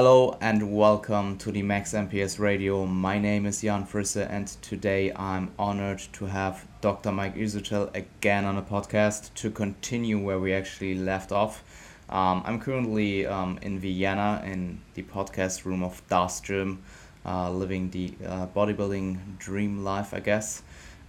[0.00, 2.86] Hello and welcome to the Max MPS Radio.
[2.86, 7.12] My name is Jan Frisse, and today I'm honored to have Dr.
[7.12, 11.62] Mike Israetel again on the podcast to continue where we actually left off.
[12.08, 16.82] Um, I'm currently um, in Vienna in the podcast room of Das Gym,
[17.26, 20.62] uh, living the uh, bodybuilding dream life, I guess.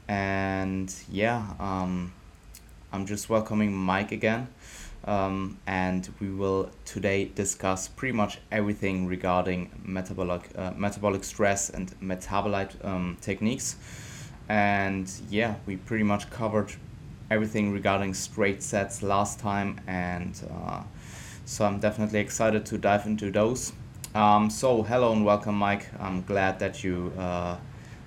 [0.10, 2.12] And yeah, um,
[2.92, 4.50] I'm just welcoming Mike again
[5.06, 11.94] um, and we will today discuss pretty much everything regarding metabolic uh, metabolic stress and
[12.00, 13.78] metabolite um, techniques.
[14.48, 16.74] And yeah we pretty much covered
[17.32, 19.80] everything regarding straight sets last time.
[19.88, 20.84] And uh,
[21.46, 23.74] so I'm definitely excited to dive into those.
[24.14, 25.88] Um, so hello and welcome Mike.
[26.00, 27.58] I'm glad that you uh,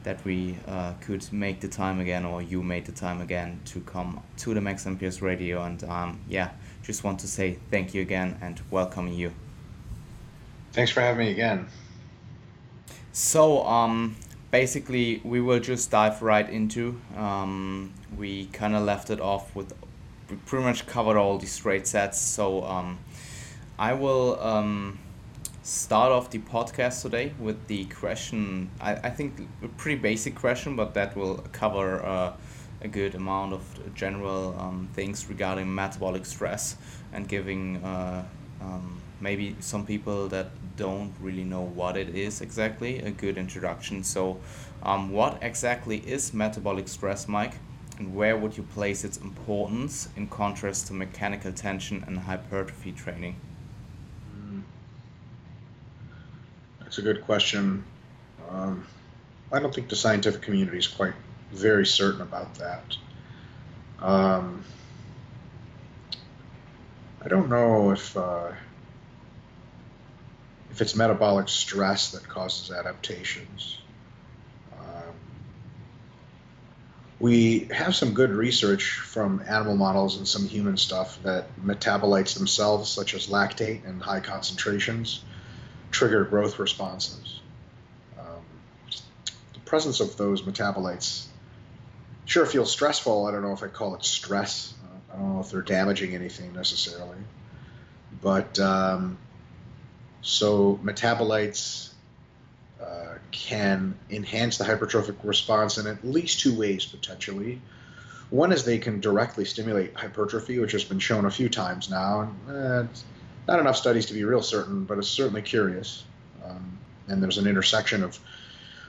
[0.05, 3.80] that we uh, could make the time again or you made the time again to
[3.80, 5.64] come to the Max MPS radio.
[5.64, 6.50] And um, yeah
[6.84, 9.32] just want to say thank you again and welcome you.
[10.72, 11.66] Thanks for having me again.
[13.12, 14.16] So, um,
[14.50, 17.00] basically, we will just dive right into.
[17.16, 19.72] Um, we kind of left it off with,
[20.28, 22.20] we pretty much covered all the straight sets.
[22.20, 22.98] So, um,
[23.78, 24.98] I will um,
[25.62, 28.70] start off the podcast today with the question.
[28.80, 32.05] I, I think a pretty basic question, but that will cover.
[32.05, 32.32] Uh,
[32.84, 36.77] a good amount of general um, things regarding metabolic stress
[37.12, 38.22] and giving uh,
[38.60, 44.05] um, maybe some people that don't really know what it is exactly a good introduction.
[44.05, 44.38] So,
[44.82, 47.55] um, what exactly is metabolic stress, Mike?
[47.98, 53.36] And where would you place its importance in contrast to mechanical tension and hypertrophy training?
[54.36, 54.62] Mm.
[56.80, 57.84] That's a good question.
[58.51, 58.86] Um,
[59.52, 61.14] I don't think the scientific community is quite
[61.54, 62.96] very certain about that.
[64.00, 64.64] Um,
[67.22, 68.52] I don't know if uh,
[70.70, 73.78] if it's metabolic stress that causes adaptations.
[74.76, 75.14] Um,
[77.20, 82.90] we have some good research from animal models and some human stuff that metabolites themselves,
[82.90, 85.24] such as lactate and high concentrations,
[85.92, 87.40] trigger growth responses.
[88.18, 88.44] Um,
[89.54, 91.28] the presence of those metabolites
[92.24, 93.27] sure feels stressful.
[93.27, 94.74] I don't know if I call it stress.
[95.12, 97.18] I don't know if they're damaging anything necessarily.
[98.23, 99.18] But um,
[100.23, 101.90] so metabolites
[102.80, 107.61] uh, can enhance the hypertrophic response in at least two ways potentially.
[108.30, 112.33] One is they can directly stimulate hypertrophy, which has been shown a few times now.
[112.48, 112.89] And,
[113.46, 116.05] not enough studies to be real certain, but it's certainly curious.
[116.45, 118.18] Um, and there's an intersection of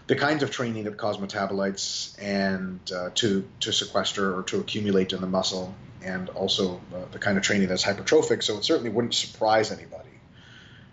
[0.08, 5.14] the kinds of training that cause metabolites and uh, to to sequester or to accumulate
[5.14, 5.74] in the muscle,
[6.04, 8.44] and also uh, the kind of training that's hypertrophic.
[8.44, 10.10] So it certainly wouldn't surprise anybody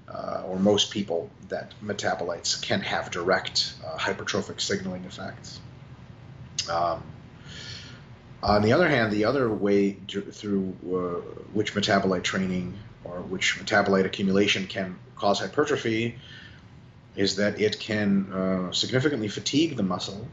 [0.09, 5.61] uh, or most people that metabolites can have direct uh, hypertrophic signaling effects.
[6.71, 7.03] Um,
[8.43, 11.21] on the other hand, the other way through uh,
[11.53, 16.17] which metabolite training or which metabolite accumulation can cause hypertrophy
[17.17, 20.27] is that it can uh, significantly fatigue the muscle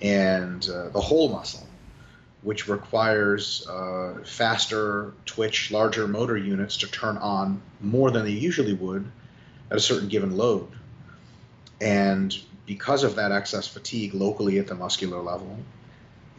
[0.00, 1.66] and uh, the whole muscle,
[2.42, 8.72] which requires uh, faster twitch, larger motor units to turn on more than they usually
[8.72, 9.10] would
[9.70, 10.68] at a certain given load.
[11.80, 15.58] And because of that excess fatigue locally at the muscular level,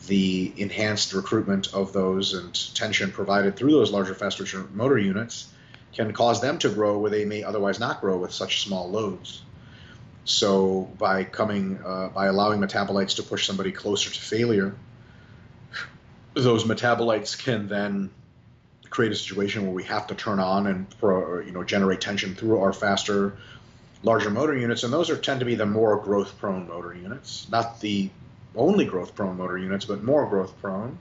[0.07, 5.53] the enhanced recruitment of those and tension provided through those larger, faster motor units
[5.93, 9.43] can cause them to grow where they may otherwise not grow with such small loads.
[10.23, 14.75] So by coming, uh, by allowing metabolites to push somebody closer to failure,
[16.33, 18.11] those metabolites can then
[18.89, 20.85] create a situation where we have to turn on and
[21.45, 23.37] you know generate tension through our faster,
[24.03, 27.79] larger motor units, and those are tend to be the more growth-prone motor units, not
[27.79, 28.09] the
[28.55, 30.97] only growth-prone motor units, but more growth-prone.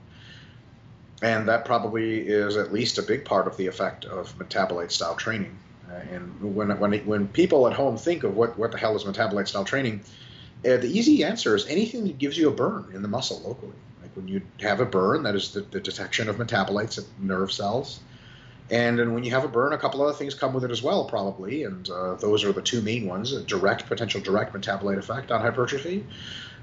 [1.21, 5.15] And that probably is at least a big part of the effect of metabolite style
[5.15, 5.55] training.
[5.91, 9.03] Uh, and when when when people at home think of what what the hell is
[9.03, 10.01] metabolite style training,
[10.65, 13.73] uh, the easy answer is anything that gives you a burn in the muscle locally.
[14.01, 17.51] Like when you have a burn, that is the, the detection of metabolites at nerve
[17.51, 17.99] cells.
[18.69, 20.81] And then when you have a burn, a couple other things come with it as
[20.81, 21.63] well, probably.
[21.63, 25.41] And uh, those are the two main ones: a direct potential direct metabolite effect on
[25.41, 26.05] hypertrophy,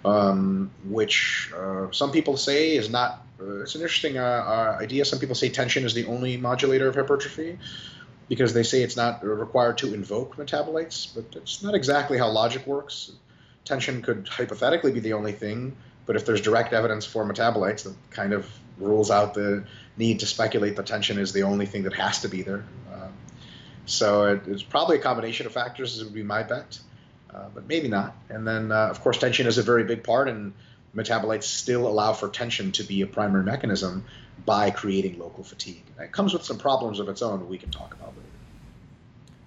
[0.05, 3.27] um, which uh, some people say is not.
[3.41, 5.05] Uh, it's an interesting uh, idea.
[5.05, 7.59] Some people say tension is the only modulator of hypertrophy
[8.29, 12.67] because they say it's not required to invoke metabolites, but it's not exactly how logic
[12.67, 13.13] works.
[13.65, 15.77] Tension could hypothetically be the only thing,
[16.07, 18.49] but if there's direct evidence for metabolites, that kind of
[18.79, 19.65] rules out the
[19.97, 22.65] need to speculate that tension is the only thing that has to be there.
[22.93, 23.09] Uh,
[23.87, 26.05] So it, it's probably a combination of factors.
[26.05, 26.79] Would be my bet,
[27.35, 28.15] uh, but maybe not.
[28.29, 30.53] And then, uh, of course, tension is a very big part, and
[30.95, 34.05] metabolites still allow for tension to be a primary mechanism
[34.45, 35.85] by creating local fatigue.
[35.99, 38.29] It comes with some problems of its own we can talk about later.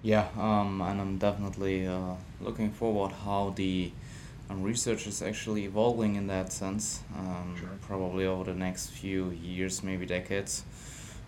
[0.04, 3.92] Yeah, um, and I'm definitely uh, looking forward how the
[4.50, 7.02] um, research is actually evolving in that sense.
[7.18, 7.70] Um, sure.
[7.88, 10.64] Probably over the next few years, maybe decades.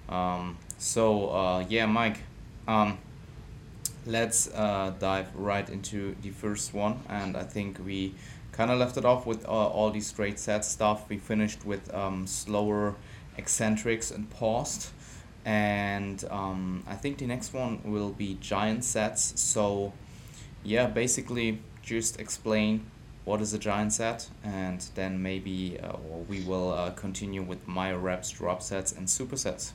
[0.10, 2.19] Um, so uh, yeah, Mike,
[2.68, 2.98] um,
[4.06, 8.15] let's uh, dive right into the first one, and I think we
[8.53, 11.09] kind of left it off with uh, all these straight set stuff.
[11.09, 12.95] We finished with um, slower
[13.38, 14.89] eccentrics and paused
[15.45, 19.39] and um, I think the next one will be giant sets.
[19.39, 19.94] So,
[20.63, 22.85] yeah, basically just explain
[23.25, 25.94] what is a giant set, and then maybe uh,
[26.27, 29.71] we will uh, continue with myo reps, drop sets, and supersets.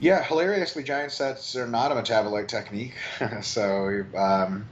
[0.00, 2.94] Yeah, hilariously, giant sets are not a metabolite technique,
[3.42, 4.66] so um,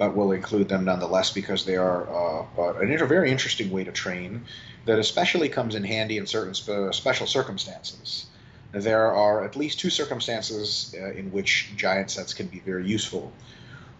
[0.00, 4.42] but we'll include them nonetheless because they are uh, a very interesting way to train
[4.86, 8.24] that especially comes in handy in certain spe- special circumstances
[8.72, 13.32] there are at least two circumstances uh, in which giant sets can be very useful.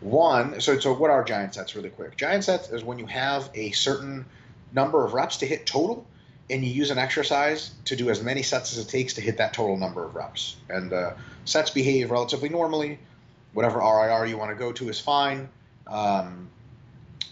[0.00, 2.16] One, so, so what are giant sets really quick?
[2.16, 4.24] Giant sets is when you have a certain
[4.72, 6.06] number of reps to hit total,
[6.48, 9.36] and you use an exercise to do as many sets as it takes to hit
[9.38, 10.56] that total number of reps.
[10.68, 11.12] And uh,
[11.44, 12.98] sets behave relatively normally.
[13.52, 15.48] Whatever RIR you want to go to is fine.
[15.90, 16.48] Um,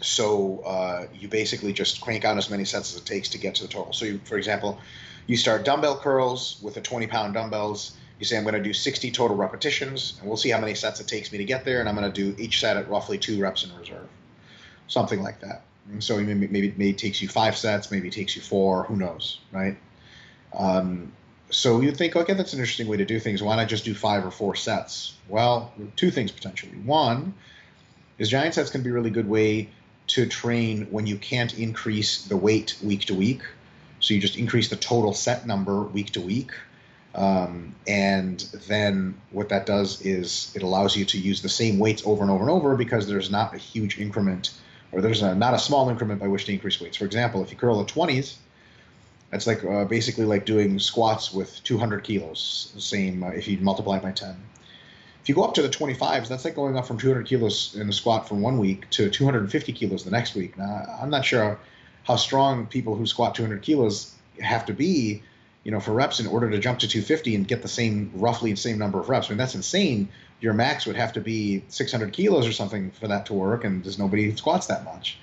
[0.01, 3.55] so uh, you basically just crank out as many sets as it takes to get
[3.57, 3.93] to the total.
[3.93, 4.79] So, you, for example,
[5.27, 7.97] you start dumbbell curls with the 20 pound dumbbells.
[8.19, 11.01] You say, I'm going to do 60 total repetitions, and we'll see how many sets
[11.01, 13.19] it takes me to get there, and I'm going to do each set at roughly
[13.19, 14.09] two reps in reserve.
[14.89, 15.63] Something like that.
[15.91, 18.85] And so maybe, maybe, maybe it takes you five sets, maybe it takes you four,
[18.85, 19.77] who knows, right?
[20.53, 21.13] Um,
[21.51, 23.43] so you think, okay, that's an interesting way to do things.
[23.43, 25.15] Why not just do five or four sets?
[25.29, 26.73] Well, two things potentially.
[26.73, 27.35] One
[28.19, 29.69] is giant sets can be a really good way
[30.09, 33.43] to train when you can't increase the weight week to week
[34.00, 36.53] so you just increase the total set number week to week.
[37.15, 38.38] Um, and
[38.69, 42.31] then what that does is it allows you to use the same weights over and
[42.31, 44.53] over and over because there's not a huge increment
[44.93, 46.97] or there's a, not a small increment by which to increase weights.
[46.97, 48.37] For example, if you curl at 20s,
[49.31, 53.99] that's like uh, basically like doing squats with 200 kilos, same uh, if you multiply
[53.99, 54.37] by 10.
[55.23, 57.87] If you go up to the 25s, that's like going up from 200 kilos in
[57.87, 60.56] the squat from one week to 250 kilos the next week.
[60.56, 61.59] Now, I'm not sure
[62.05, 65.23] how strong people who squat 200 kilos have to be,
[65.65, 68.53] you know, for reps in order to jump to 250 and get the same roughly
[68.53, 69.26] the same number of reps.
[69.26, 70.09] I mean, that's insane.
[70.41, 73.85] Your max would have to be 600 kilos or something for that to work, and
[73.85, 75.19] there's nobody who squats that much.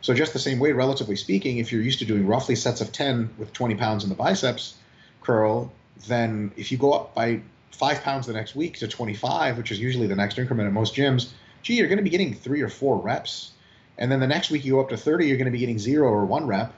[0.00, 2.90] So just the same way, relatively speaking, if you're used to doing roughly sets of
[2.90, 4.74] 10 with 20 pounds in the biceps
[5.20, 5.70] curl,
[6.08, 9.80] then if you go up by five pounds the next week to 25, which is
[9.80, 11.30] usually the next increment at most gyms,
[11.62, 13.52] gee, you're going to be getting three or four reps
[14.00, 15.78] and then the next week you go up to 30, you're going to be getting
[15.78, 16.72] zero or one rep.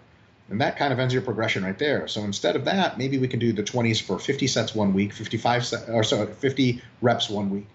[0.51, 2.09] And that kind of ends your progression right there.
[2.09, 5.13] So instead of that, maybe we can do the 20s for 50 sets one week,
[5.13, 7.67] 55 set, or so 50 reps one week,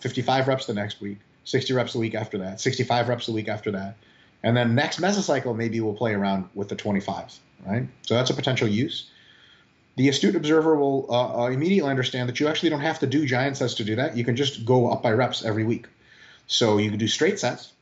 [0.00, 3.48] 55 reps the next week, 60 reps the week after that, 65 reps the week
[3.48, 3.96] after that.
[4.42, 7.86] And then next mesocycle, maybe we'll play around with the 25s, right?
[8.02, 9.08] So that's a potential use.
[9.96, 13.26] The astute observer will uh, uh, immediately understand that you actually don't have to do
[13.26, 14.16] giant sets to do that.
[14.16, 15.86] You can just go up by reps every week.
[16.46, 17.72] So you can do straight sets,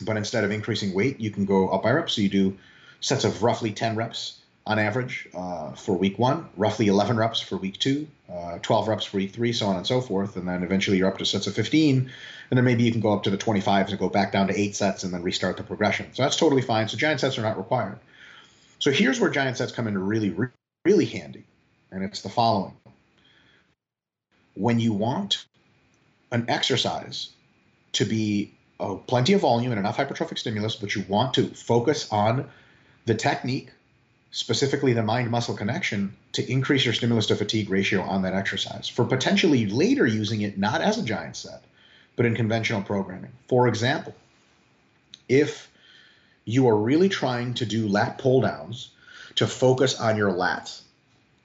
[0.00, 2.14] but instead of increasing weight, you can go up by reps.
[2.14, 2.58] So you do
[3.00, 7.56] sets of roughly 10 reps on average uh, for week one, roughly 11 reps for
[7.56, 10.36] week two, uh, 12 reps for week three, so on and so forth.
[10.36, 12.10] And then eventually you're up to sets of 15.
[12.50, 14.58] And then maybe you can go up to the 25s and go back down to
[14.58, 16.12] eight sets and then restart the progression.
[16.12, 16.88] So that's totally fine.
[16.88, 17.98] So giant sets are not required.
[18.80, 20.30] So here's where giant sets come into really,
[20.86, 21.44] really handy.
[21.90, 22.76] And it's the following
[24.54, 25.44] when you want
[26.30, 27.30] an exercise
[27.92, 32.10] to be uh, plenty of volume and enough hypertrophic stimulus, but you want to focus
[32.12, 32.48] on
[33.04, 33.70] the technique,
[34.30, 38.88] specifically the mind muscle connection, to increase your stimulus to fatigue ratio on that exercise
[38.88, 41.64] for potentially later using it not as a giant set,
[42.14, 43.32] but in conventional programming.
[43.48, 44.14] For example,
[45.28, 45.68] if
[46.44, 48.90] you are really trying to do lat pull downs
[49.36, 50.80] to focus on your lats,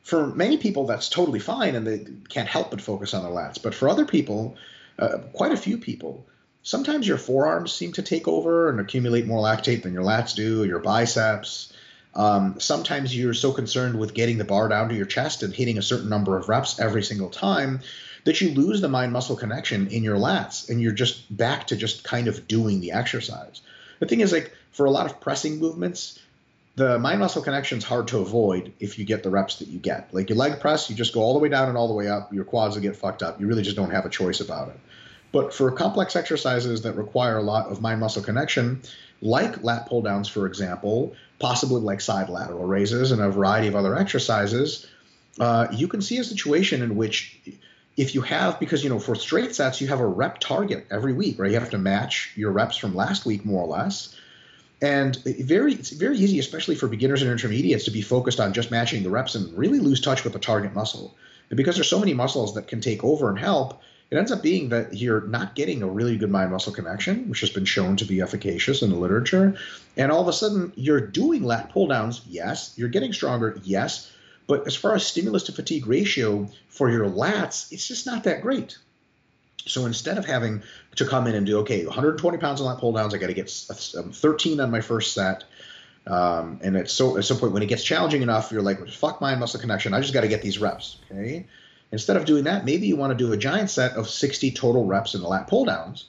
[0.04, 3.62] for many people that's totally fine and they can't help but focus on their lats.
[3.62, 4.56] But for other people,
[4.98, 6.26] uh, quite a few people,
[6.64, 10.64] sometimes your forearms seem to take over and accumulate more lactate than your lats do,
[10.64, 11.74] your biceps.
[12.14, 15.78] Um, sometimes you're so concerned with getting the bar down to your chest and hitting
[15.78, 17.80] a certain number of reps every single time
[18.24, 21.76] that you lose the mind muscle connection in your lats and you're just back to
[21.76, 23.62] just kind of doing the exercise.
[24.00, 26.20] The thing is, like, for a lot of pressing movements,
[26.76, 29.80] the mind muscle connection is hard to avoid if you get the reps that you
[29.80, 30.14] get.
[30.14, 32.08] Like your leg press, you just go all the way down and all the way
[32.08, 32.34] up.
[32.34, 33.40] Your quads will get fucked up.
[33.40, 34.80] You really just don't have a choice about it.
[35.32, 38.82] But for complex exercises that require a lot of mind muscle connection,
[39.22, 43.76] like lat pull downs, for example, possibly like side lateral raises and a variety of
[43.76, 44.88] other exercises,
[45.40, 47.40] uh, you can see a situation in which
[47.98, 51.14] if you have because you know for straight sets you have a rep target every
[51.14, 54.16] week right you have to match your reps from last week more or less
[54.82, 58.72] and very it's very easy especially for beginners and intermediates to be focused on just
[58.72, 61.16] matching the reps and really lose touch with the target muscle
[61.50, 64.44] and because there's so many muscles that can take over and help it ends up
[64.44, 67.96] being that you're not getting a really good mind muscle connection, which has been shown
[67.96, 69.56] to be efficacious in the literature.
[69.96, 72.74] And all of a sudden, you're doing lat pull downs, yes.
[72.76, 74.12] You're getting stronger, yes.
[74.48, 78.42] But as far as stimulus to fatigue ratio for your lats, it's just not that
[78.42, 78.78] great.
[79.66, 80.64] So instead of having
[80.96, 83.34] to come in and do, okay, 120 pounds on lat pull downs, I got to
[83.34, 85.44] get 13 on my first set.
[86.08, 89.22] Um, and at, so, at some point, when it gets challenging enough, you're like, fuck
[89.22, 89.94] mind muscle connection.
[89.94, 90.98] I just got to get these reps.
[91.12, 91.46] Okay.
[91.92, 94.86] Instead of doing that, maybe you want to do a giant set of 60 total
[94.86, 96.06] reps in the lat pull downs.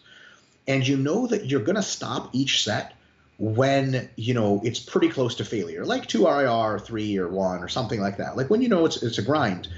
[0.67, 2.95] And you know that you're going to stop each set
[3.39, 7.63] when you know it's pretty close to failure, like two RIR, or three, or one,
[7.63, 8.37] or something like that.
[8.37, 9.69] Like when you know it's it's a grind.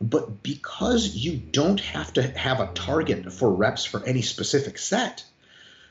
[0.00, 5.24] But because you don't have to have a target for reps for any specific set,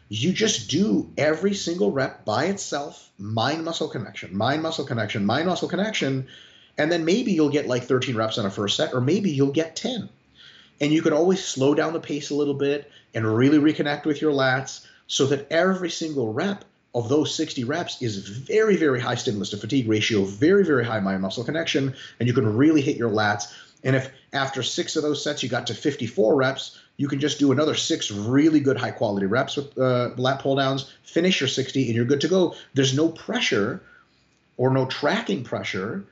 [0.10, 5.48] you just do every single rep by itself, mind muscle connection, mind muscle connection, mind
[5.48, 6.28] muscle connection,
[6.78, 9.52] and then maybe you'll get like 13 reps on a first set, or maybe you'll
[9.52, 10.10] get 10.
[10.82, 14.22] And you can always slow down the pace a little bit and really reconnect with
[14.22, 19.16] your lats so that every single rep of those 60 reps is very, very high
[19.16, 22.96] stimulus to fatigue ratio, very, very high mind muscle connection, and you can really hit
[22.96, 23.54] your lats.
[23.84, 27.40] And if after six of those sets you got to 54 reps, you can just
[27.40, 31.50] do another six really good high quality reps with uh, lat pull downs, finish your
[31.50, 32.56] 60, and you're good to go.
[32.74, 33.82] There's no pressure
[34.58, 36.06] or no tracking pressure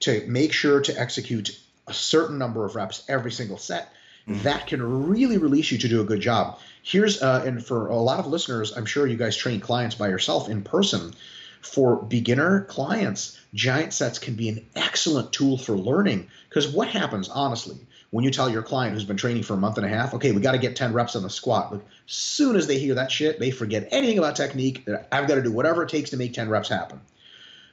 [0.00, 1.58] to make sure to execute
[1.88, 3.92] a certain number of reps every single set,
[4.28, 4.42] mm-hmm.
[4.42, 6.58] that can really release you to do a good job.
[6.82, 10.08] Here's uh, and for a lot of listeners, I'm sure you guys train clients by
[10.08, 11.14] yourself in person.
[11.60, 17.28] For beginner clients, giant sets can be an excellent tool for learning because what happens
[17.28, 17.78] honestly
[18.10, 20.32] when you tell your client who's been training for a month and a half, okay,
[20.32, 21.72] we got to get 10 reps on the squat.
[21.72, 24.86] Look, soon as they hear that shit, they forget anything about technique.
[25.12, 27.00] I've got to do whatever it takes to make 10 reps happen.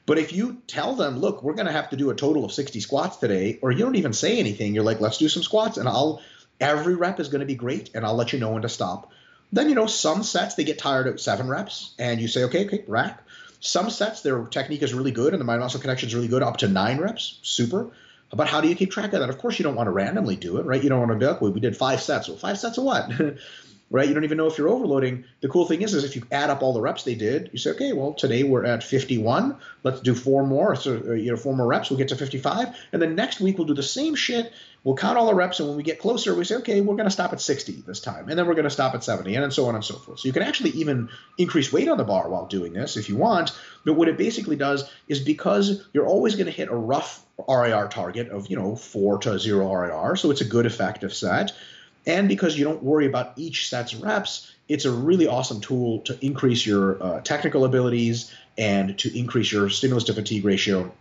[0.06, 2.51] But if you tell them, look, we're going to have to do a total of
[2.51, 5.77] 60 squats today, or you don't even say anything, you're like, let's do some squats,
[5.77, 6.22] and I'll
[6.60, 9.12] every rep is going to be great, and I'll let you know when to stop.
[9.51, 12.65] Then you know some sets they get tired at seven reps, and you say, okay,
[12.65, 13.24] okay, rack.
[13.65, 16.43] Some sets their technique is really good, and the mind muscle connection is really good
[16.43, 17.89] up to nine reps, super.
[18.31, 19.29] But how do you keep track of that?
[19.29, 20.84] Of course, you don't want to randomly do it, right?
[20.84, 22.27] You don't want to be like, well, we did five sets.
[22.27, 23.10] Well, five sets of what?
[23.89, 24.07] right?
[24.07, 25.25] You don't even know if you're overloading.
[25.41, 27.57] The cool thing is, is if you add up all the reps they did, you
[27.57, 29.57] say, okay, well, today we're at 51.
[29.81, 30.75] Let's do four more.
[30.75, 32.67] So, uh, you know, four more reps, we'll get to 55.
[32.91, 34.53] And then next week we'll do the same shit.
[34.86, 37.08] We'll count all the reps, and when we get closer, we say, okay, we're going
[37.08, 39.51] to stop at 60 this time, and then we're going to stop at 70, and
[39.51, 40.20] so on and so forth.
[40.20, 43.18] So you can actually even increase weight on the bar while doing this if you
[43.18, 43.51] want.
[43.84, 47.89] But what it basically does is because you're always going to hit a rough RIR
[47.89, 51.51] target of you know four to zero RIR, so it's a good effective set
[52.08, 56.18] and because you don't worry about each set's reps, it's a really awesome tool to
[56.25, 60.92] increase your uh, technical abilities and to increase your stimulus to fatigue ratio.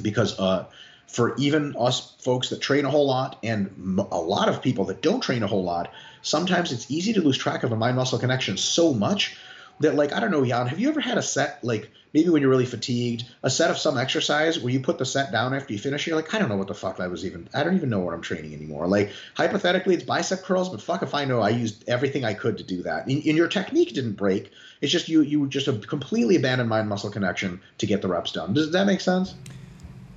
[0.00, 0.66] Because uh,
[1.06, 3.70] for even us folks that train a whole lot and
[4.10, 5.92] a lot of people that don't train a whole lot,
[6.22, 9.36] sometimes it's easy to lose track of the mind muscle connection so much
[9.80, 12.40] that like I don't know, Jan, have you ever had a set like maybe when
[12.40, 15.72] you're really fatigued, a set of some exercise where you put the set down after
[15.72, 17.74] you finish, you're like, I don't know what the fuck I was even I don't
[17.74, 18.86] even know what I'm training anymore.
[18.86, 22.58] Like hypothetically it's bicep curls, but fuck if I know I used everything I could
[22.58, 23.06] to do that.
[23.06, 24.50] And, and your technique didn't break.
[24.80, 28.54] It's just you you just completely abandoned mind muscle connection to get the reps done.
[28.54, 29.34] Does that make sense?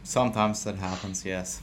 [0.07, 1.59] Sometimes that happens, yes.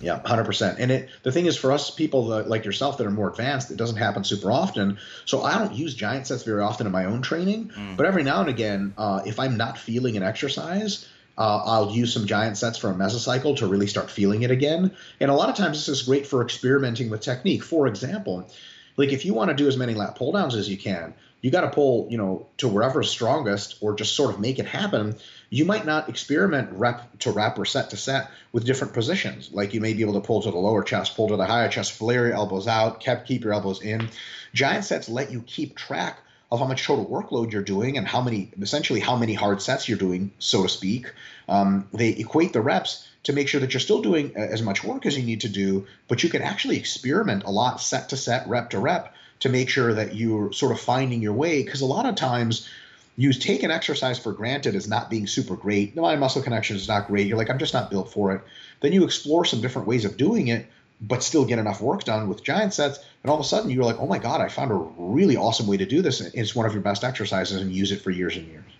[0.00, 0.78] Yeah, hundred percent.
[0.78, 3.70] And it the thing is for us people that, like yourself that are more advanced,
[3.70, 4.96] it doesn't happen super often.
[5.26, 7.70] So I don't use giant sets very often in my own training.
[7.76, 7.98] Mm.
[7.98, 12.14] But every now and again, uh, if I'm not feeling an exercise, uh, I'll use
[12.14, 14.92] some giant sets for a mesocycle to really start feeling it again.
[15.20, 17.62] And a lot of times this is great for experimenting with technique.
[17.62, 18.50] For example,
[18.96, 21.50] like if you want to do as many lat pull downs as you can, you
[21.50, 25.16] got to pull, you know, to wherever's strongest or just sort of make it happen.
[25.48, 29.50] You might not experiment rep to rep or set to set with different positions.
[29.52, 31.68] Like you may be able to pull to the lower chest, pull to the higher
[31.68, 34.08] chest, flare your elbows out, kept keep your elbows in.
[34.52, 36.18] Giant sets let you keep track
[36.52, 39.88] of how much total workload you're doing and how many, essentially, how many hard sets
[39.88, 41.12] you're doing, so to speak.
[41.48, 45.06] Um, they equate the reps to make sure that you're still doing as much work
[45.06, 48.48] as you need to do, but you can actually experiment a lot set to set,
[48.48, 51.62] rep to rep to make sure that you're sort of finding your way.
[51.62, 52.68] Because a lot of times,
[53.16, 55.94] you take an exercise for granted as not being super great.
[55.94, 57.26] My muscle connection is not great.
[57.26, 58.40] You're like, I'm just not built for it.
[58.80, 60.66] Then you explore some different ways of doing it,
[61.02, 62.98] but still get enough work done with giant sets.
[63.22, 65.66] And all of a sudden, you're like, oh my God, I found a really awesome
[65.66, 66.20] way to do this.
[66.20, 68.72] It's one of your best exercises and use it for years and years.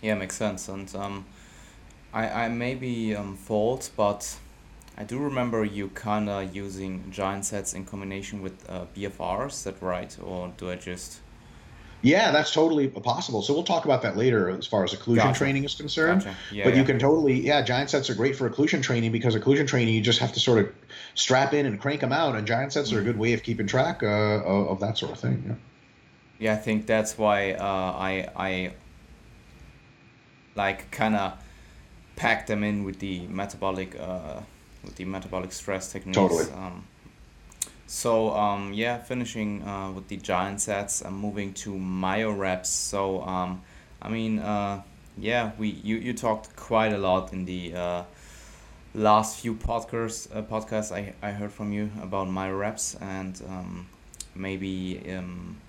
[0.00, 0.68] Yeah, makes sense.
[0.68, 1.26] And um,
[2.12, 3.38] I, I may be um,
[3.96, 4.38] but
[4.96, 9.50] I do remember you kind of using giant sets in combination with uh, BFRs.
[9.50, 10.16] Is that right?
[10.22, 11.20] Or do I just.
[12.02, 13.40] Yeah, that's totally possible.
[13.40, 15.38] So we'll talk about that later as far as occlusion gotcha.
[15.38, 16.22] training is concerned.
[16.22, 16.36] Gotcha.
[16.52, 16.80] Yeah, but yeah.
[16.80, 20.02] you can totally, yeah, giant sets are great for occlusion training because occlusion training you
[20.02, 20.72] just have to sort of
[21.14, 23.66] strap in and crank them out, and giant sets are a good way of keeping
[23.66, 25.44] track uh, of that sort of thing.
[25.46, 25.54] Yeah.
[26.38, 28.74] Yeah, I think that's why uh, I I
[30.54, 31.38] like kind of
[32.16, 34.40] pack them in with the metabolic uh,
[34.84, 36.16] with the metabolic stress techniques.
[36.16, 36.50] Totally.
[36.52, 36.84] Um,
[37.86, 42.70] so um, yeah, finishing uh, with the giant sets, I'm moving to myo reps.
[42.70, 43.62] So um,
[44.00, 44.82] I mean, uh,
[45.18, 48.02] yeah, we you, you talked quite a lot in the uh,
[48.94, 53.86] last few podcasts uh, podcasts I, I heard from you about myo reps and um,
[54.36, 55.60] maybe um,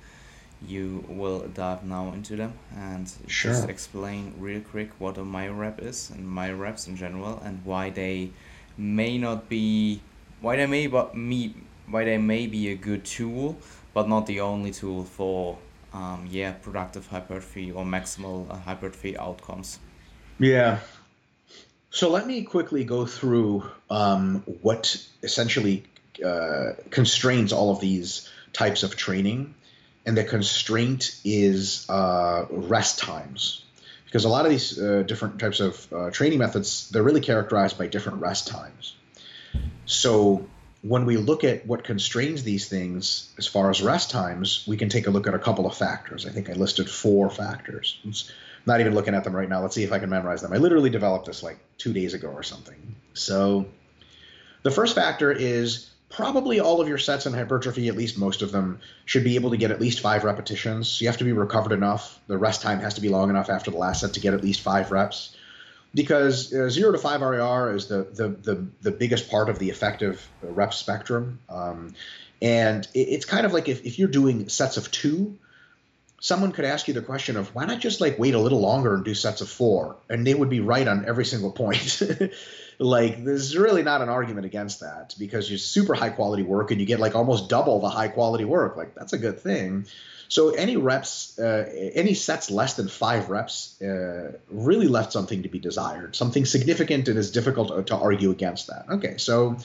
[0.67, 3.51] you will dive now into them and sure.
[3.51, 7.65] just explain real quick what a myo rep is and myo reps in general and
[7.65, 8.29] why they
[8.77, 10.01] may not be
[10.41, 11.53] why they may but me
[11.88, 13.58] why they may be a good tool
[13.94, 15.58] but not the only tool for
[15.94, 19.79] um, yeah productive hypertrophy or maximal uh, hypertrophy outcomes.
[20.39, 20.79] Yeah.
[21.89, 25.86] So let me quickly go through um, what essentially
[26.24, 29.55] uh, constrains all of these types of training.
[30.05, 33.64] And the constraint is uh, rest times
[34.15, 37.77] because a lot of these uh, different types of uh, training methods they're really characterized
[37.77, 38.95] by different rest times.
[39.86, 40.48] So
[40.84, 44.87] when we look at what constrains these things as far as rest times we can
[44.87, 46.25] take a look at a couple of factors.
[46.25, 48.00] I think i listed four factors.
[48.66, 49.61] Not even looking at them right now.
[49.61, 50.53] Let's see if i can memorize them.
[50.53, 52.96] I literally developed this like two days ago or something.
[53.16, 53.66] So
[54.63, 58.50] the first factor is probably all of your sets in hypertrophy, at least most of
[58.50, 61.01] them, should be able to get at least five repetitions.
[61.01, 62.18] You have to be recovered enough.
[62.28, 64.42] The rest time has to be long enough after the last set to get at
[64.42, 65.36] least five reps.
[65.94, 69.70] Because uh, zero to five RIR is the, the, the, the biggest part of the
[69.70, 71.40] effective rep spectrum.
[71.50, 71.96] Um,
[72.42, 75.38] and it, it's kind of like if, if you're doing sets of two,
[76.22, 78.96] someone could ask you the question of why not just like wait a little longer
[78.96, 79.98] and do sets of four?
[80.10, 82.01] And they would be right on every single point.
[82.79, 86.79] like there's really not an argument against that because you're super high quality work and
[86.79, 88.75] you get like almost double the high quality work.
[88.75, 89.85] Like that's a good thing.
[90.27, 95.50] So any reps uh, any sets less than five reps uh, really left something to
[95.50, 98.85] be desired something significant and is difficult to argue against that.
[98.90, 99.57] Okay so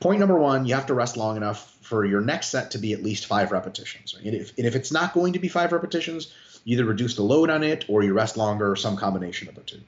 [0.00, 2.92] point number one you have to rest long enough for your next set to be
[2.92, 4.14] at least five repetitions.
[4.14, 6.32] And if, and if it's not going to be five repetitions
[6.64, 9.54] you either reduce the load on it or you rest longer or some combination of
[9.54, 9.80] the two.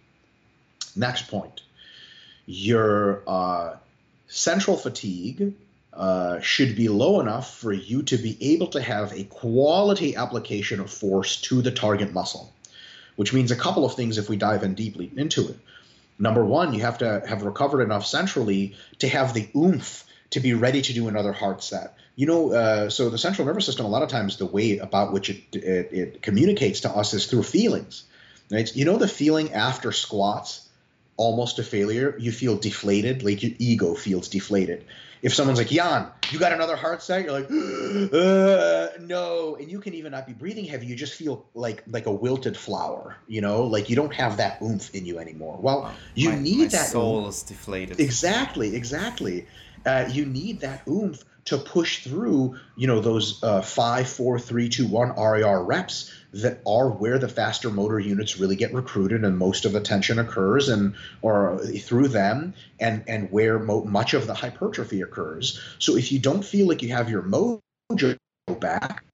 [0.96, 1.62] Next point
[2.50, 3.76] your uh,
[4.26, 5.54] central fatigue
[5.92, 10.80] uh, should be low enough for you to be able to have a quality application
[10.80, 12.52] of force to the target muscle,
[13.14, 15.56] which means a couple of things if we dive in deeply into it.
[16.18, 20.54] Number one, you have to have recovered enough centrally to have the oomph to be
[20.54, 21.94] ready to do another hard set.
[22.16, 25.12] You know, uh, so the central nervous system, a lot of times, the way about
[25.12, 28.04] which it, it, it communicates to us is through feelings.
[28.50, 28.74] Right?
[28.74, 30.68] You know, the feeling after squats
[31.20, 34.86] almost a failure, you feel deflated, like your ego feels deflated.
[35.20, 39.80] If someone's like, Jan, you got another heart set, you're like, uh, no, and you
[39.80, 40.86] can even not be breathing heavy.
[40.86, 44.62] You just feel like like a wilted flower, you know, like you don't have that
[44.62, 45.58] oomph in you anymore.
[45.60, 46.88] Well, you my, need my that.
[46.88, 47.34] soul oomph.
[47.34, 48.00] is deflated.
[48.00, 49.46] Exactly, exactly.
[49.84, 54.68] Uh, you need that oomph to push through, you know, those uh, five, four, three,
[54.68, 59.36] two, one RIR reps that are where the faster motor units really get recruited and
[59.36, 64.26] most of the tension occurs and or through them and and where mo- much of
[64.26, 65.60] the hypertrophy occurs.
[65.78, 67.58] So if you don't feel like you have your mojo
[68.60, 69.04] back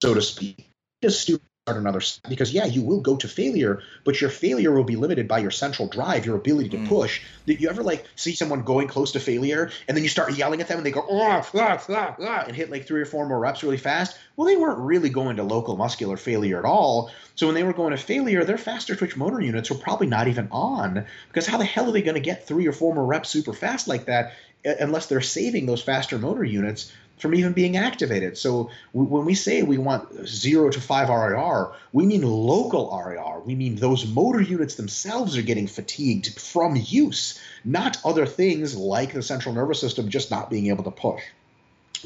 [0.00, 0.68] so to speak
[1.02, 4.84] just stupid start another because yeah you will go to failure but your failure will
[4.84, 6.88] be limited by your central drive your ability to mm.
[6.88, 7.22] push.
[7.46, 10.60] Did you ever like see someone going close to failure and then you start yelling
[10.60, 13.26] at them and they go ah, ah, ah, ah, and hit like three or four
[13.28, 14.18] more reps really fast?
[14.36, 17.10] Well they weren't really going to local muscular failure at all.
[17.36, 20.28] So when they were going to failure their faster twitch motor units were probably not
[20.28, 23.06] even on because how the hell are they going to get three or four more
[23.06, 27.76] reps super fast like that unless they're saving those faster motor units from even being
[27.76, 28.38] activated.
[28.38, 33.40] So when we say we want zero to five RIR, we mean local RIR.
[33.40, 39.12] We mean those motor units themselves are getting fatigued from use, not other things like
[39.12, 41.22] the central nervous system just not being able to push.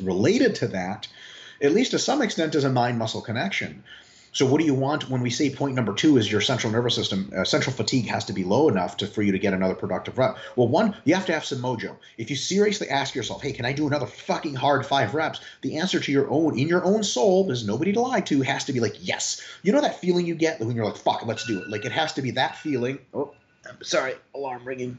[0.03, 1.07] Related to that,
[1.63, 3.85] at least to some extent, is a mind muscle connection.
[4.35, 6.97] So what do you want when we say point number two is your central nervous
[6.97, 9.77] system, uh, central fatigue has to be low enough to, for you to get another
[9.77, 10.37] productive rep?
[10.57, 11.97] Well, one, you have to have some mojo.
[12.19, 15.41] If you seriously ask yourself, hey, can I do another fucking hard five reps?
[15.63, 18.65] The answer to your own, in your own soul, there's nobody to lie to, has
[18.65, 19.41] to be like, yes.
[19.63, 21.71] You know that feeling you get when you're like, fuck, let's do it.
[21.71, 22.99] Like it has to be that feeling.
[23.15, 23.33] Oh,
[23.69, 24.99] I'm sorry, alarm ringing.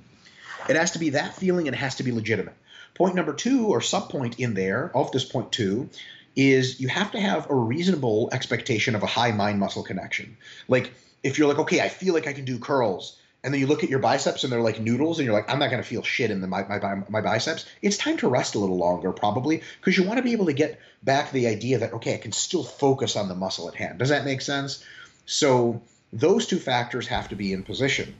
[0.69, 2.55] It has to be that feeling and it has to be legitimate.
[2.93, 5.89] Point number two, or sub point in there of this point two,
[6.35, 10.37] is you have to have a reasonable expectation of a high mind muscle connection.
[10.67, 10.91] Like
[11.23, 13.83] if you're like, okay, I feel like I can do curls, and then you look
[13.83, 16.01] at your biceps and they're like noodles, and you're like, I'm not going to feel
[16.01, 17.65] shit in the, my, my, my biceps.
[17.81, 20.53] It's time to rest a little longer, probably, because you want to be able to
[20.53, 23.99] get back the idea that, okay, I can still focus on the muscle at hand.
[23.99, 24.83] Does that make sense?
[25.27, 28.15] So those two factors have to be in position.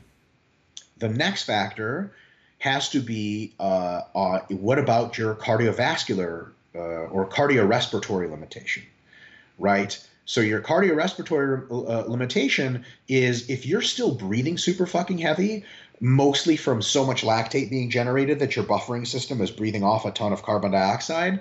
[0.98, 2.12] The next factor
[2.58, 8.82] has to be uh, uh, what about your cardiovascular uh, or cardiorespiratory limitation,
[9.58, 9.98] right?
[10.26, 15.64] So your cardiorespiratory uh, limitation is if you're still breathing super fucking heavy,
[16.00, 20.10] mostly from so much lactate being generated that your buffering system is breathing off a
[20.10, 21.40] ton of carbon dioxide,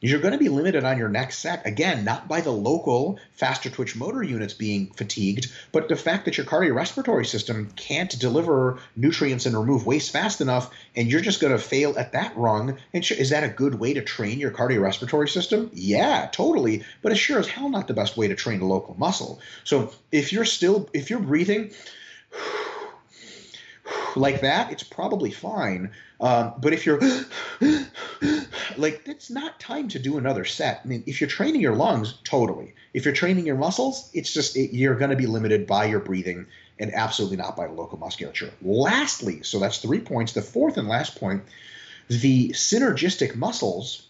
[0.00, 1.66] you're going to be limited on your next set.
[1.66, 6.38] Again, not by the local faster twitch motor units being fatigued, but the fact that
[6.38, 11.52] your cardiorespiratory system can't deliver nutrients and remove waste fast enough, and you're just going
[11.52, 12.78] to fail at that rung.
[12.94, 15.70] And is that a good way to train your cardiorespiratory system?
[15.74, 16.84] Yeah, totally.
[17.02, 19.40] But it's sure as hell not the best way to train a local muscle.
[19.64, 21.72] So if you're still, if you're breathing,
[24.16, 25.92] like that, it's probably fine.
[26.20, 27.00] Um, but if you're
[28.76, 30.80] like, it's not time to do another set.
[30.84, 32.74] I mean, if you're training your lungs, totally.
[32.92, 36.00] If you're training your muscles, it's just it, you're going to be limited by your
[36.00, 36.46] breathing
[36.78, 38.50] and absolutely not by local musculature.
[38.62, 40.32] Lastly, so that's three points.
[40.32, 41.44] The fourth and last point,
[42.08, 44.06] the synergistic muscles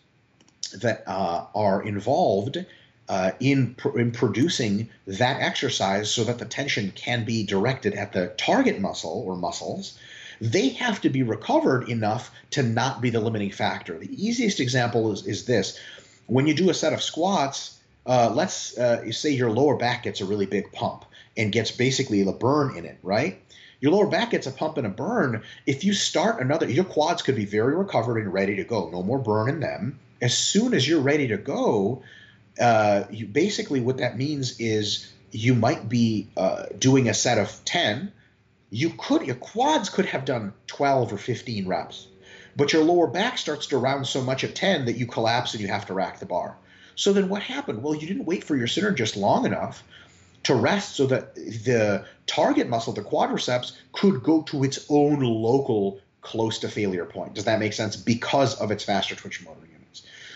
[0.74, 2.64] that uh, are involved
[3.10, 8.12] uh, in, pr- in producing that exercise so that the tension can be directed at
[8.12, 9.98] the target muscle or muscles,
[10.40, 13.98] they have to be recovered enough to not be the limiting factor.
[13.98, 15.76] The easiest example is, is this
[16.28, 20.20] when you do a set of squats, uh, let's uh, say your lower back gets
[20.20, 21.04] a really big pump
[21.36, 23.42] and gets basically a burn in it, right?
[23.80, 25.42] Your lower back gets a pump and a burn.
[25.66, 28.88] If you start another, your quads could be very recovered and ready to go.
[28.88, 29.98] No more burn in them.
[30.22, 32.04] As soon as you're ready to go,
[32.60, 37.60] uh, you basically what that means is you might be uh, doing a set of
[37.64, 38.12] 10
[38.70, 42.06] you could your quads could have done 12 or 15 reps
[42.56, 45.62] but your lower back starts to round so much at 10 that you collapse and
[45.62, 46.56] you have to rack the bar.
[46.94, 47.82] So then what happened?
[47.82, 49.82] Well you didn't wait for your synergist long enough
[50.42, 56.00] to rest so that the target muscle the quadriceps could go to its own local
[56.22, 57.34] close to failure point.
[57.34, 57.96] Does that make sense?
[57.96, 59.66] Because of its faster twitch motor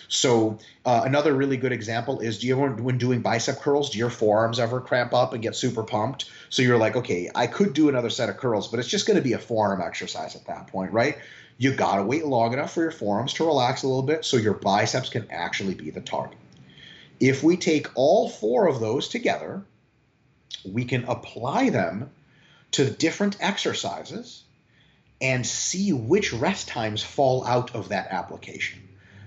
[0.08, 3.98] so uh, another really good example is do you ever when doing bicep curls, do
[3.98, 6.30] your forearms ever cramp up and get super pumped?
[6.50, 9.16] So you're like, okay, I could do another set of curls, but it's just going
[9.16, 11.18] to be a forearm exercise at that point, right?
[11.56, 14.36] You got to wait long enough for your forearms to relax a little bit so
[14.36, 16.38] your biceps can actually be the target.
[17.20, 19.64] If we take all four of those together,
[20.64, 22.10] we can apply them
[22.72, 24.42] to different exercises
[25.20, 28.83] and see which rest times fall out of that application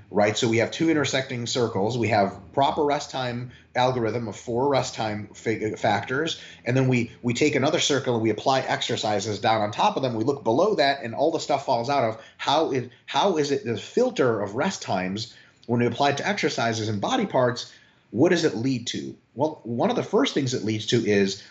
[0.09, 0.37] right?
[0.37, 1.97] So we have two intersecting circles.
[1.97, 7.33] We have proper rest time algorithm of four rest time factors, and then we we
[7.33, 10.15] take another circle and we apply exercises down on top of them.
[10.15, 13.51] We look below that, and all the stuff falls out of how it how is
[13.51, 15.33] it the filter of rest times
[15.65, 17.73] when we apply it to exercises and body parts.
[18.11, 19.15] What does it lead to?
[19.35, 21.43] Well, one of the first things it leads to is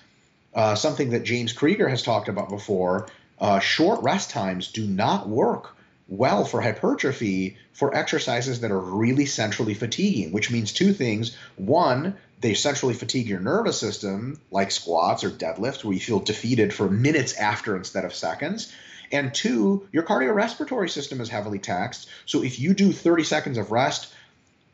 [0.54, 3.08] uh, something that James Krieger has talked about before.
[3.38, 5.75] Uh, short rest times do not work
[6.08, 11.36] well for hypertrophy for exercises that are really centrally fatiguing, which means two things.
[11.56, 16.72] One, they centrally fatigue your nervous system, like squats or deadlifts, where you feel defeated
[16.72, 18.72] for minutes after instead of seconds.
[19.12, 22.08] And two, your cardiorespiratory system is heavily taxed.
[22.26, 24.12] So if you do 30 seconds of rest,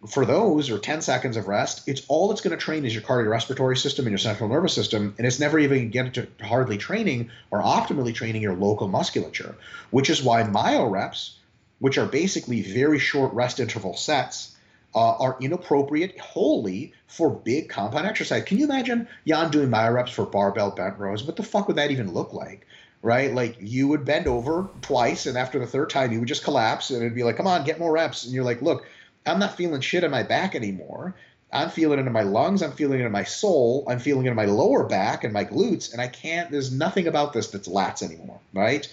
[0.06, 3.02] for those or 10 seconds of rest, it's all it's going to train is your
[3.02, 5.14] cardiorespiratory system and your central nervous system.
[5.16, 9.54] And it's never even get to hardly training or optimally training your local musculature,
[9.90, 11.38] which is why myo reps,
[11.78, 14.56] which are basically very short rest interval sets,
[14.94, 18.42] uh, are inappropriate wholly for big compound exercise.
[18.44, 21.22] Can you imagine Jan doing myo reps for barbell bent rows?
[21.22, 22.66] What the fuck would that even look like?
[23.02, 23.32] Right?
[23.32, 26.90] Like you would bend over twice, and after the third time, you would just collapse,
[26.90, 28.24] and it'd be like, come on, get more reps.
[28.24, 28.86] And you're like, look,
[29.26, 31.14] I'm not feeling shit in my back anymore.
[31.52, 32.62] I'm feeling it in my lungs.
[32.62, 33.84] I'm feeling it in my soul.
[33.88, 35.92] I'm feeling it in my lower back and my glutes.
[35.92, 38.90] And I can't, there's nothing about this that's lats anymore, right?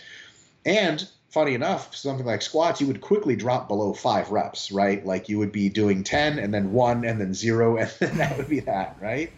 [0.65, 5.05] And funny enough, something like squats, you would quickly drop below five reps, right?
[5.05, 8.37] Like you would be doing 10 and then one and then zero, and then that
[8.37, 9.31] would be that, right?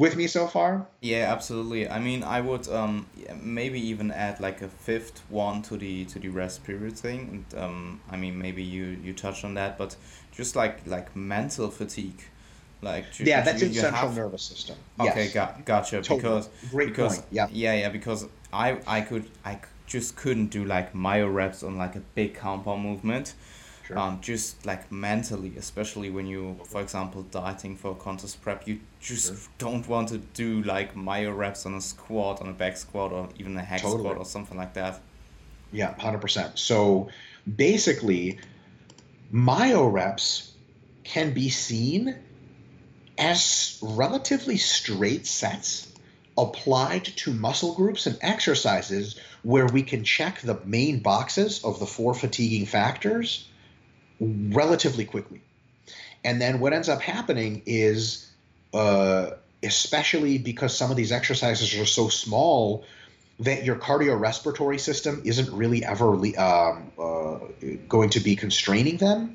[0.00, 0.86] With me so far?
[1.02, 1.86] Yeah, absolutely.
[1.86, 3.06] I mean, I would um
[3.42, 7.20] maybe even add like a fifth one to the to the rest period thing.
[7.52, 9.96] And um, I mean, maybe you you touched on that, but
[10.32, 12.22] just like like mental fatigue,
[12.80, 14.16] like yeah, that's in central have...
[14.16, 14.76] nervous system.
[14.98, 15.34] Okay, yes.
[15.34, 16.00] got gotcha.
[16.00, 16.18] Totally.
[16.18, 17.26] Because great because, point.
[17.30, 17.88] Yeah, yeah, yeah.
[17.90, 22.34] Because I I could I just couldn't do like myo reps on like a big
[22.34, 23.34] compound movement
[23.90, 23.98] Sure.
[23.98, 29.26] Um, just like mentally, especially when you, for example, dieting for contest prep, you just
[29.26, 29.36] sure.
[29.58, 33.28] don't want to do like myo reps on a squat, on a back squat, or
[33.40, 34.02] even a hack totally.
[34.02, 35.00] squat or something like that.
[35.72, 36.56] Yeah, 100%.
[36.56, 37.08] So
[37.56, 38.38] basically,
[39.32, 40.52] myo reps
[41.02, 42.14] can be seen
[43.18, 45.88] as relatively straight sets
[46.38, 51.86] applied to muscle groups and exercises where we can check the main boxes of the
[51.86, 53.48] four fatiguing factors
[54.20, 55.40] relatively quickly.
[56.24, 58.30] And then what ends up happening is,
[58.74, 59.30] uh,
[59.62, 62.84] especially because some of these exercises are so small,
[63.40, 67.38] that your cardiorespiratory system isn't really ever um, uh,
[67.88, 69.32] going to be constraining them.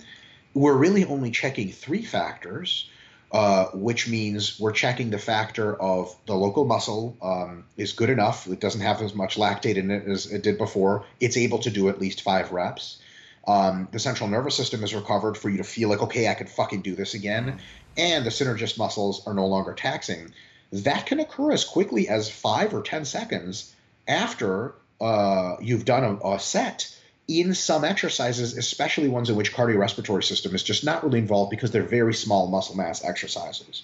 [0.53, 2.87] We're really only checking three factors,
[3.31, 8.47] uh, which means we're checking the factor of the local muscle um, is good enough.
[8.47, 11.05] It doesn't have as much lactate in it as it did before.
[11.19, 12.99] It's able to do at least five reps
[13.47, 16.47] um, the central nervous system is recovered for you to feel like, okay, I can
[16.47, 17.59] fucking do this again,
[17.97, 20.33] and the synergist muscles are no longer taxing.
[20.71, 23.73] That can occur as quickly as five or 10 seconds
[24.07, 26.95] after uh, you've done a, a set
[27.27, 31.71] in some exercises, especially ones in which cardiorespiratory system is just not really involved because
[31.71, 33.83] they're very small muscle mass exercises.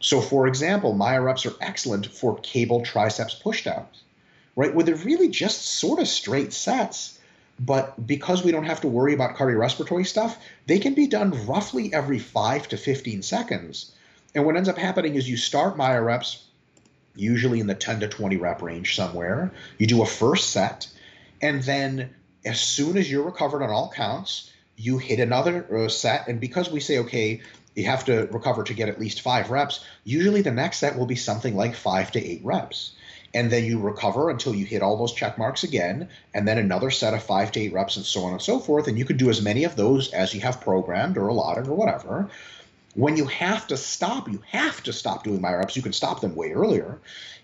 [0.00, 4.02] So, for example, myo reps are excellent for cable triceps pushdowns,
[4.56, 4.74] right?
[4.74, 7.18] Where they're really just sort of straight sets
[7.60, 11.92] but because we don't have to worry about cardiorespiratory stuff, they can be done roughly
[11.92, 13.92] every 5 to 15 seconds.
[14.34, 16.46] And what ends up happening is you start myo reps,
[17.14, 19.52] usually in the 10 to 20 rep range somewhere.
[19.76, 20.88] You do a first set,
[21.42, 22.14] and then
[22.46, 26.28] as soon as you're recovered on all counts, you hit another uh, set.
[26.28, 27.42] And because we say, okay,
[27.74, 31.04] you have to recover to get at least five reps, usually the next set will
[31.04, 32.92] be something like five to eight reps
[33.32, 36.90] and then you recover until you hit all those check marks again, and then another
[36.90, 38.88] set of five to eight reps, and so on and so forth.
[38.88, 41.74] And you can do as many of those as you have programmed or allotted or
[41.74, 42.30] whatever.
[42.94, 45.76] When you have to stop, you have to stop doing myo reps.
[45.76, 46.98] You can stop them way earlier.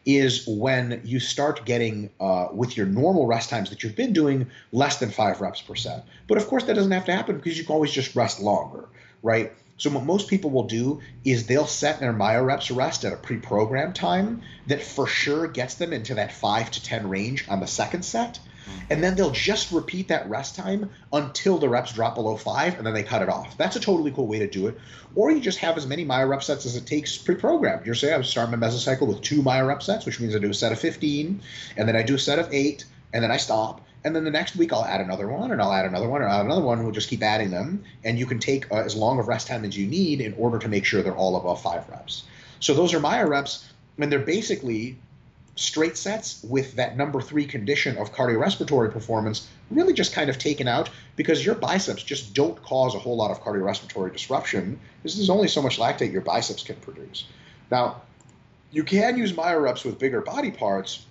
[0.04, 4.48] Is when you start getting uh, with your normal rest times that you've been doing
[4.72, 6.04] less than five reps per set.
[6.28, 8.88] But of course, that doesn't have to happen because you can always just rest longer,
[9.22, 9.52] right?
[9.78, 13.16] So what most people will do is they'll set their myo reps rest at a
[13.16, 17.66] pre-programmed time that for sure gets them into that five to ten range on the
[17.66, 18.38] second set.
[18.38, 18.78] Mm-hmm.
[18.90, 22.86] And then they'll just repeat that rest time until the reps drop below five, and
[22.86, 23.56] then they cut it off.
[23.56, 24.78] That's a totally cool way to do it.
[25.14, 27.86] Or you just have as many myo rep sets as it takes pre-programmed.
[27.86, 30.50] You're saying I start my mesocycle with two myo rep sets, which means I do
[30.50, 31.42] a set of 15,
[31.76, 34.30] and then I do a set of eight, and then I stop, and then the
[34.30, 36.62] next week I'll add another one, and I'll add another one, and I'll add another
[36.62, 36.84] one.
[36.84, 39.64] We'll just keep adding them, and you can take uh, as long of rest time
[39.64, 42.22] as you need in order to make sure they're all above five reps.
[42.60, 44.96] So those are myo reps, and they're basically
[45.56, 50.68] straight sets with that number three condition of cardiorespiratory performance really just kind of taken
[50.68, 55.30] out because your biceps just don't cause a whole lot of cardiorespiratory disruption because there's
[55.30, 57.24] only so much lactate your biceps can produce.
[57.72, 58.02] Now,
[58.70, 61.04] you can use myo reps with bigger body parts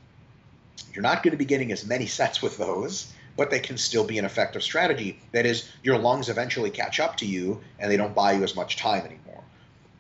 [0.94, 4.04] you're not going to be getting as many sets with those, but they can still
[4.04, 5.20] be an effective strategy.
[5.32, 8.56] That is, your lungs eventually catch up to you and they don't buy you as
[8.56, 9.44] much time anymore.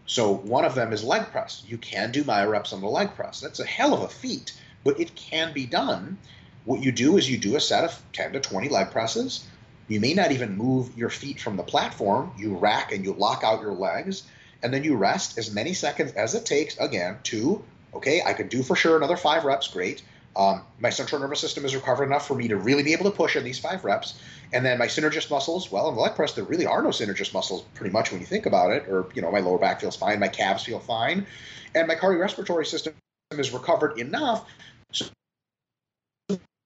[0.05, 1.63] So one of them is leg press.
[1.67, 3.39] You can do myo reps on the leg press.
[3.39, 6.17] That's a hell of a feat, but it can be done.
[6.65, 9.47] What you do is you do a set of 10 to 20 leg presses.
[9.87, 12.31] You may not even move your feet from the platform.
[12.37, 14.23] You rack and you lock out your legs,
[14.63, 16.77] and then you rest as many seconds as it takes.
[16.77, 17.63] Again, two.
[17.93, 19.67] Okay, I could do for sure another five reps.
[19.67, 20.01] Great.
[20.35, 23.15] Um, my central nervous system is recovered enough for me to really be able to
[23.15, 24.19] push in these five reps.
[24.51, 27.33] And then my synergist muscles, well, in the leg press, there really are no synergist
[27.33, 28.87] muscles pretty much when you think about it.
[28.89, 31.25] Or, you know, my lower back feels fine, my calves feel fine.
[31.73, 32.93] And my cardiorespiratory system
[33.31, 34.45] is recovered enough
[34.91, 35.05] so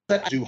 [0.07, 0.47] that I do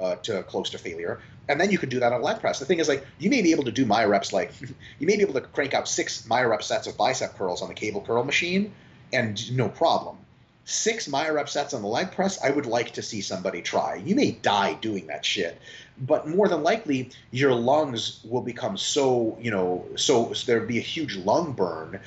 [0.00, 1.20] uh, to close to failure.
[1.48, 2.58] And then you could do that on leg press.
[2.58, 4.52] The thing is, like, you may be able to do myo reps, like,
[4.98, 7.68] you may be able to crank out six myo rep sets of bicep curls on
[7.68, 8.72] the cable curl machine
[9.12, 10.16] and no problem
[10.64, 13.96] six rep sets on the leg press, I would like to see somebody try.
[13.96, 15.60] You may die doing that shit,
[15.98, 20.78] but more than likely, your lungs will become so, you know, so, so there'd be
[20.78, 22.00] a huge lung burn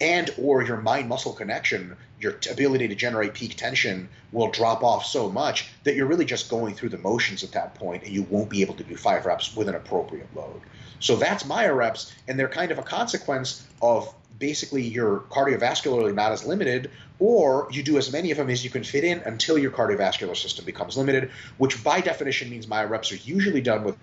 [0.00, 5.04] and or your mind muscle connection your ability to generate peak tension will drop off
[5.04, 8.22] so much that you're really just going through the motions at that point and you
[8.24, 10.60] won't be able to do five reps with an appropriate load
[11.00, 16.32] so that's myo reps and they're kind of a consequence of basically you're cardiovascularly not
[16.32, 19.58] as limited, or you do as many of them as you can fit in until
[19.58, 23.96] your cardiovascular system becomes limited, which by definition means myo reps are usually done with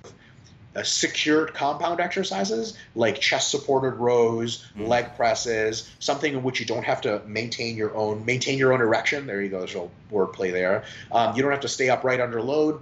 [0.75, 4.87] uh, secured compound exercises like chest supported rows, mm.
[4.87, 8.81] leg presses, something in which you don't have to maintain your own maintain your own
[8.81, 9.25] erection.
[9.25, 10.83] There you go, there's a little wordplay there.
[11.11, 12.81] Um, you don't have to stay upright under load.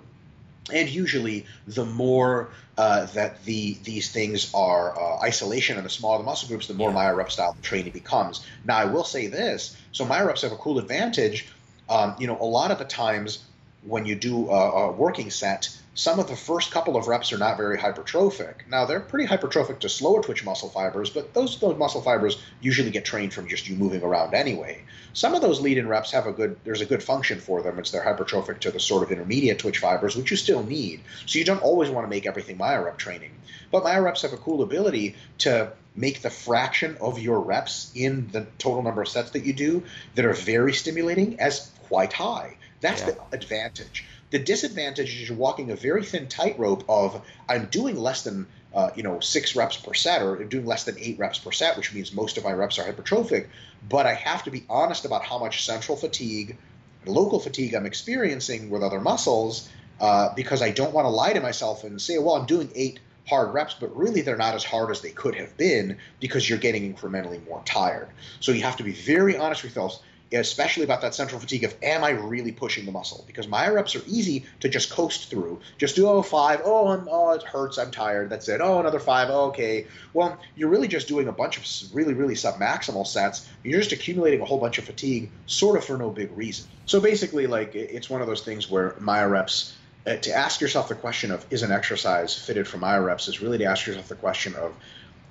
[0.72, 6.20] And usually, the more uh, that the these things are uh, isolation and the smaller
[6.20, 6.96] the muscle groups, the more yeah.
[7.12, 8.46] rep style training becomes.
[8.66, 11.48] Now, I will say this: so reps have a cool advantage.
[11.90, 13.40] Um, you know, a lot of the times
[13.86, 17.38] when you do a, a working set, some of the first couple of reps are
[17.38, 18.68] not very hypertrophic.
[18.68, 22.90] Now they're pretty hypertrophic to slower twitch muscle fibers, but those those muscle fibers usually
[22.90, 24.84] get trained from just you moving around anyway.
[25.14, 27.78] Some of those lead-in reps have a good there's a good function for them.
[27.78, 31.02] It's they're hypertrophic to the sort of intermediate twitch fibers, which you still need.
[31.28, 33.32] So you don't always want to make everything myo rep training.
[33.72, 38.30] But myo reps have a cool ability to make the fraction of your reps in
[38.32, 39.84] the total number of sets that you do
[40.16, 42.58] that are very stimulating as quite high.
[42.84, 43.12] That's yeah.
[43.12, 44.06] the advantage.
[44.30, 48.90] The disadvantage is you're walking a very thin tightrope of I'm doing less than uh,
[48.94, 51.94] you know six reps per set or doing less than eight reps per set, which
[51.94, 53.48] means most of my reps are hypertrophic.
[53.88, 56.58] But I have to be honest about how much central fatigue,
[57.06, 59.70] local fatigue I'm experiencing with other muscles
[60.02, 63.00] uh, because I don't want to lie to myself and say, well, I'm doing eight
[63.30, 66.60] hard reps, but really they're not as hard as they could have been because you're
[66.60, 68.10] getting incrementally more tired.
[68.42, 71.76] So you have to be very honest with yourself especially about that central fatigue of
[71.84, 73.24] am I really pushing the muscle?
[73.28, 75.60] Because myo reps are easy to just coast through.
[75.78, 78.30] Just do oh five, oh I'm, oh it hurts, I'm tired.
[78.30, 78.62] That's it.
[78.62, 79.88] Oh another five, oh, okay.
[80.14, 83.48] Well, you're really just doing a bunch of really really submaximal sets.
[83.64, 86.68] You're just accumulating a whole bunch of fatigue, sort of for no big reason.
[86.86, 89.76] So basically, like it's one of those things where myo reps.
[90.06, 93.42] Uh, to ask yourself the question of is an exercise fitted for myo reps is
[93.42, 94.74] really to ask yourself the question of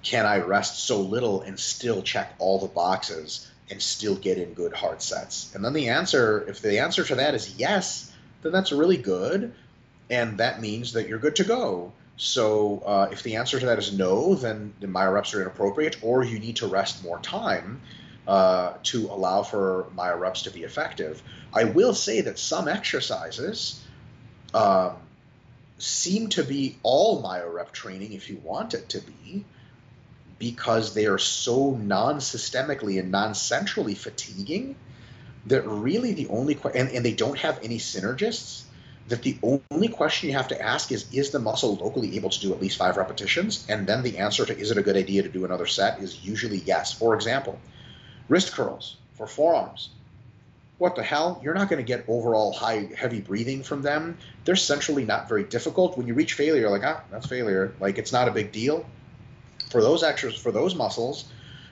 [0.03, 4.55] can I rest so little and still check all the boxes and still get in
[4.55, 5.55] good hard sets?
[5.55, 9.53] And then the answer, if the answer to that is yes, then that's really good,
[10.11, 11.93] and that means that you're good to go.
[12.17, 16.03] So uh, if the answer to that is no, then the myo reps are inappropriate,
[16.03, 17.81] or you need to rest more time
[18.27, 21.23] uh, to allow for myo reps to be effective.
[21.53, 23.83] I will say that some exercises
[24.55, 24.97] um,
[25.79, 29.45] seem to be all myo rep training if you want it to be
[30.43, 34.75] because they are so non-systemically and non-centrally fatiguing
[35.47, 38.65] that really the only que- and, and they don't have any synergists
[39.07, 42.41] that the only question you have to ask is is the muscle locally able to
[42.41, 43.65] do at least five repetitions?
[43.69, 46.25] And then the answer to is it a good idea to do another set is
[46.25, 46.93] usually yes.
[46.93, 47.57] For example
[48.29, 49.91] wrist curls for forearms.
[50.79, 51.41] What the hell?
[51.45, 54.19] You're not going to get overall high heavy breathing from them.
[54.45, 55.97] They're centrally not very difficult.
[55.97, 57.75] When you reach failure like ah that's failure.
[57.79, 58.85] Like it's not a big deal
[59.73, 61.25] for those extras for those muscles,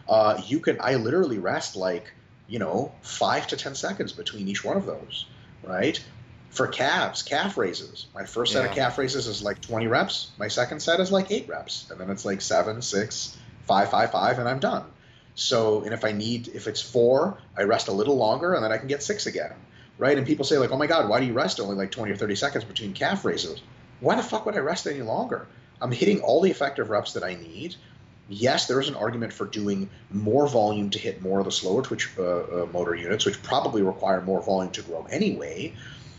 [0.09, 2.13] uh, you can I literally rest like
[2.49, 5.27] you know five to ten seconds between each one of those,
[5.63, 6.03] right?
[6.49, 8.07] For calves, calf raises.
[8.13, 8.71] My first set yeah.
[8.71, 10.33] of calf raises is like 20 reps.
[10.37, 14.11] My second set is like eight reps, and then it's like seven, six, five, five,
[14.11, 14.85] five, and I'm done.
[15.37, 18.73] So, and if I need, if it's four, I rest a little longer, and then
[18.73, 19.53] I can get six again,
[19.97, 20.19] right?
[20.19, 22.17] And people say like, oh my god, why do you rest only like 20 or
[22.17, 23.63] 30 seconds between calf raises?
[24.01, 25.47] Why the fuck would I rest any longer?
[25.81, 27.77] I'm hitting all the effective reps that I need
[28.31, 31.83] yes, there is an argument for doing more volume to hit more of the slower
[31.83, 35.75] twitch uh, uh, motor units, which probably require more volume to grow anyway.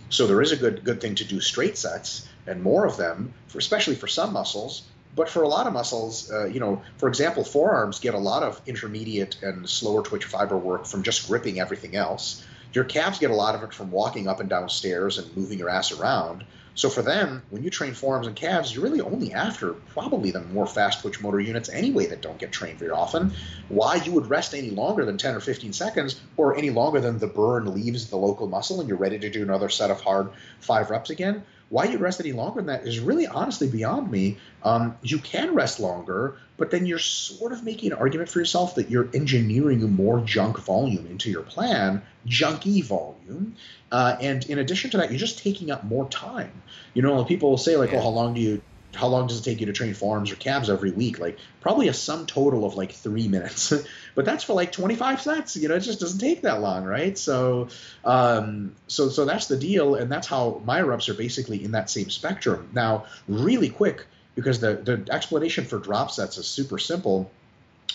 [0.09, 3.33] So there is a good good thing to do straight sets and more of them,
[3.47, 4.83] for, especially for some muscles.
[5.15, 8.43] But for a lot of muscles, uh, you know, for example, forearms get a lot
[8.43, 12.45] of intermediate and slower twitch fiber work from just gripping everything else.
[12.73, 15.59] Your calves get a lot of it from walking up and down stairs and moving
[15.59, 16.45] your ass around.
[16.73, 20.41] So for them, when you train forearms and calves, you're really only after probably the
[20.41, 23.33] more fast twitch motor units anyway that don't get trained very often.
[23.67, 27.19] Why you would rest any longer than 10 or 15 seconds, or any longer than
[27.19, 30.29] the burn leaves the local muscle and you're ready to do another set of hard
[30.59, 34.37] five reps again, why you rest any longer than that is really honestly beyond me.
[34.61, 38.75] Um, you can rest longer, but then you're sort of making an argument for yourself
[38.75, 43.55] that you're engineering more junk volume into your plan, junky volume.
[43.89, 46.61] Uh, and in addition to that, you're just taking up more time.
[46.93, 47.99] You know, people will say like, yeah.
[47.99, 48.61] "Oh, how long do you
[48.93, 51.19] how long does it take you to train forearms or calves every week?
[51.19, 53.73] Like probably a sum total of like three minutes,
[54.15, 55.55] but that's for like 25 sets.
[55.55, 57.17] You know, it just doesn't take that long, right?
[57.17, 57.69] So,
[58.03, 61.89] um, so so that's the deal, and that's how myo reps are basically in that
[61.89, 62.69] same spectrum.
[62.73, 67.31] Now, really quick, because the the explanation for drop sets is super simple.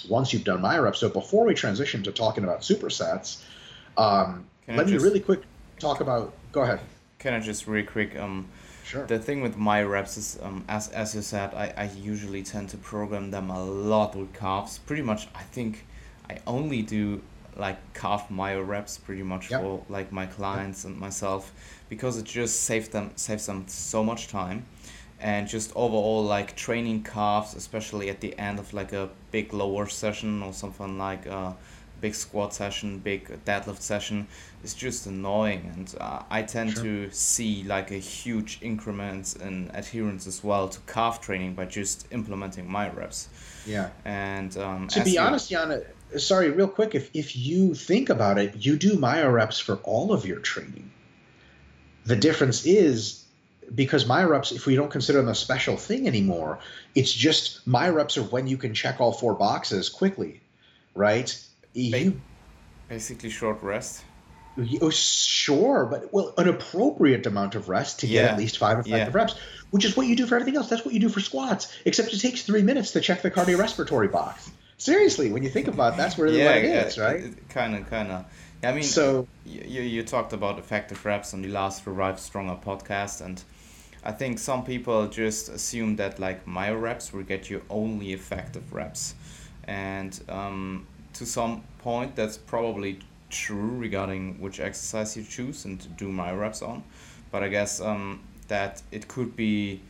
[0.09, 3.43] Once you've done myo reps, so before we transition to talking about supersets,
[3.99, 5.43] um, let me really quick
[5.79, 6.33] talk about.
[6.53, 6.81] Go ahead.
[7.19, 8.17] Can I just really quick?
[8.17, 8.49] Um,
[8.87, 9.05] Sure.
[9.05, 12.69] The thing with myo reps is, um, as as you said, I, I usually tend
[12.71, 14.79] to program them a lot with calves.
[14.79, 15.85] Pretty much, I think
[16.31, 17.21] I only do
[17.57, 19.61] like calf myo reps pretty much Yep.
[19.61, 21.53] for like my clients and myself
[21.89, 24.67] because it just saves them saves them so much time
[25.21, 29.87] and just overall like training calves especially at the end of like a big lower
[29.87, 31.57] session or something like a
[32.07, 34.19] big squat session big deadlift session
[34.67, 36.85] is just annoying and uh, i tend Sure.
[36.85, 41.97] to see like a huge increments in adherence as well to calf training by just
[42.19, 43.21] implementing myo reps
[43.75, 43.89] Yeah.
[44.05, 45.79] and um, To be honest, uh,
[46.19, 50.09] sorry, real quick, if, if you think about it, you do myo reps for all
[50.17, 50.87] of your training.
[52.13, 52.99] The difference is
[53.83, 56.53] because myo reps, if we don't consider them a special thing anymore,
[56.95, 60.33] it's just myo reps are when you can check all four boxes quickly,
[60.95, 61.31] right?
[61.77, 62.21] You,
[62.89, 64.03] basically short rest
[64.81, 69.15] oh, sure, but well, an appropriate amount of rest to get at least five effective
[69.15, 69.21] Yeah.
[69.21, 69.35] reps,
[69.71, 70.69] which is what you do for everything else.
[70.69, 74.11] That's what you do for squats, except it takes three minutes to check the cardiorespiratory
[74.11, 74.51] box.
[74.79, 77.49] Seriously, when you think about it, that's really what it is, right?
[77.49, 78.25] Kind of, kind of.
[78.63, 83.25] I mean, So you, you talked about effective reps on the last Revive Stronger podcast,
[83.25, 83.43] and
[84.05, 88.73] I think some people just assume that like myo reps will get you only effective
[88.73, 89.15] reps,
[89.65, 90.87] and um,
[91.19, 92.99] to some point that's probably
[93.31, 96.83] true regarding which exercise you choose and to do myo reps on,
[97.31, 99.81] but I guess um, that it could be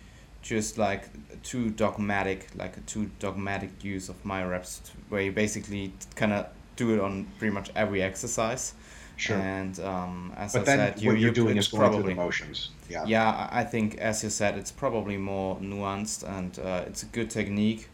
[0.43, 1.09] just like
[1.43, 6.47] too dogmatic, like a too dogmatic use of myo reps, where you basically kind of
[6.77, 8.75] do it on pretty much every exercise.
[9.17, 9.39] Sure.
[9.39, 11.89] And um, as but I then said, you, what you're you doing is going through
[11.89, 12.71] probably the motions.
[12.89, 13.05] Yeah.
[13.07, 17.07] yeah, I I think as you said, it's probably more nuanced and uh, it's a
[17.07, 17.89] good technique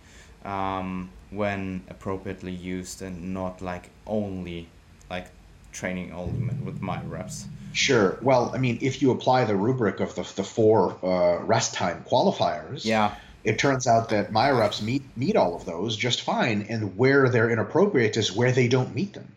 [0.44, 4.68] um, when appropriately used and not like only
[5.10, 5.28] like
[5.72, 7.46] training only with myo reps.
[7.72, 8.18] Sure.
[8.20, 12.04] Well, I mean, if you apply the rubric of the, the four uh, rest time
[12.08, 13.14] qualifiers, Yeah,
[13.44, 17.28] it turns out that myo reps meet meet all of those just fine, and where
[17.28, 19.34] they're inappropriate is where they don't meet them.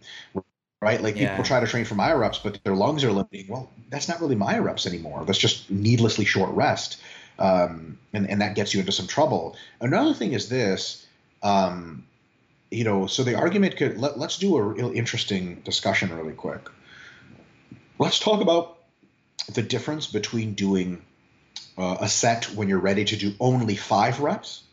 [0.82, 1.02] Right?
[1.02, 1.30] Like Yeah.
[1.30, 3.48] people try to train for myo reps, but their lungs are limiting.
[3.48, 5.24] Well, that's not really myo reps anymore.
[5.26, 6.98] That's just needlessly short rest,
[7.40, 9.56] um, and and that gets you into some trouble.
[9.80, 11.05] Another thing is this.
[11.46, 12.08] Um,
[12.72, 16.68] you know, so the argument could let, let's do a real interesting discussion really quick.
[18.00, 18.80] Let's talk about
[19.54, 21.04] the difference between doing
[21.78, 24.64] uh, a set when you're ready to do only five reps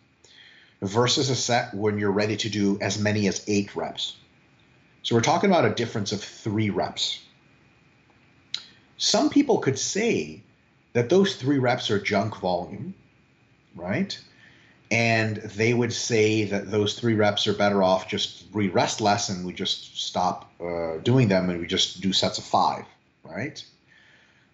[0.81, 4.17] versus a set when you're ready to do as many as eight reps.
[5.03, 7.21] So we're talking about a difference of three reps.
[8.97, 10.43] Some people could say
[10.95, 12.95] that those three reps are junk volume,
[13.75, 14.19] right?
[14.93, 19.31] And they would say that those three reps are better off just we rest less
[19.31, 22.85] and we just stop uh, doing them and we just do sets of five,
[23.25, 23.65] right?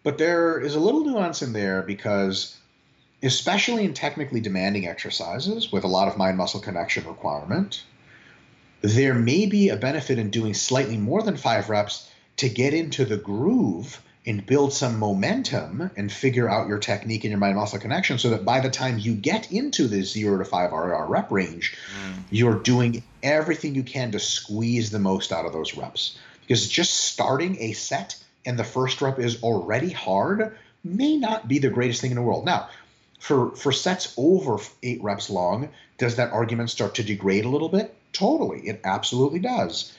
[0.05, 2.57] But there is a little nuance in there because,
[3.20, 7.82] especially in technically demanding exercises with a lot of mind muscle connection requirement,
[8.80, 13.05] there may be a benefit in doing slightly more than five reps to get into
[13.05, 17.79] the groove and build some momentum and figure out your technique and your mind muscle
[17.79, 21.31] connection so that by the time you get into the zero to five RIR rep
[21.31, 22.22] range, Mm.
[22.31, 26.18] you're doing everything you can to squeeze the most out of those reps.
[26.43, 31.59] Because just starting a set and the first rep is already hard may not be
[31.59, 32.45] the greatest thing in the world.
[32.45, 32.68] Now,
[33.18, 37.68] for for sets over eight reps long, does that argument start to degrade a little
[37.68, 37.95] bit?
[38.12, 39.93] Totally, it absolutely does.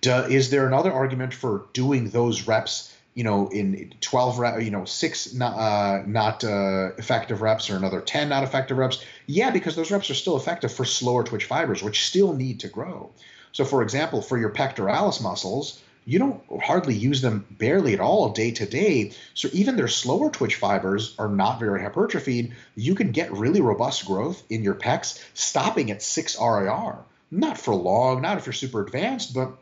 [0.00, 2.94] Do, is there another argument for doing those reps?
[3.14, 7.76] You know, in twelve rep, you know, six not uh, not uh, effective reps or
[7.76, 9.04] another ten not effective reps.
[9.26, 12.68] Yeah, because those reps are still effective for slower twitch fibers, which still need to
[12.68, 13.10] grow.
[13.52, 18.30] So, for example, for your pectoralis muscles, you don't hardly use them barely at all
[18.30, 19.12] day to day.
[19.34, 22.54] So even their slower twitch fibers are not very hypertrophied.
[22.74, 26.96] You can get really robust growth in your pecs stopping at 6 RIR.
[27.30, 29.58] Not for long, not if you're super advanced, but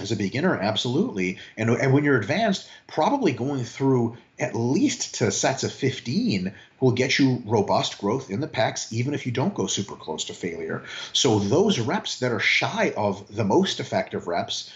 [0.00, 1.38] as a beginner, absolutely.
[1.56, 6.90] And, and when you're advanced, probably going through at least to sets of 15 will
[6.90, 10.34] get you robust growth in the pecs, even if you don't go super close to
[10.34, 10.82] failure.
[11.12, 14.72] So those reps that are shy of the most effective reps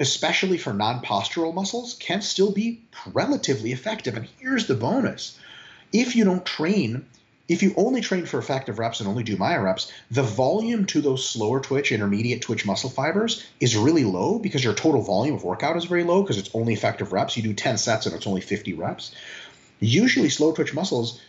[0.00, 2.80] especially for non postural muscles, can still be
[3.12, 4.16] relatively effective.
[4.16, 5.38] And here's the bonus
[5.92, 7.06] if you don't train,
[7.48, 11.00] if you only train for effective reps and only do myo reps, the volume to
[11.00, 15.44] those slower twitch, intermediate twitch muscle fibers is really low because your total volume of
[15.44, 17.36] workout is very low because it's only effective reps.
[17.36, 19.14] You do 10 sets and it's only 50 reps.
[19.80, 21.20] Usually, slow twitch muscles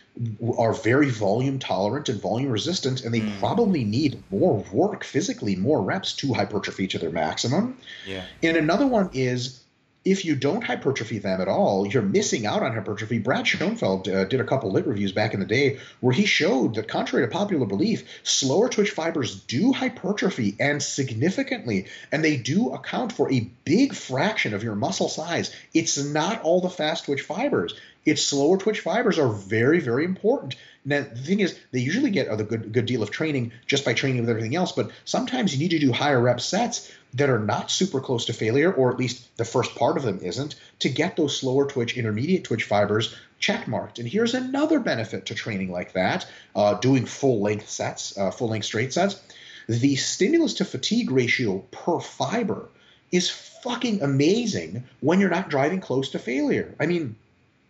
[0.58, 3.38] are very volume tolerant and volume resistant, and they Mm.
[3.38, 7.76] probably need more work physically, more reps to hypertrophy to their maximum.
[8.06, 8.24] Yeah.
[8.42, 9.60] And another one is
[10.04, 13.18] if you don't hypertrophy them at all, you're missing out on hypertrophy.
[13.18, 16.74] Brad Schoenfeld uh, did a couple lit reviews back in the day where he showed
[16.76, 22.72] that, contrary to popular belief, slower twitch fibers do hypertrophy and significantly, and they do
[22.72, 25.54] account for a big fraction of your muscle size.
[25.74, 27.74] It's not all the fast twitch fibers.
[28.06, 30.56] It's slower twitch fibers are very, very important.
[30.84, 33.92] Now the thing is, they usually get a good good deal of training just by
[33.92, 34.72] training with everything else.
[34.72, 38.32] But sometimes you need to do higher rep sets that are not super close to
[38.32, 41.96] failure, or at least the first part of them isn't, to get those slower twitch,
[41.96, 43.98] intermediate twitch fibers check marked.
[43.98, 48.48] And here's another benefit to training like that, uh, doing full length sets, uh, full
[48.48, 49.20] length straight sets.
[49.68, 52.68] The stimulus to fatigue ratio per fiber
[53.10, 56.74] is fucking amazing when you're not driving close to failure.
[56.78, 57.16] I mean,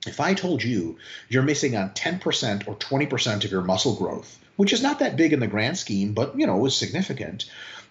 [0.07, 4.75] if I told you you're missing on 10% or 20% of your muscle growth, which
[4.75, 7.47] is not that big in the grand scheme, but you know, was significant,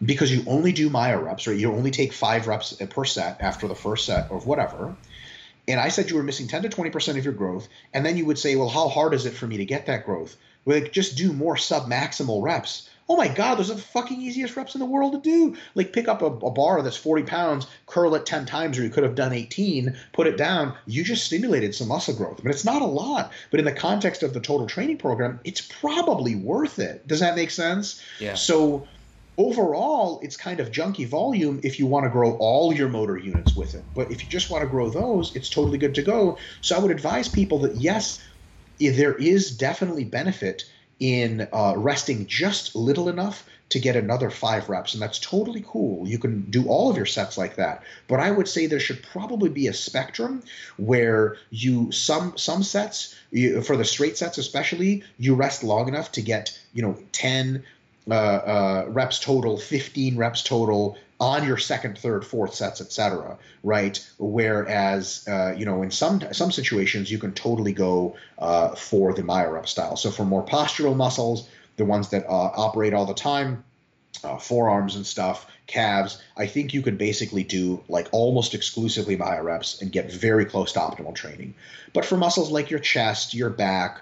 [0.06, 3.68] because you only do myo reps, or you only take five reps per set after
[3.68, 4.96] the first set or whatever.
[5.68, 8.26] And I said you were missing 10 to 20% of your growth, and then you
[8.28, 10.38] would say, well, how hard is it for me to get that growth?
[10.64, 14.76] Well, just do more sub-maximal reps oh my god, those are the fucking easiest reps
[14.76, 15.58] in the world to do.
[15.74, 18.92] Like pick up a, a, bar that's 40 pounds, curl it 10 times, or you
[18.92, 20.76] could have done 18, put it down.
[20.86, 22.44] You just stimulated some muscle growth.
[22.44, 25.62] Mean, it's not a lot, but in the context of the total training program, it's
[25.62, 27.08] probably worth it.
[27.08, 28.02] Does that make sense?
[28.20, 28.36] Yeah.
[28.36, 28.88] So
[29.40, 33.56] overall, it's kind of junky volume if you want to grow all your motor units
[33.56, 33.84] with it.
[33.96, 36.38] But if you just want to grow those, it's totally good to go.
[36.62, 38.22] So I would advise people that yes,
[38.78, 40.70] there is definitely benefit
[41.00, 46.08] in uh, resting just little enough to get another five reps, and that's totally cool.
[46.08, 47.84] You can do all of your sets like that.
[48.08, 50.42] But I would say there should probably be a spectrum
[50.78, 56.12] where you some some sets you, for the straight sets especially you rest long enough
[56.14, 57.64] to get you know 10
[58.10, 63.38] uh, uh, reps total, 15 reps total, on your second, third, fourth sets, etc.
[63.64, 64.06] Right?
[64.18, 69.24] Whereas, uh, you know, in some some situations, you can totally go uh, for the
[69.24, 69.96] myo style.
[69.98, 73.64] So for more postural muscles, the ones that uh, operate all the time,
[74.24, 79.44] uh, forearms and stuff, calves, I think you could basically do like almost exclusively myo
[79.44, 81.54] reps and get very close to optimal training.
[81.94, 84.02] But for muscles like your chest, your back,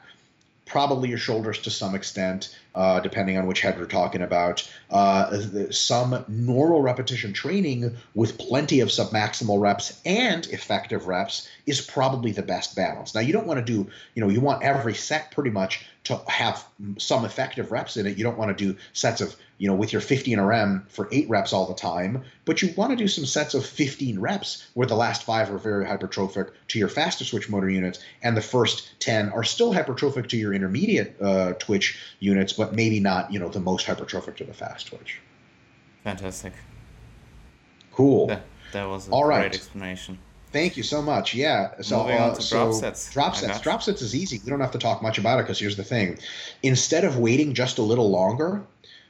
[0.65, 4.69] probably your shoulders to some extent, uh, depending on which head we're talking about.
[4.91, 12.31] Uh, some normal repetition training with plenty of submaximal reps and effective reps is probably
[12.31, 13.15] the best balance.
[13.15, 16.21] Now, you don't want to do, you know, you want every set pretty much to
[16.27, 16.63] have
[16.97, 18.17] some effective reps in it.
[18.17, 21.27] You don't want to do sets of, you know, with your 15 RM for eight
[21.27, 24.87] reps all the time, but you want to do some sets of 15 reps where
[24.87, 28.97] the last five are very hypertrophic to your faster twitch motor units, and the first
[28.99, 33.49] 10 are still hypertrophic to your intermediate uh, twitch units, but maybe not, you know,
[33.49, 35.19] the most hypertrophic to the fast twitch.
[36.03, 36.53] Fantastic.
[37.91, 38.27] Cool.
[38.27, 38.43] That,
[38.73, 40.19] that was a all great explanation.
[40.51, 41.35] Thank you so much.
[41.35, 41.81] Yeah.
[41.81, 43.11] So, uh, so drop sets.
[43.11, 43.59] Drop sets.
[43.59, 44.39] Drop sets is easy.
[44.43, 46.19] We don't have to talk much about it because here's the thing.
[46.63, 48.63] Instead of waiting just a little longer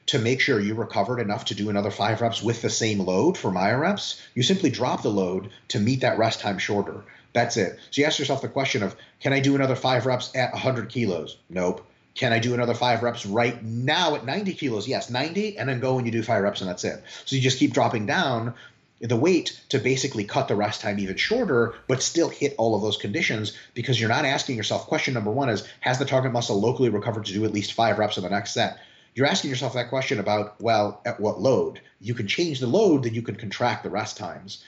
[0.08, 3.38] to make sure you recovered enough to do another five reps with the same load
[3.38, 7.04] for myo reps, you simply drop the load to meet that rest time shorter.
[7.34, 7.78] That's it.
[7.92, 10.90] So you ask yourself the question of, can I do another five reps at 100
[10.90, 11.38] kilos?
[11.50, 11.86] Nope.
[12.18, 14.88] Can I do another five reps right now at 90 kilos?
[14.88, 17.04] Yes, 90, and then go and you do five reps and that's it.
[17.26, 18.56] So you just keep dropping down
[19.00, 22.82] the weight to basically cut the rest time even shorter, but still hit all of
[22.82, 24.88] those conditions because you're not asking yourself.
[24.88, 28.00] Question number one is Has the target muscle locally recovered to do at least five
[28.00, 28.80] reps in the next set?
[29.14, 31.82] You're asking yourself that question about, well, at what load?
[32.02, 34.64] You can change the load, then you can contract the rest times.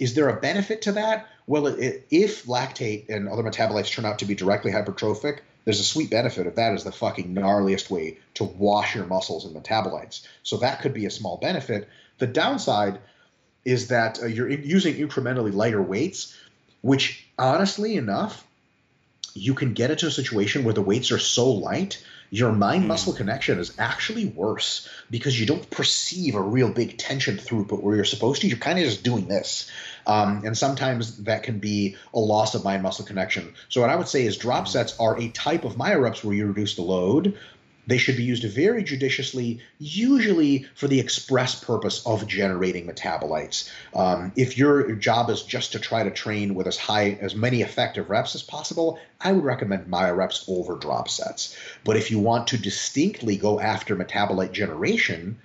[0.00, 1.28] Is there a benefit to that?
[1.46, 5.84] Well, it, if lactate and other metabolites turn out to be directly hypertrophic, there's a
[5.84, 10.26] sweet benefit of that is the fucking gnarliest way to wash your muscles and metabolites.
[10.42, 11.90] So that could be a small benefit.
[12.16, 12.98] The downside
[13.66, 16.34] is that uh, you're using incrementally lighter weights,
[16.80, 18.46] which honestly enough,
[19.34, 22.88] you can get into a situation where the weights are so light, your mind hmm.
[22.88, 27.96] muscle connection is actually worse because you don't perceive a real big tension throughput where
[27.96, 28.48] you're supposed to.
[28.48, 29.70] You're kind of just doing this.
[30.06, 33.54] Um, and sometimes that can be a loss of mind muscle connection.
[33.68, 34.72] So, what I would say is drop hmm.
[34.72, 37.38] sets are a type of myo reps where you reduce the load,
[37.88, 43.70] they should be used very judiciously, usually for the express purpose of generating metabolites.
[43.94, 47.62] Um, if your job is just to try to train with as high as many
[47.62, 51.56] effective reps as possible, I would recommend myo reps over drop sets.
[51.82, 55.38] But if you want to distinctly go after metabolite generation,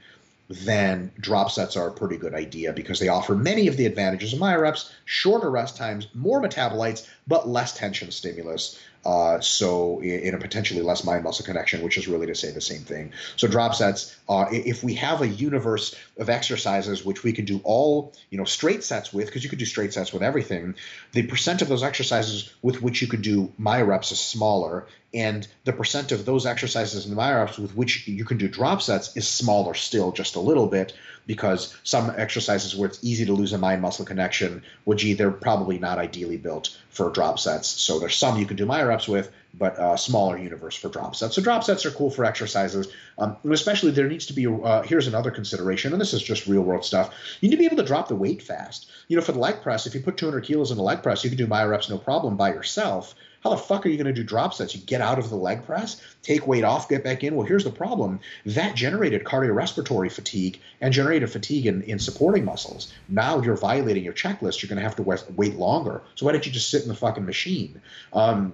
[0.50, 4.34] then drop sets are a pretty good idea because they offer many of the advantages
[4.34, 8.78] of myo reps, shorter rest times, more metabolites, but less tension stimulus.
[9.06, 12.62] Uh, so in a potentially less mind muscle connection, which is really to say the
[12.62, 13.12] same thing.
[13.36, 17.60] So drop sets, uh, if we have a universe of exercises which we can do
[17.64, 20.76] all you know straight sets with, because you could do straight sets with everything,
[21.12, 25.74] the percent of those exercises with which you could do myoreps is smaller, and the
[25.74, 29.28] percent of those exercises in the myoreps with which you can do drop sets is
[29.28, 30.94] smaller still, just a little bit
[31.26, 35.32] because some exercises where it's easy to lose a mind muscle connection, well, gee, they're
[35.32, 37.68] probably not ideally built for drop sets.
[37.68, 41.36] So there's some you can do myoreps with, but a smaller universe for drop sets.
[41.36, 42.88] So drop sets are cool for exercises,
[43.18, 44.48] um, and especially there needs to be.
[44.48, 47.14] Uh, here's another consideration, and this is just real world stuff.
[47.40, 48.90] You need to be able to drop the weight fast.
[49.08, 51.24] You know, for the leg press, if you put 200 kilos in the leg press,
[51.24, 53.16] you can do myoreps no problem by yourself.
[53.44, 54.74] How the fuck are you going to do drop sets?
[54.74, 57.36] You get out of the leg press, take weight off, get back in.
[57.36, 62.94] Well, here's the problem that generated cardiorespiratory fatigue and generated fatigue in, in supporting muscles.
[63.10, 64.62] Now you're violating your checklist.
[64.62, 66.02] You're going to have to wait longer.
[66.16, 67.82] So why don't you just sit in the fucking machine?
[68.14, 68.54] Um,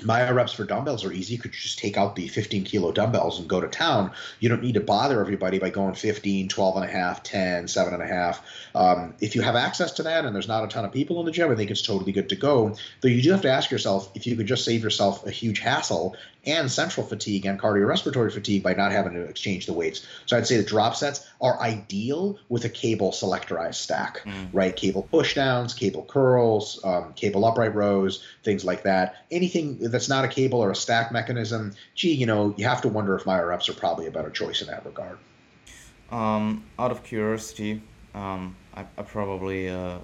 [0.00, 1.36] myoreps for dumbbells are easy.
[1.36, 4.12] Could You just take out the 15 kilo dumbbells and go to town.
[4.40, 7.94] You don't need to bother everybody by going 15, 12 and a half, 10, 7
[7.94, 8.42] and a half.
[8.74, 11.26] Um, if you have access to that and there's not a ton of people in
[11.26, 12.76] the gym, I think it's totally good to go.
[13.00, 15.60] Though you do have to ask yourself if you could just save yourself a huge
[15.60, 16.16] hassle
[16.46, 20.06] and central fatigue and cardiorespiratory fatigue by not having to exchange the weights.
[20.26, 24.48] So I'd say the drop sets are ideal with a cable selectorized stack, mm.
[24.52, 24.74] right?
[24.74, 29.24] Cable pushdowns, cable curls, um, cable upright rows, things like that.
[29.30, 32.88] Anything that's not a cable or a stack mechanism, gee, you know, you have to
[32.88, 35.18] wonder if myo reps are probably a better choice in that regard.
[36.10, 37.82] Um, out of curiosity,
[38.14, 39.98] um, I, I, probably uh,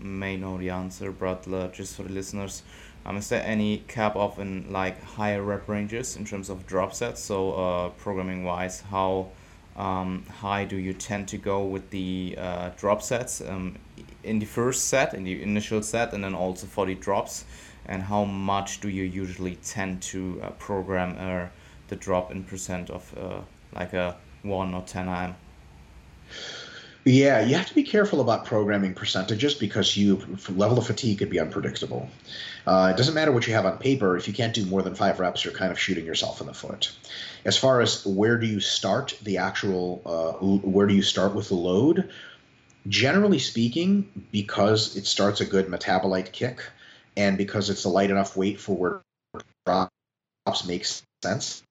[0.00, 2.62] may know the answer, but uh, just for the listeners,
[3.08, 6.92] um, is there any cap off in like higher rep ranges in terms of drop
[6.92, 7.22] sets?
[7.22, 9.28] So uh, programming wise, how
[9.76, 13.76] um, high do you tend to go with the uh, drop sets um,
[14.24, 17.46] in the first set, in the initial set, and then also for the drops?
[17.86, 21.48] And how much do you usually tend to uh, program uh,
[21.88, 23.40] the drop in percent of uh,
[23.74, 25.34] like a 1 or 10 RM?
[27.08, 31.30] Yeah, you have to be careful about programming percentages because you level of fatigue could
[31.30, 32.10] be unpredictable.
[32.66, 34.18] Uh, it doesn't matter what you have on paper.
[34.18, 36.52] If you can't do more than five reps, you're kind of shooting yourself in the
[36.52, 36.94] foot.
[37.46, 40.32] As far as where do you start the actual, uh,
[40.68, 42.10] where do you start with the load?
[42.86, 46.62] Generally speaking, because it starts a good metabolite kick,
[47.16, 49.00] and because it's a light enough weight for where
[49.64, 51.62] drops makes sense.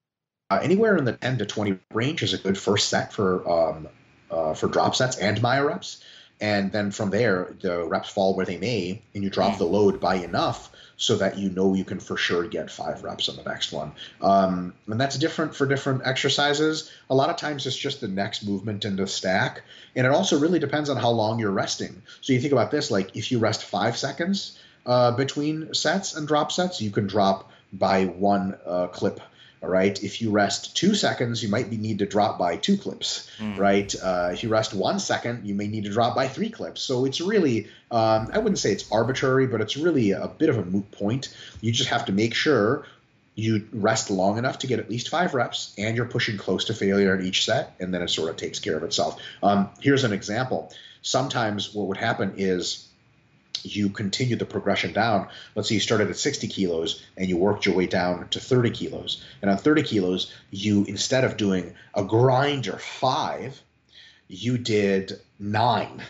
[0.50, 3.88] Uh, anywhere in the 10 to 20 range is a good first set for um,
[4.30, 6.02] uh, for drop sets and Maya myoreps.
[6.40, 10.00] And then from there, the reps fall where they may, and you drop the load
[10.00, 13.42] by enough so that you know you can for sure get five reps on the
[13.42, 13.92] next one.
[14.20, 16.90] Um, and that's different for different exercises.
[17.08, 19.62] A lot of times it's just the next movement in the stack.
[19.96, 22.02] And it also really depends on how long you're resting.
[22.20, 26.26] So you think about this like if you rest five seconds uh, between sets and
[26.26, 29.20] drop sets, you can drop by one uh, clip
[29.62, 30.02] all right.
[30.02, 33.30] If you rest two seconds, you might be, need to drop by two clips.
[33.38, 33.58] Mm.
[33.58, 33.94] Right.
[34.00, 36.80] Uh, if you rest one second, you may need to drop by three clips.
[36.80, 40.58] So it's really, um, I wouldn't say it's arbitrary, but it's really a bit of
[40.58, 41.34] a moot point.
[41.60, 42.86] You just have to make sure
[43.34, 46.74] you rest long enough to get at least five reps and you're pushing close to
[46.74, 49.20] failure in each set, and then it sort of takes care of itself.
[49.42, 50.72] Um, here's an example.
[51.02, 52.87] Sometimes what would happen is
[53.64, 55.28] you continue the progression down.
[55.54, 58.70] Let's say you started at 60 kilos and you worked your way down to 30
[58.70, 59.24] kilos.
[59.42, 63.60] And on 30 kilos, you instead of doing a grinder five,
[64.28, 66.02] you did nine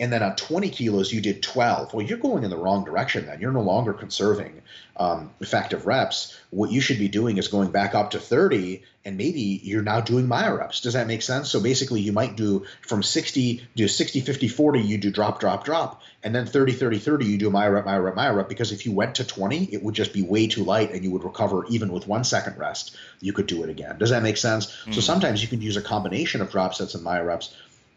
[0.00, 3.26] and then on 20 kilos you did 12 well you're going in the wrong direction
[3.26, 3.40] then.
[3.40, 4.62] You're no longer conserving
[4.96, 6.36] um, effective reps.
[6.50, 10.00] What you should be doing is going back up to 30 and maybe you're now
[10.00, 11.50] doing myoreps does that make sense?
[11.50, 15.64] So basically you might do from 60 do 60 50 40 you do drop drop
[15.64, 16.02] drop.
[16.22, 19.24] And then 30 30 30 you do myorep myorep myorep because if you went to
[19.24, 22.24] 20 it would just be way too light and you would recover even with one
[22.24, 23.98] second rest you could do it again.
[23.98, 24.66] Does that make sense?
[24.66, 24.92] Mm-hmm.
[24.92, 27.50] so sometimes you can use a combination of drop sets and myoreps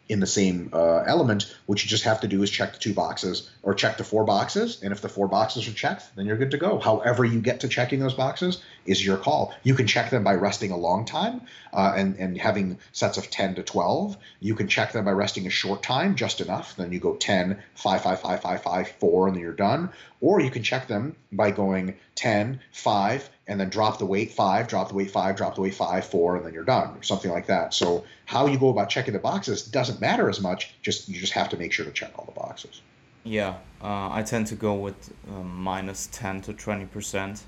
[0.10, 2.94] in the same uh, element, what you just have to do is check the two
[2.94, 4.82] boxes or check the four boxes.
[4.84, 6.80] And if the four boxes are checked, then you're good to go.
[6.80, 9.54] However, you get to checking those boxes is your call.
[9.64, 13.30] You can check them by resting a long time uh, and, and having sets of
[13.30, 14.18] 10 to 12.
[14.40, 16.76] You can check them by resting a short time, just enough.
[16.76, 19.90] Then you go 10, 5, 5, 5, 5, 5, 4, and then you're done.
[20.22, 24.68] Or you can check them by going 10, 5, and then drop the weight 5,
[24.68, 27.32] drop the weight 5, drop the weight 5, 4, and then you're done, or something
[27.32, 27.74] like that.
[27.74, 30.74] So how you go about checking the boxes doesn't matter as much.
[30.82, 32.82] Just You just have to make sure to check all the boxes.
[33.24, 37.42] Yeah, uh, I tend to go with um, minus 10 to 20%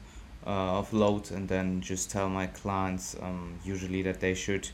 [0.45, 4.69] uh, of load and then just tell my clients um, usually that they should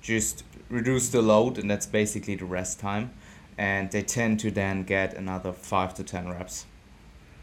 [0.00, 3.12] just reduce the load and that's basically the rest time.
[3.58, 6.66] And they tend to then get another 5 to 10 reps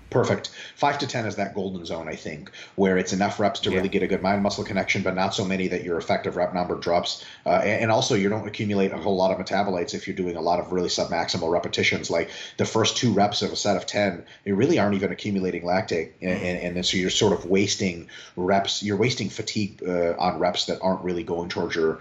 [0.10, 0.49] Perfect.
[0.76, 3.78] Five to 10 is that golden zone, I think, where it's enough reps to Yeah.
[3.78, 6.53] really get a good mind muscle connection, but not so many that your effective rep
[6.53, 7.24] number drops.
[7.45, 10.36] Uh, and, and also, you don't accumulate a whole lot of metabolites if you're doing
[10.36, 12.10] a lot of really submaximal repetitions.
[12.10, 15.62] Like the first two reps of a set of 10, you really aren't even accumulating
[15.64, 16.12] lactate.
[16.22, 20.66] And, and, and so you're sort of wasting reps, you're wasting fatigue uh, on reps
[20.66, 21.99] that aren't really going towards your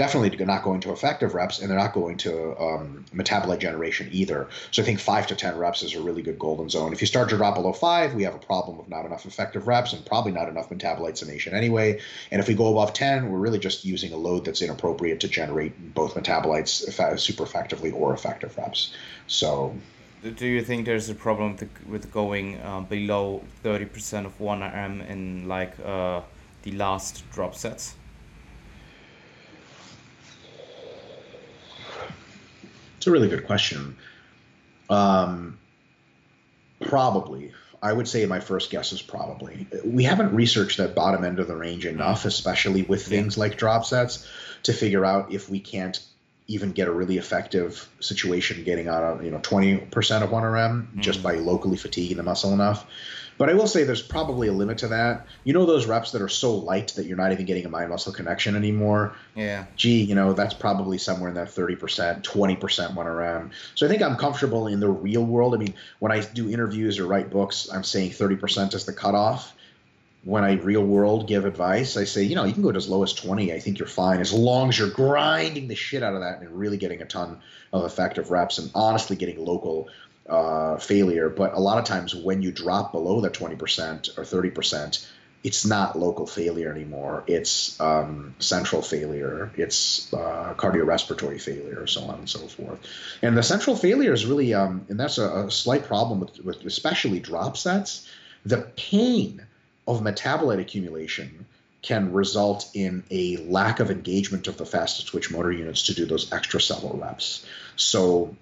[0.00, 4.48] definitely not going to effective reps and they're not going to um, metabolite generation either.
[4.70, 6.94] So i think 5 to 10 reps is a really good golden zone.
[6.94, 9.66] If you start to drop below 5 we have a problem of not enough effective
[9.66, 12.00] reps and probably not enough metabolite summation anyway.
[12.30, 15.28] And if we go above 10 we're really just using a load that's inappropriate to
[15.28, 16.72] generate both metabolites
[17.20, 18.94] super effectively or effective reps.
[19.26, 19.76] So
[20.40, 21.58] Do you think there's a problem
[21.94, 26.22] with, going uh, below 30% of 1RM in like uh,
[26.62, 27.96] the last drop sets?
[33.00, 33.96] It's a really good question.
[34.90, 35.58] Um,
[36.82, 37.52] probably.
[37.82, 39.66] I would say my first guess is probably.
[39.86, 43.86] We haven't researched that bottom end of the range enough, especially with things like drop
[43.86, 44.28] sets,
[44.64, 45.98] to figure out if we can't
[46.46, 51.22] even get a really effective situation getting on a you know 20% of 1RM just
[51.22, 52.84] by locally fatiguing the muscle enough.
[53.40, 55.26] But I will say there's probably a limit to that.
[55.44, 57.88] You know those reps that are so light that you're not even getting a mind
[57.88, 59.64] muscle connection anymore Yeah.
[59.76, 63.50] gee, you know, that's probably somewhere in that 30%, 20% 1RM.
[63.76, 65.54] So I think I'm comfortable in the real world.
[65.54, 69.54] I mean, when I do interviews or write books, I'm saying 30% is the cutoff.
[70.24, 72.90] When I real world give advice, I say, you know, you can go to as
[72.90, 73.54] low as 20.
[73.54, 76.50] I think you're fine as long as you're grinding the shit out of that and
[76.50, 77.38] really getting a ton
[77.72, 79.88] of effective reps and honestly getting local
[80.30, 81.28] uh, failure.
[81.28, 85.06] But a lot of times when you drop below that 20% or 30%,
[85.42, 87.24] it's not local failure anymore.
[87.26, 89.50] It's um, central failure.
[89.56, 92.78] It's uh, cardiorespiratory failure, so on and so forth.
[93.22, 96.64] And the central failure is really, um, and that's a, a slight problem with, with
[96.66, 98.06] especially drop sets.
[98.44, 99.44] The pain
[99.86, 101.46] of metabolite accumulation
[101.82, 106.04] can result in a lack of engagement of the fastest twitch motor units to do
[106.04, 107.46] those extracellular reps.
[107.76, 108.36] So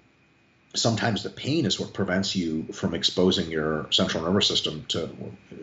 [0.75, 5.09] sometimes the pain is what prevents you from exposing your central nervous system to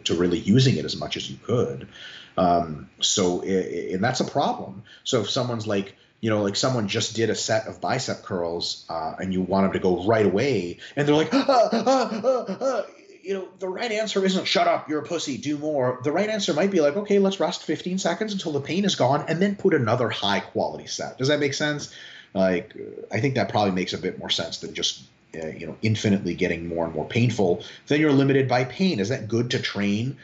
[0.04, 1.88] to really using it as much as you could.
[2.36, 4.82] Um, so, and that's a problem.
[5.04, 8.84] So if someone's like, you know, like someone just did a set of bicep curls,
[8.88, 12.56] uh, and you want them to go right away, and they're like, ah, ah, ah,
[12.60, 12.82] ah,
[13.22, 16.00] you know, the right answer isn't shut up, you're a pussy, do more.
[16.04, 18.94] The right answer might be like, okay, let's rest 15 seconds until the pain is
[18.94, 21.18] gone, and then put another high quality set.
[21.18, 21.92] Does that make sense?
[22.36, 22.74] Like,
[23.10, 25.02] I think that probably makes a bit more sense than just
[25.34, 27.64] uh, you know infinitely getting more and more painful.
[27.86, 29.00] Then you're limited by pain.
[29.00, 30.18] Is that good to train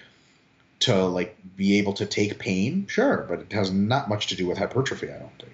[0.81, 2.87] to like be able to take pain?
[2.87, 5.09] Sure, but it has not much to do with hypertrophy.
[5.11, 5.53] I don't think.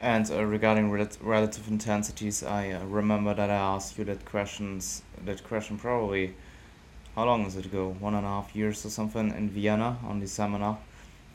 [0.00, 5.02] And uh, regarding rel- relative intensities, I uh, remember that I asked you that questions.
[5.24, 6.34] That question probably,
[7.14, 7.96] how long is it ago?
[7.98, 10.78] One and a half years or something in Vienna on the seminar.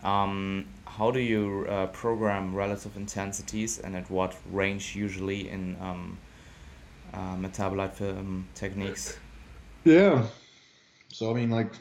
[0.04, 6.18] Um, how do you uh, program relative intensities and at what range usually in um,
[7.14, 9.18] uh, metabolite film techniques?
[9.84, 10.26] Yeah.
[11.10, 11.72] So I mean, like,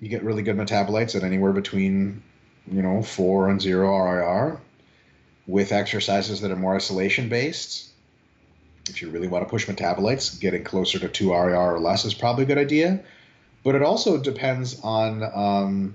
[0.00, 2.22] you get really good metabolites at anywhere between,
[2.70, 4.60] you know, four and zero RIR,
[5.46, 7.90] with exercises that are more isolation based.
[8.88, 12.14] If you really want to push metabolites, getting closer to two RIR or less is
[12.14, 13.00] probably a good idea.
[13.62, 15.94] But it also depends on, um,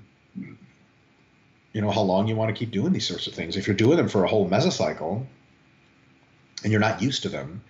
[1.74, 3.58] you know, how long you want to keep doing these sorts of things.
[3.58, 5.26] If you're doing them for a whole mesocycle,
[6.64, 7.62] and you're not used to them,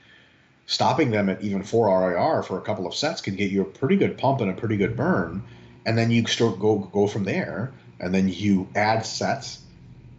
[0.66, 3.66] stopping them at even 4 RIR for a couple of sets can get you a
[3.66, 5.44] pretty good pump and a pretty good burn.
[5.86, 9.60] And then you start go go from there, and then you add sets,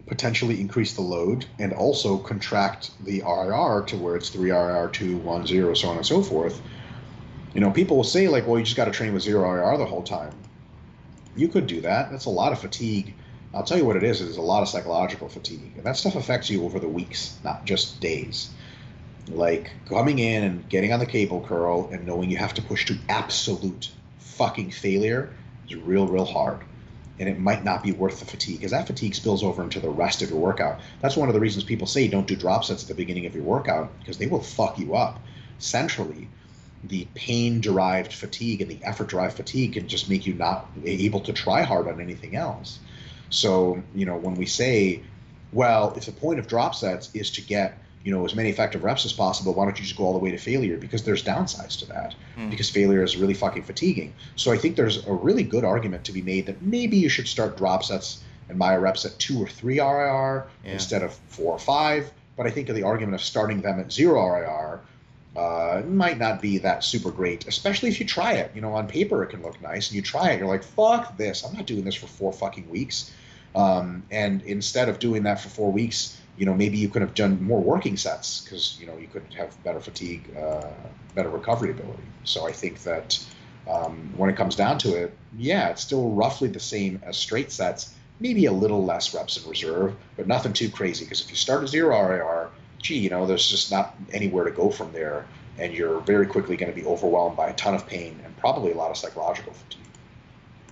[0.06, 5.18] potentially increase the load, and also contract the RIR to where it's 3 RIR, 2,
[5.18, 6.60] 1, 0, so on and so forth.
[7.54, 9.78] You know, people will say, like, well, you just got to train with 0 RIR
[9.78, 10.34] the whole time.
[11.36, 12.10] You could do that.
[12.10, 13.14] That's a lot of fatigue.
[13.54, 15.72] I'll tell you what it is, it's a lot of psychological fatigue.
[15.76, 18.50] And that stuff affects you over the weeks, not just days
[19.30, 22.86] like coming in and getting on the cable curl and knowing you have to push
[22.86, 25.34] to absolute fucking failure
[25.68, 26.60] is real, real hard.
[27.18, 29.90] And it might not be worth the fatigue because that fatigue spills over into the
[29.90, 30.80] rest of your workout.
[31.00, 33.34] That's one of the reasons people say don't do drop sets at the beginning of
[33.34, 35.20] your workout because they will fuck you up.
[35.58, 36.28] Centrally,
[36.84, 41.20] the pain derived fatigue and the effort derived fatigue can just make you not able
[41.20, 42.78] to try hard on anything else.
[43.30, 45.02] So, you know, when we say,
[45.52, 48.84] well, if the point of drop sets is to get you know as many effective
[48.84, 51.22] reps as possible why don't you just go all the way to failure because there's
[51.22, 52.48] downsides to that Hmm.
[52.48, 56.12] because failure is really fucking fatiguing so i think there's a really good argument to
[56.12, 59.48] be made that maybe you should start drop sets and myo reps at two or
[59.48, 60.72] three rir Yeah.
[60.72, 63.92] instead of four or five but i think of the argument of starting them at
[63.92, 64.80] zero rir
[65.36, 68.50] uh, might not be that super great, especially if you try it.
[68.54, 71.16] You know, on paper it can look nice, and you try it, you're like, fuck
[71.16, 73.12] this, I'm not doing this for four fucking weeks.
[73.54, 77.14] Um, and instead of doing that for four weeks, you know, maybe you could have
[77.14, 80.70] done more working sets because you know you could have better fatigue, uh,
[81.14, 82.04] better recovery ability.
[82.24, 83.18] So I think that
[83.68, 87.50] um, when it comes down to it, yeah, it's still roughly the same as straight
[87.50, 91.04] sets, maybe a little less reps in reserve, but nothing too crazy.
[91.04, 94.50] Because if you start at zero RIR, gee, you know, there's just not anywhere to
[94.50, 95.26] go from there,
[95.58, 98.72] and you're very quickly going to be overwhelmed by a ton of pain and probably
[98.72, 99.82] a lot of psychological fatigue.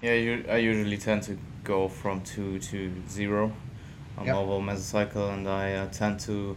[0.03, 3.53] Yeah, you, I usually tend to go from two to zero
[4.19, 4.35] on yep.
[4.37, 6.57] mobile mesocycle, and I uh, tend to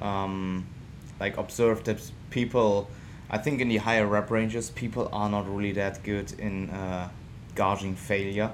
[0.00, 0.66] um,
[1.18, 1.98] like observe that
[2.30, 2.88] people.
[3.32, 7.08] I think in the higher rep ranges, people are not really that good in uh,
[7.54, 8.50] gauging failure.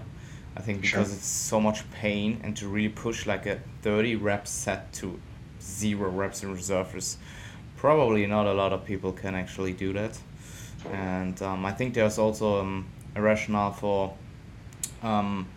[0.55, 1.17] I think because sure.
[1.17, 5.19] it's so much pain, and to really push like a thirty rep set to
[5.67, 7.19] zero reps in reserve is
[7.77, 10.19] probably not a lot of people can actually do that.
[10.93, 14.15] And um, I think there's also um, a rationale for
[15.03, 15.49] um,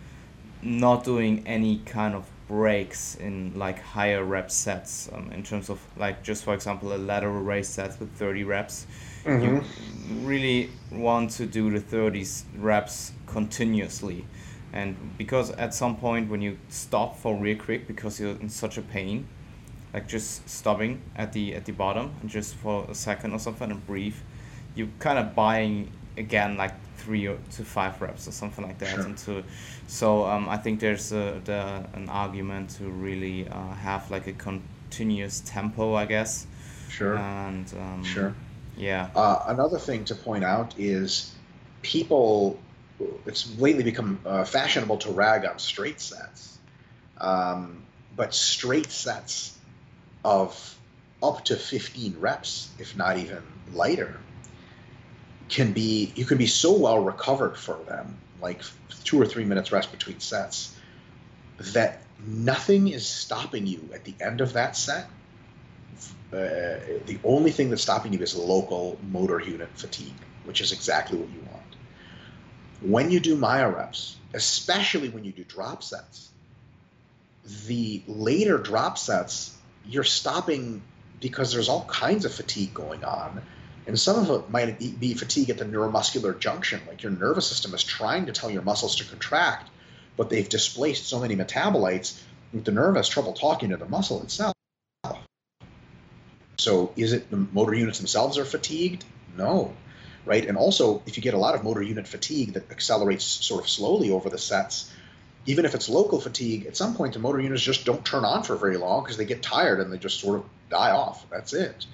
[0.62, 5.80] not doing any kind of breaks in like higher rep sets um, in terms of
[5.96, 8.86] like just for example a lateral raise set with 30 reps
[9.24, 9.44] mm-hmm.
[9.44, 14.26] you really want to do the 30 reps continuously
[14.72, 18.76] and because at some point when you stop for real quick because you're in such
[18.76, 19.28] a pain
[19.92, 23.70] like just stopping at the at the bottom and just for a second or something
[23.70, 24.16] and breathe.
[24.74, 29.04] You kind of buying again like three to five reps or something like that sure.
[29.04, 29.42] and to
[29.86, 34.32] so um, I think there's a, the, an argument to really uh, have like a
[34.32, 36.46] continuous tempo I guess.
[36.88, 37.16] Sure.
[37.16, 38.34] And um, sure.
[38.76, 39.10] yeah.
[39.14, 41.34] Uh, another thing to point out is
[41.82, 42.58] people
[43.26, 46.58] it's lately become uh, fashionable to rag on straight sets.
[47.18, 47.82] Um,
[48.16, 49.56] but straight sets
[50.24, 50.78] of
[51.22, 53.42] up to 15 reps, if not even
[53.72, 54.18] lighter,
[55.48, 58.62] can be you can be so well recovered for them, like
[59.04, 60.76] two or three minutes rest between sets,
[61.58, 65.06] that nothing is stopping you at the end of that set.
[66.32, 70.14] Uh, the only thing that's stopping you is local motor unit fatigue,
[70.44, 71.60] which is exactly what you want.
[72.80, 76.30] When you do myo reps, especially when you do drop sets,
[77.66, 79.56] the later drop sets
[79.86, 80.82] you're stopping
[81.20, 83.42] because there's all kinds of fatigue going on.
[83.86, 87.74] And some of it might be fatigue at the neuromuscular junction, like your nervous system
[87.74, 89.68] is trying to tell your muscles to contract,
[90.16, 92.20] but they've displaced so many metabolites
[92.52, 94.54] that the nerve has trouble talking to the muscle itself.
[96.58, 99.04] So is it the motor units themselves are fatigued?
[99.36, 99.74] No.
[100.26, 100.46] Right?
[100.46, 103.70] And also, if you get a lot of motor unit fatigue that accelerates sort of
[103.70, 104.92] slowly over the sets,
[105.46, 108.42] even if it's local fatigue, at some point the motor units just don't turn on
[108.42, 111.28] for very long because they get tired and they just sort of die off.
[111.30, 111.86] That's it.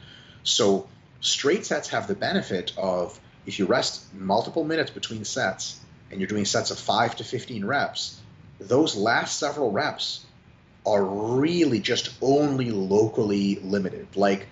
[0.42, 0.88] So
[1.20, 5.80] straight sets have the benefit of if you rest multiple minutes between sets
[6.10, 8.20] and you're doing sets of 5 to 15 reps,
[8.58, 10.24] those last several reps
[10.84, 14.08] are really just only locally limited.
[14.16, 14.46] Like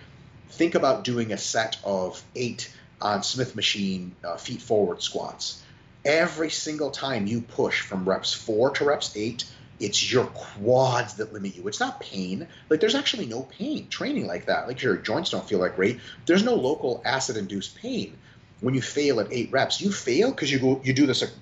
[0.50, 5.63] think about doing a set of 8 on Smith machine uh, feet forward squats
[6.04, 9.44] every single time you push from reps four to reps eight,
[9.80, 11.66] it's your quads that limit you.
[11.66, 12.46] It's not pain.
[12.70, 14.68] Like there's actually no pain training like that.
[14.68, 16.00] Like your joints don't feel like great.
[16.26, 18.16] There's no local acid induced pain
[18.60, 19.80] when you fail at eight reps.
[19.80, 21.32] You fail because you go you do this like,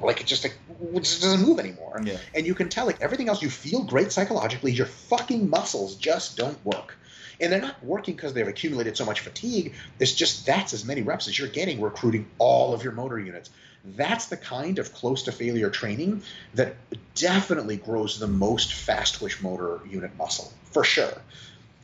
[0.00, 0.56] like it just like
[0.94, 2.00] it just doesn't move anymore.
[2.04, 2.18] Yeah.
[2.34, 4.72] And you can tell like everything else you feel great psychologically.
[4.72, 6.96] Your fucking muscles just don't work
[7.40, 9.74] and they're not working because they've accumulated so much fatigue.
[9.98, 13.50] It's just that's as many reps as you're getting recruiting all of your motor units.
[13.84, 16.22] That's the kind of close to failure training
[16.54, 16.74] that
[17.14, 21.20] definitely grows the most fast twitch motor unit muscle for sure.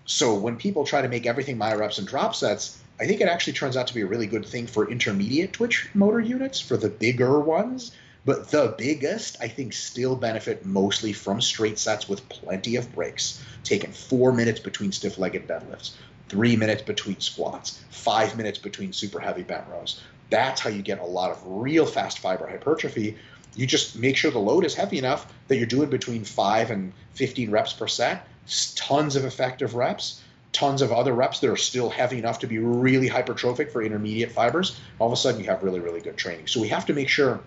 [0.06, 3.28] So when people try to make everything myo reps and drop sets, I think it
[3.28, 6.76] actually turns out to be a really good thing for intermediate twitch motor units, for
[6.76, 7.92] the bigger ones
[8.30, 13.42] but the biggest, I think, still benefit mostly from straight sets with plenty of breaks,
[13.64, 15.94] taking four minutes between stiff legged deadlifts,
[16.28, 20.00] three minutes between squats, five minutes between super heavy bent rows.
[20.28, 23.18] That's how you get a lot of real fast fiber hypertrophy.
[23.56, 26.92] You just make sure the load is heavy enough that you're doing between five and
[27.14, 28.28] 15 reps per set,
[28.76, 30.22] tons of effective reps,
[30.52, 34.30] tons of other reps that are still heavy enough to be really hypertrophic for intermediate
[34.30, 34.78] fibers.
[35.00, 36.46] All of a sudden, you have really, really good training.
[36.46, 37.40] So we have to make sure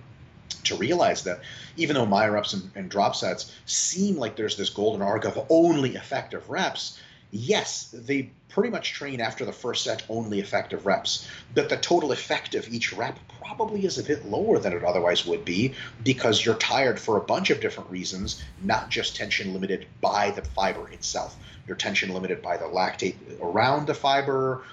[0.63, 1.41] to realize that
[1.77, 5.45] even though myo reps and, and drop sets seem like there's this golden arc of
[5.49, 6.99] only effective reps,
[7.31, 12.11] yes, they pretty much train after the first set only effective reps, but the total
[12.11, 15.73] effect of each rep probably is a bit lower than it otherwise would be
[16.03, 20.43] because you're tired for a bunch of different reasons, not just tension limited by the
[20.43, 21.35] fiber itself.
[21.67, 24.63] You're tension limited by the lactate around the fiber,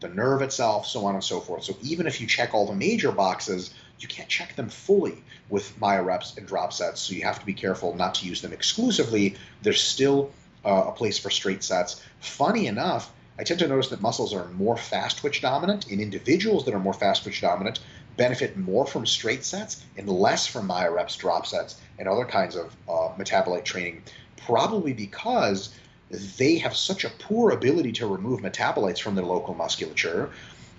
[0.00, 1.64] the nerve itself, so on and so forth.
[1.64, 5.78] So even if you check all the major boxes, you can't check them fully with
[5.78, 7.00] myoreps and drop sets.
[7.00, 9.36] So you have to be careful not to use them exclusively.
[9.62, 10.32] There's still
[10.64, 12.02] uh, a place for straight sets.
[12.20, 16.64] Funny enough, I tend to notice that muscles are more fast twitch dominant, and individuals
[16.64, 17.80] that are more fast twitch dominant
[18.16, 22.76] benefit more from straight sets and less from myoreps, drop sets, and other kinds of
[22.88, 24.02] uh, metabolite training,
[24.36, 25.74] probably because
[26.10, 30.30] they have such a poor ability to remove metabolites from their local musculature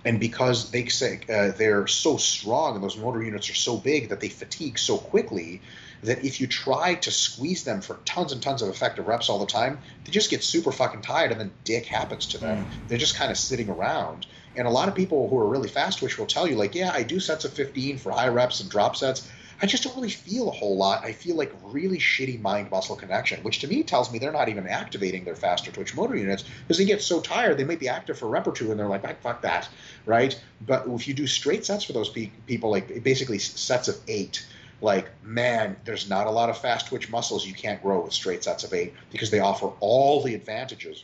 [0.04, 4.10] and because they say uh, they're so strong and those motor units are so big
[4.10, 5.62] that they fatigue so quickly
[6.04, 9.40] that if you try to squeeze them for tons and tons of effective reps all
[9.40, 12.66] the time, they just get super fucking tired and then dick happens to them.
[12.66, 12.88] Mm.
[12.88, 14.26] They're just kind of sitting around.
[14.56, 16.92] And a lot of people who are really fast twitch will tell you, like, yeah,
[16.94, 19.30] I do sets of 15 for high reps and drop sets.
[19.62, 21.06] I just don't really feel a whole lot.
[21.06, 24.50] I feel like really shitty mind muscle connection, which to me tells me they're not
[24.50, 27.88] even activating their faster twitch motor units because they get so tired they might be
[27.88, 29.70] active for a rep or two and they're like, fuck that,
[30.06, 30.42] right?
[30.66, 34.46] But if you do straight sets for those pe- people, like basically sets of eight,
[34.82, 38.44] like man there's not a lot of fast twitch muscles you can't grow with straight
[38.44, 41.04] sets of eight because they offer all the advantages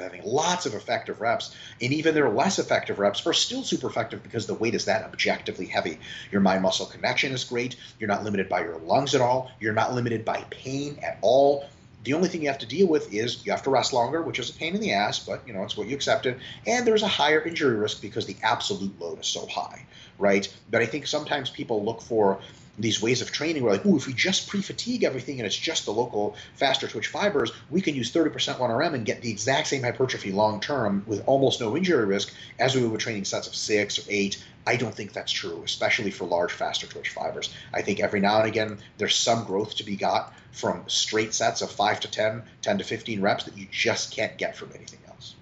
[0.00, 4.22] having lots of effective reps and even their less effective reps are still super effective
[4.22, 5.98] because the weight is that objectively heavy
[6.30, 9.72] your mind muscle connection is great you're not limited by your lungs at all you're
[9.72, 11.64] not limited by pain at all
[12.04, 14.38] the only thing you have to deal with is you have to rest longer, which
[14.38, 16.40] is a pain in the ass, but you know it's what you accepted.
[16.66, 19.86] And there's a higher injury risk because the absolute load is so high,
[20.18, 20.52] right?
[20.70, 22.40] But I think sometimes people look for
[22.78, 25.84] these ways of training where like, oh, if we just pre-fatigue everything and it's just
[25.84, 29.82] the local faster twitch fibers, we can use 30% 1RM and get the exact same
[29.82, 33.98] hypertrophy long term with almost no injury risk as we would training sets of six
[33.98, 34.42] or eight.
[34.66, 37.52] I don't think that's true, especially for large faster twitch fibers.
[37.74, 41.62] I think every now and again there's some growth to be got from straight sets
[41.62, 45.00] of 5 to 10, 10 to 15 reps that you just can't get from anything
[45.08, 45.34] else.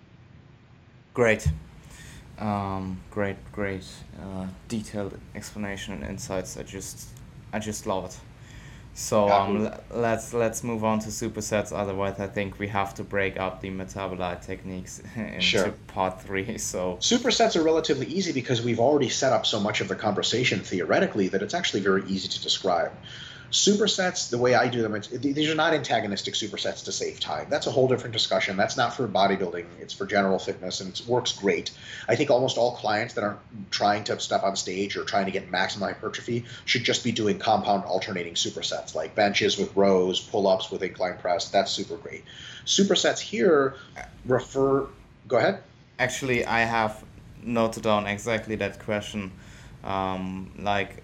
[1.15, 1.47] Great.
[2.39, 3.85] Um, great, great,
[4.23, 6.57] uh, detailed explanation and insights.
[6.57, 7.09] I just
[7.53, 8.19] I just love it.
[8.95, 11.73] So um, let's let's move on to supersets.
[11.73, 15.75] Otherwise, I think we have to break up the metabolite techniques into sure.
[15.87, 16.41] part three.
[16.59, 20.61] So supersets are relatively easy because we've already set up so much of the conversation
[20.61, 22.93] theoretically that it's actually very easy to describe.
[23.51, 27.49] Supersets, the way I do them, these are not antagonistic supersets to save time.
[27.51, 28.57] That's a whole different discussion.
[28.57, 29.67] That's not for bodybuilding.
[29.81, 31.73] It's for general fitness, and it works great.
[32.09, 33.41] I think almost all clients that aren't
[33.73, 37.41] trying to step on stage or trying to get maximum hypertrophy should just be doing
[37.41, 41.49] compound alternating supersets, like benches with rows, pull-ups with incline press.
[41.49, 42.25] That's super great.
[42.67, 43.75] Supersets here
[44.27, 44.87] refer.
[45.27, 45.63] Go ahead.
[45.99, 47.05] Actually, I have
[47.43, 49.33] noted down exactly that question.
[49.83, 51.03] Um, like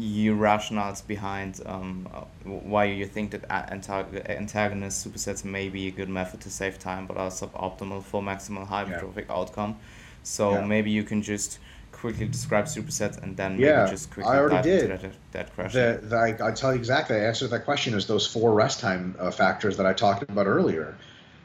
[0.00, 2.08] your rationales behind um,
[2.44, 7.16] why you think that antagonist supersets may be a good method to save time, but
[7.16, 9.36] are suboptimal for maximal hypertrophic yeah.
[9.36, 9.76] outcome.
[10.22, 10.64] So yeah.
[10.64, 11.58] maybe you can just
[11.92, 14.90] quickly describe supersets and then yeah, just quickly I already did.
[14.90, 16.00] that, that question.
[16.02, 17.16] The, the, I, I tell you exactly.
[17.16, 20.46] I answered that question as those four rest time uh, factors that I talked about
[20.46, 20.96] earlier.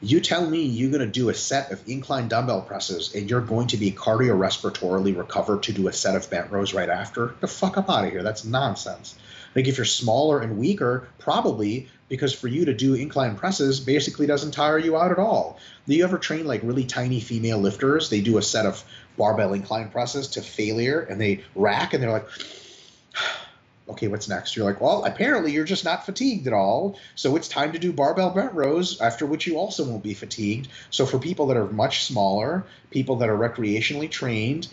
[0.02, 3.40] You tell me you're going to do a set of incline dumbbell presses and you're
[3.40, 7.34] going to be cardiorespiratorily recovered to do a set of bent rows right after?
[7.40, 8.22] the fuck up out of here.
[8.22, 9.14] That's nonsense.
[9.54, 14.26] Like if you're smaller and weaker, probably because for you to do incline presses basically
[14.26, 15.58] doesn't tire you out at all.
[15.88, 18.10] Do you ever train like really tiny female lifters?
[18.10, 18.84] They do a set of
[19.16, 22.28] barbell incline presses to failure and they rack and they're like
[23.88, 24.56] okay, what's next?
[24.56, 26.98] You're like, well, apparently you're just not fatigued at all.
[27.14, 30.68] So it's time to do barbell bent rows, after which you also won't be fatigued.
[30.90, 34.68] So for people that are much smaller, people that are recreationally trained,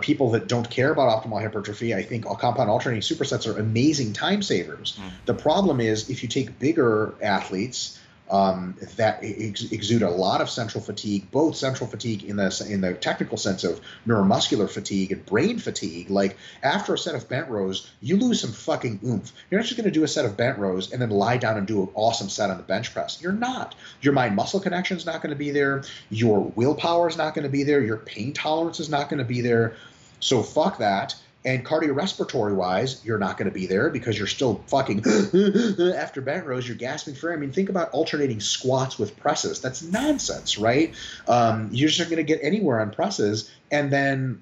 [0.00, 4.40] people that don't care about optimal hypertrophy, I think compound alternating supersets are amazing time
[4.42, 4.98] savers.
[5.00, 5.10] Mm.
[5.26, 7.98] The problem is if you take bigger athletes,
[8.30, 12.80] um, that ex- exude a lot of central fatigue, both central fatigue in the in
[12.80, 16.10] the technical sense of neuromuscular fatigue and brain fatigue.
[16.10, 19.32] Like after a set of bent rows, you lose some fucking oomph.
[19.50, 21.58] You're not just going to do a set of bent rows and then lie down
[21.58, 23.20] and do an awesome set on the bench press.
[23.20, 23.74] You're not.
[24.00, 25.84] Your mind muscle connection is not going to be there.
[26.08, 27.82] Your willpower is not going to be there.
[27.82, 29.76] Your pain tolerance is not going to be there.
[30.20, 31.14] So fuck that.
[31.46, 35.00] And cardiorespiratory wise, you're not going to be there because you're still fucking
[35.94, 37.36] after bent rows, you're gasping for air.
[37.36, 39.60] I mean, think about alternating squats with presses.
[39.60, 40.94] That's nonsense, right?
[41.28, 43.50] Um, you're just not going to get anywhere on presses.
[43.70, 44.40] And then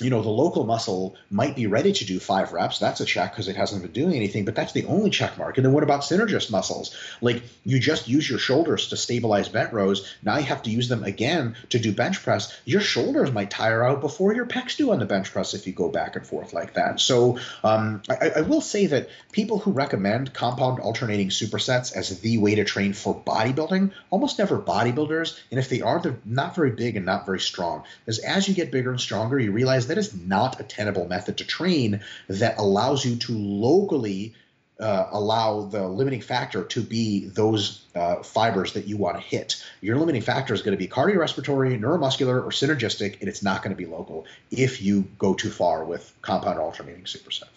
[0.00, 2.78] you know, the local muscle might be ready to do five reps.
[2.78, 5.58] That's a check because it hasn't been doing anything, but that's the only check mark.
[5.58, 6.96] And then what about synergist muscles?
[7.20, 10.14] Like you just use your shoulders to stabilize bent rows.
[10.22, 12.58] Now you have to use them again to do bench press.
[12.64, 15.72] Your shoulders might tire out before your pecs do on the bench press if you
[15.72, 17.00] go back and forth like that.
[17.00, 22.38] So um, I, I will say that people who recommend compound alternating supersets as the
[22.38, 25.38] way to train for bodybuilding almost never bodybuilders.
[25.50, 27.84] And if they are, they're not very big and not very strong.
[28.04, 31.36] Because as you get bigger and stronger, you realize that is not a tenable method
[31.38, 34.32] to train that allows you to locally
[34.78, 39.62] uh, allow the limiting factor to be those uh, fibers that you want to hit.
[39.80, 43.72] Your limiting factor is going to be cardiorespiratory, neuromuscular, or synergistic, and it's not going
[43.72, 47.48] to be local if you go too far with compound alternating supersets.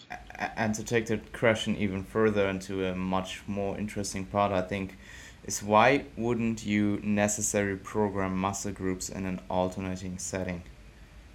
[0.56, 4.98] And to take the question even further into a much more interesting part, I think,
[5.44, 10.64] is why wouldn't you necessarily program muscle groups in an alternating setting?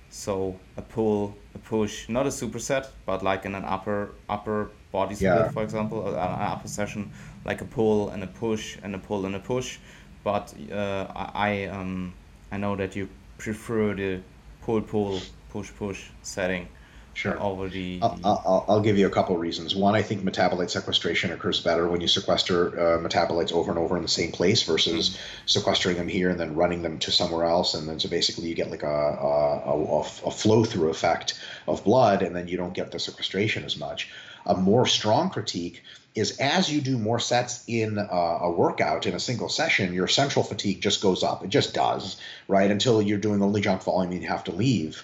[0.10, 5.16] So a pull, a push, not a superset, but like in an upper upper body
[5.16, 5.49] split, yeah.
[5.51, 7.12] for example, an upper session,
[7.45, 9.78] like a pull and a push and a pull and a push.
[10.24, 11.05] But uh,
[11.36, 12.14] I um
[12.51, 13.07] I know that you
[13.38, 14.22] prefer the
[14.64, 16.68] pull pull push push setting
[17.20, 17.38] Sure.
[17.38, 17.99] Already.
[18.01, 19.76] I'll, I'll, I'll, give you a couple reasons.
[19.76, 23.97] One, I think metabolite sequestration occurs better when you sequester uh, metabolites over and over
[23.97, 25.22] in the same place versus mm-hmm.
[25.45, 27.74] sequestering them here and then running them to somewhere else.
[27.74, 31.84] And then so basically you get like a, a, a, a flow through effect of
[31.84, 34.09] blood, and then you don't get the sequestration as much.
[34.45, 35.84] A more strong critique
[36.15, 40.07] is as you do more sets in a, a, workout in a single session, your
[40.07, 41.43] central fatigue just goes up.
[41.43, 42.15] It just does,
[42.47, 42.72] right?
[42.72, 45.03] Until you're doing only jump volume and you have to leave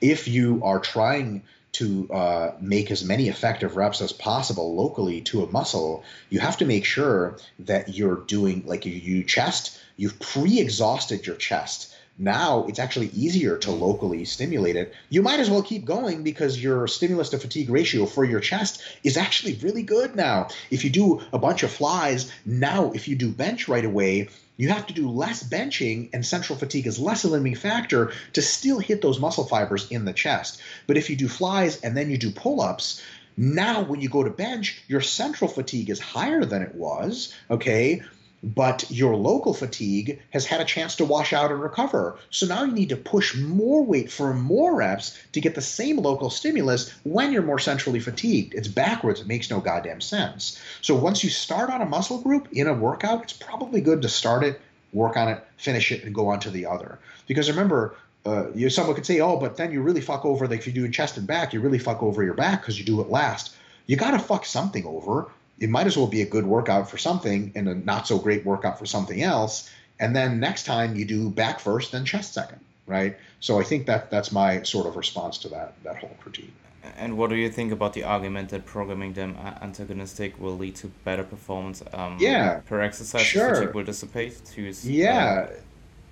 [0.00, 1.42] if you are trying
[1.72, 6.56] to uh, make as many effective reps as possible locally to a muscle, you have
[6.58, 11.89] to make sure that you're doing like you, chest, you've pre-exhausted your chest.
[12.22, 14.92] Now it's actually easier to locally stimulate it.
[15.08, 18.82] You might as well keep going because your stimulus to fatigue ratio for your chest
[19.02, 20.48] is actually really good now.
[20.70, 24.68] If you do a bunch of flies, now if you do bench right away, you
[24.68, 28.80] have to do less benching, and central fatigue is less a limiting factor to still
[28.80, 30.60] hit those muscle fibers in the chest.
[30.86, 33.02] But if you do flies and then you do pull ups,
[33.38, 38.02] now when you go to bench, your central fatigue is higher than it was, okay?
[38.42, 42.16] But your local fatigue has had a chance to wash out and recover.
[42.30, 45.98] So now you need to push more weight for more reps to get the same
[45.98, 48.54] local stimulus when you're more centrally fatigued.
[48.54, 49.20] It's backwards.
[49.20, 50.58] It makes no goddamn sense.
[50.80, 54.08] So once you start on a muscle group in a workout, it's probably good to
[54.08, 54.60] start it,
[54.92, 56.98] work on it, finish it, and go on to the other.
[57.26, 60.60] Because remember, uh, you, someone could say, oh, but then you really fuck over, like
[60.60, 63.00] if you're doing chest and back, you really fuck over your back because you do
[63.00, 63.54] it last.
[63.86, 65.26] You got to fuck something over
[65.60, 68.44] it might as well be a good workout for something and a not so great
[68.44, 69.70] workout for something else.
[70.00, 73.16] And then next time you do back first, then chest second, right?
[73.40, 76.52] So I think that that's my sort of response to that that whole critique.
[76.96, 80.88] And what do you think about the argument that programming them antagonistic will lead to
[81.04, 81.82] better performance?
[81.92, 83.54] Um, yeah, per exercise, sure.
[83.54, 85.46] fatigue will dissipate to yeah.
[85.48, 85.54] Uh,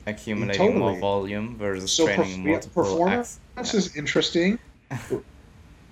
[0.06, 0.78] accumulating totally.
[0.78, 3.74] more volume versus so training perf- multiple performance acts.
[3.74, 4.58] is interesting.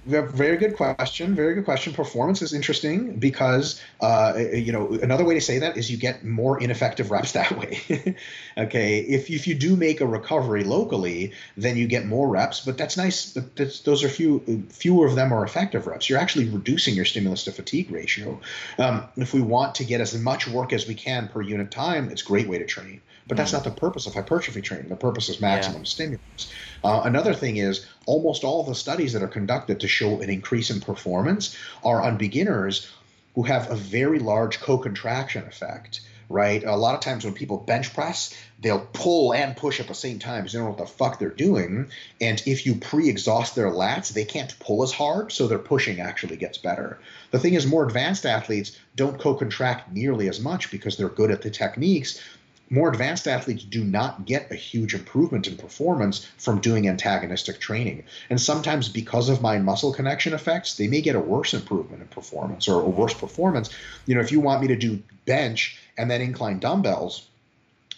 [0.07, 1.35] very good question.
[1.35, 1.93] Very good question.
[1.93, 6.25] Performance is interesting because uh, you know another way to say that is you get
[6.25, 8.17] more ineffective reps that way.
[8.59, 12.79] okay, if if you do make a recovery locally, then you get more reps, but
[12.79, 13.33] that's nice.
[13.33, 16.09] But that's, those are few fewer of them are effective reps.
[16.09, 18.41] You're actually reducing your stimulus to fatigue ratio.
[18.79, 22.11] Um, if we want to get as much work as we can per unit time,
[22.11, 23.01] it's a great way to train.
[23.27, 23.55] But that's mm.
[23.55, 24.89] not the purpose of hypertrophy training.
[24.89, 25.85] The purpose is maximum yeah.
[25.85, 26.53] stimulus.
[26.85, 30.71] Uh, another thing is almost all the studies that are conducted to show an increase
[30.71, 32.91] in performance are on beginners
[33.35, 36.65] who have a very large co-contraction effect right?
[36.65, 40.19] A lot of times when people bench press, they'll pull and push at the same
[40.19, 41.89] time because they don't know what the fuck they're doing.
[42.21, 46.01] And if you pre exhaust their lats, they can't pull as hard, so their pushing
[46.01, 46.99] actually gets better.
[47.31, 51.31] The thing is, more advanced athletes don't co contract nearly as much because they're good
[51.31, 52.21] at the techniques
[52.69, 58.05] more advanced athletes do not get a huge improvement in performance from doing antagonistic training.
[58.29, 62.09] And sometimes, because of mind muscle connection effects, they may get a worse improvement in
[62.09, 63.71] performance or a worse performance.
[64.07, 67.27] You know, if you want me to do bench and then incline dumbbells,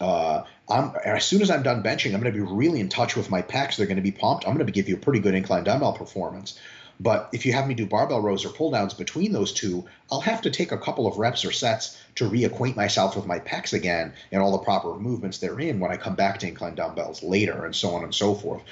[0.01, 3.17] uh, I'm, as soon as I'm done benching, I'm going to be really in touch
[3.17, 3.77] with my pecs.
[3.77, 4.47] They're going to be pumped.
[4.47, 6.59] I'm going to give you a pretty good incline dumbbell performance.
[7.01, 10.21] But if you have me do barbell rows or pull downs between those two, I'll
[10.21, 13.73] have to take a couple of reps or sets to reacquaint myself with my pecs
[13.73, 17.65] again and all the proper movements therein when I come back to incline dumbbells later
[17.65, 18.63] and so on and so forth.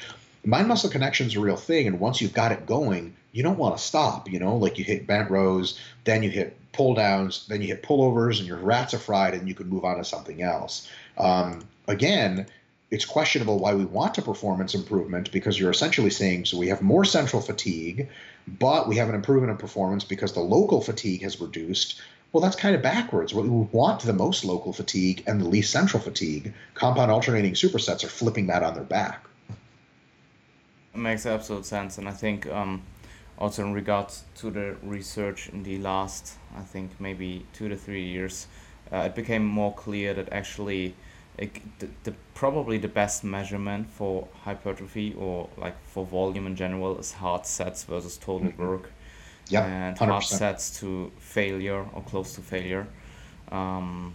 [0.45, 3.59] Mind muscle connection is a real thing, and once you've got it going, you don't
[3.59, 4.31] want to stop.
[4.31, 7.83] You know, like you hit bent rows, then you hit pull downs, then you hit
[7.83, 10.89] pullovers, and your rats are fried, and you can move on to something else.
[11.19, 12.47] Um, again,
[12.91, 16.83] it's questionable why we want a performance improvement because you're essentially saying so we have
[16.83, 18.09] more central fatigue,
[18.47, 22.01] but we have an improvement in performance because the local fatigue has reduced.
[22.37, 23.33] Well, that's kind of backwards.
[23.33, 26.53] We want the most local fatigue and the least central fatigue.
[26.75, 29.25] Compound alternating supersets are flipping that on their back.
[30.95, 32.83] It makes absolute sense, and I think um,
[33.39, 38.05] also in regards to the research in the last, I think maybe two to three
[38.05, 38.49] years,
[38.93, 40.95] uh, it became more clear that actually
[41.39, 46.99] it, the, the probably the best measurement for hypertrophy or like for volume in general
[46.99, 48.63] is hard sets versus total mm-hmm.
[48.63, 48.93] work.
[49.49, 50.07] Yeah, and 100%.
[50.09, 52.87] hard sets to failure or close to failure.
[53.51, 54.15] Um,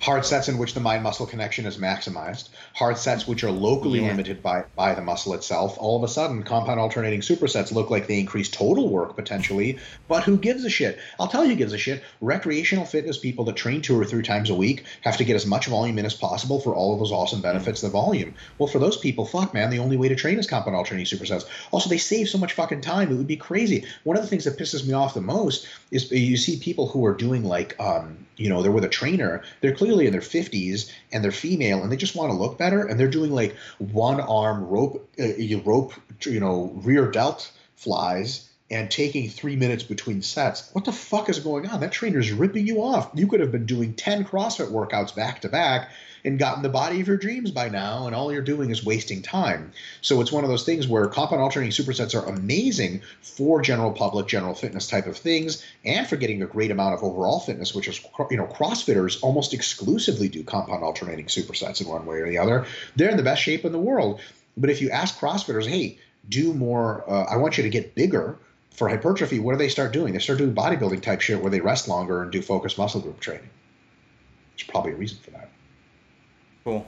[0.00, 4.00] hard sets in which the mind muscle connection is maximized, hard sets which are locally
[4.00, 4.08] yeah.
[4.08, 8.06] limited by, by the muscle itself, all of a sudden compound alternating supersets look like
[8.06, 9.78] they increase total work potentially,
[10.08, 10.98] but who gives a shit?
[11.18, 12.02] I'll tell you who gives a shit.
[12.20, 15.46] Recreational fitness people that train two or three times a week have to get as
[15.46, 18.34] much volume in as possible for all of those awesome benefits of the volume.
[18.58, 21.46] Well, for those people, fuck man, the only way to train is compound alternating supersets.
[21.70, 23.10] Also, they save so much fucking time.
[23.10, 23.84] It would be crazy.
[24.04, 27.04] One of the things that pisses me off the most is you see people who
[27.06, 30.90] are doing like um, you know they're with a trainer they're clearly in their 50s
[31.12, 34.20] and they're female and they just want to look better and they're doing like one
[34.20, 35.24] arm rope uh,
[35.64, 35.92] rope
[36.24, 41.40] you know rear delt flies and taking three minutes between sets what the fuck is
[41.40, 44.70] going on that trainer is ripping you off you could have been doing 10 crossfit
[44.70, 45.90] workouts back to back
[46.26, 49.22] and gotten the body of your dreams by now, and all you're doing is wasting
[49.22, 49.72] time.
[50.02, 54.26] So it's one of those things where compound alternating supersets are amazing for general public,
[54.26, 57.86] general fitness type of things, and for getting a great amount of overall fitness, which
[57.86, 62.38] is you know CrossFitters almost exclusively do compound alternating supersets in one way or the
[62.38, 62.66] other.
[62.96, 64.20] They're in the best shape in the world.
[64.56, 65.98] But if you ask CrossFitters, hey,
[66.28, 68.36] do more, uh, I want you to get bigger
[68.76, 70.12] for hypertrophy, what do they start doing?
[70.12, 73.18] They start doing bodybuilding type shit where they rest longer and do focused muscle group
[73.20, 73.48] training.
[74.56, 75.48] There's probably a reason for that.
[76.62, 76.86] Cool.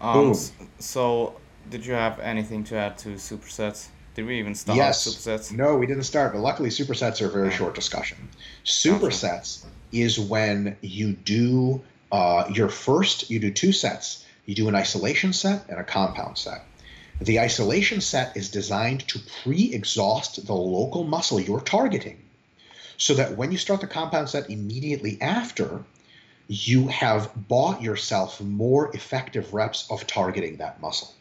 [0.00, 0.34] Um,
[0.78, 1.36] so,
[1.70, 3.88] did you have anything to add to supersets?
[4.14, 5.06] Did we even start yes.
[5.06, 5.52] supersets?
[5.52, 8.28] No, we didn't start, but luckily supersets are a very short discussion.
[8.64, 14.24] Supersets is when you do uh, your first, you do two sets.
[14.46, 16.64] You do an isolation set and a compound set.
[17.20, 22.22] The isolation set is designed to pre exhaust the local muscle you're targeting
[22.98, 25.84] so that when you start the compound set immediately after,
[26.48, 31.12] you have bought yourself more effective reps of targeting that muscle.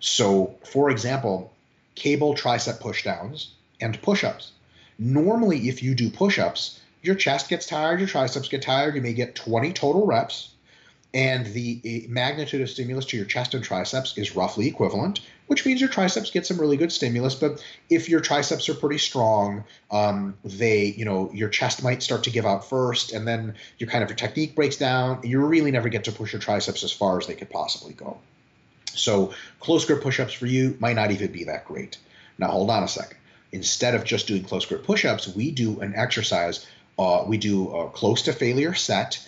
[0.00, 1.52] So, for example,
[1.94, 3.48] cable tricep pushdowns
[3.80, 4.52] and push ups.
[4.98, 9.02] Normally, if you do push ups, your chest gets tired, your triceps get tired, you
[9.02, 10.50] may get 20 total reps
[11.12, 15.66] and the eh, magnitude of stimulus to your chest and triceps is roughly equivalent, which
[15.66, 17.34] means your triceps get some really good stimulus.
[17.34, 22.24] But if your triceps are pretty strong, um, they, you know, your chest might start
[22.24, 25.20] to give out first, and then your kind of your technique breaks down.
[25.24, 28.18] You really never get to push your triceps as far as they could possibly go.
[28.94, 31.98] So close grip push-ups for you might not even be that great.
[32.38, 33.16] Now hold on a second.
[33.52, 36.66] Instead of just doing close grip push-ups, we do an exercise.
[36.96, 39.26] Uh, we do a close to failure set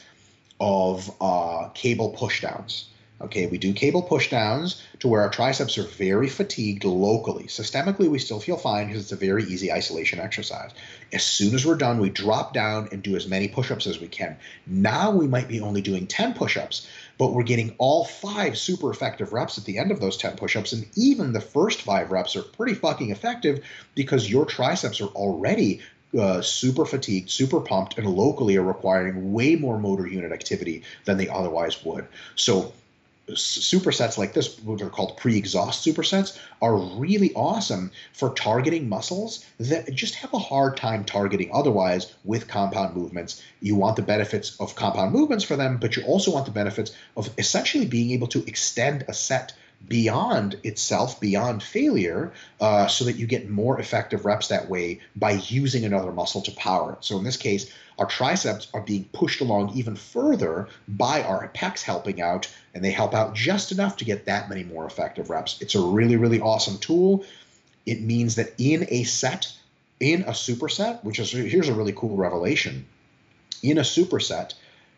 [0.62, 2.84] of uh, cable pushdowns.
[3.20, 7.44] Okay, we do cable pushdowns to where our triceps are very fatigued locally.
[7.44, 10.70] Systemically, we still feel fine because it's a very easy isolation exercise.
[11.12, 14.00] As soon as we're done, we drop down and do as many push ups as
[14.00, 14.36] we can.
[14.66, 18.90] Now we might be only doing 10 push ups, but we're getting all five super
[18.90, 20.72] effective reps at the end of those 10 push ups.
[20.72, 23.64] And even the first five reps are pretty fucking effective
[23.94, 25.80] because your triceps are already
[26.18, 31.16] uh, super fatigued, super pumped, and locally are requiring way more motor unit activity than
[31.16, 32.06] they otherwise would.
[32.34, 32.72] So
[33.28, 39.92] supersets like this, what are called pre-exhaust supersets, are really awesome for targeting muscles that
[39.94, 43.42] just have a hard time targeting otherwise with compound movements.
[43.60, 46.92] You want the benefits of compound movements for them, but you also want the benefits
[47.16, 49.54] of essentially being able to extend a set
[49.88, 55.32] beyond itself, beyond failure, uh, so that you get more effective reps that way by
[55.32, 57.04] using another muscle to power it.
[57.04, 61.82] So in this case, our triceps are being pushed along even further by our pecs
[61.82, 65.60] helping out, and they help out just enough to get that many more effective reps.
[65.60, 67.24] It's a really, really awesome tool.
[67.84, 69.52] It means that in a set,
[70.00, 72.86] in a superset, which is here's a really cool revelation,
[73.62, 74.54] in a superset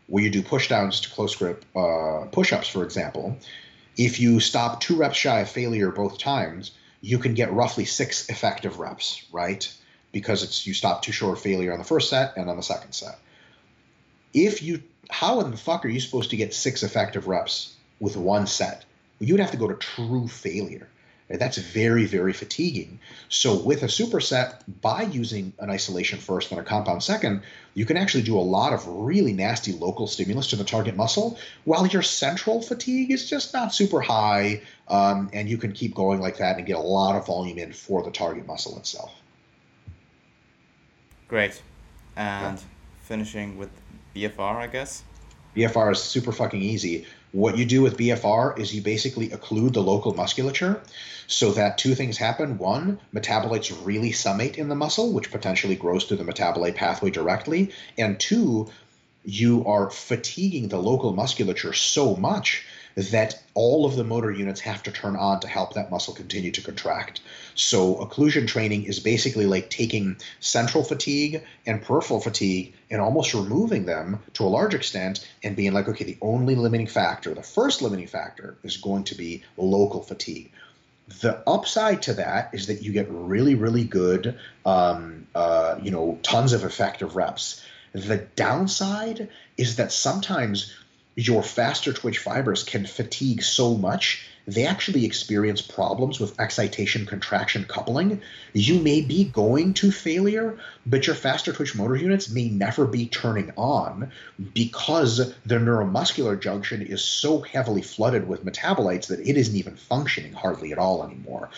[0.06, 3.38] where you do pushdowns to close grip uh, push-ups, for example,
[3.96, 8.28] if you stop two reps shy of failure both times, you can get roughly six
[8.28, 9.72] effective reps, right?
[10.12, 12.62] Because it's you stop too short of failure on the first set and on the
[12.62, 13.18] second set.
[14.32, 18.16] If you, how in the fuck are you supposed to get six effective reps with
[18.16, 18.84] one set?
[19.20, 20.88] You'd have to go to true failure.
[21.28, 23.00] That's very, very fatiguing.
[23.30, 27.42] So, with a superset, by using an isolation first and a compound second,
[27.72, 31.38] you can actually do a lot of really nasty local stimulus to the target muscle,
[31.64, 36.20] while your central fatigue is just not super high, um, and you can keep going
[36.20, 39.14] like that and get a lot of volume in for the target muscle itself.
[41.26, 41.62] Great.
[42.16, 42.64] And yeah.
[43.00, 43.70] finishing with
[44.14, 45.02] BFR, I guess.
[45.56, 47.06] BFR is super fucking easy.
[47.34, 50.80] What you do with BFR is you basically occlude the local musculature
[51.26, 52.58] so that two things happen.
[52.58, 57.72] One, metabolites really summate in the muscle, which potentially grows through the metabolite pathway directly.
[57.98, 58.70] And two,
[59.24, 64.84] you are fatiguing the local musculature so much that all of the motor units have
[64.84, 67.20] to turn on to help that muscle continue to contract.
[67.54, 73.86] So occlusion training is basically like taking central fatigue and peripheral fatigue and almost removing
[73.86, 77.80] them to a large extent and being like, okay, the only limiting factor, the first
[77.80, 80.50] limiting factor is going to be local fatigue.
[81.20, 86.18] The upside to that is that you get really, really good, um, uh, you know,
[86.22, 87.62] tons of effective reps.
[87.92, 90.74] The downside is that sometimes
[91.14, 97.64] your faster twitch fibers can fatigue so much they actually experience problems with excitation contraction
[97.64, 98.20] coupling.
[98.52, 103.06] You may be going to failure, but your faster twitch motor units may never be
[103.06, 104.10] turning on
[104.52, 110.32] because the neuromuscular junction is so heavily flooded with metabolites that it isn't even functioning
[110.32, 111.48] hardly at all anymore.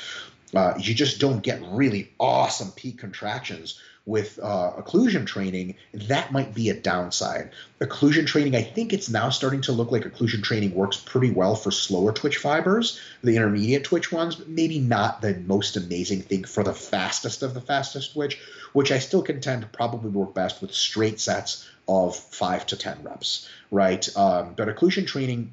[0.54, 6.54] Uh, you just don't get really awesome peak contractions with uh, occlusion training, that might
[6.54, 7.50] be a downside.
[7.80, 11.56] Occlusion training, I think it's now starting to look like occlusion training works pretty well
[11.56, 16.44] for slower twitch fibers, the intermediate twitch ones, but maybe not the most amazing thing
[16.44, 18.38] for the fastest of the fastest twitch,
[18.72, 23.48] which I still contend probably work best with straight sets of five to 10 reps,
[23.72, 24.08] right?
[24.16, 25.52] Um, but occlusion training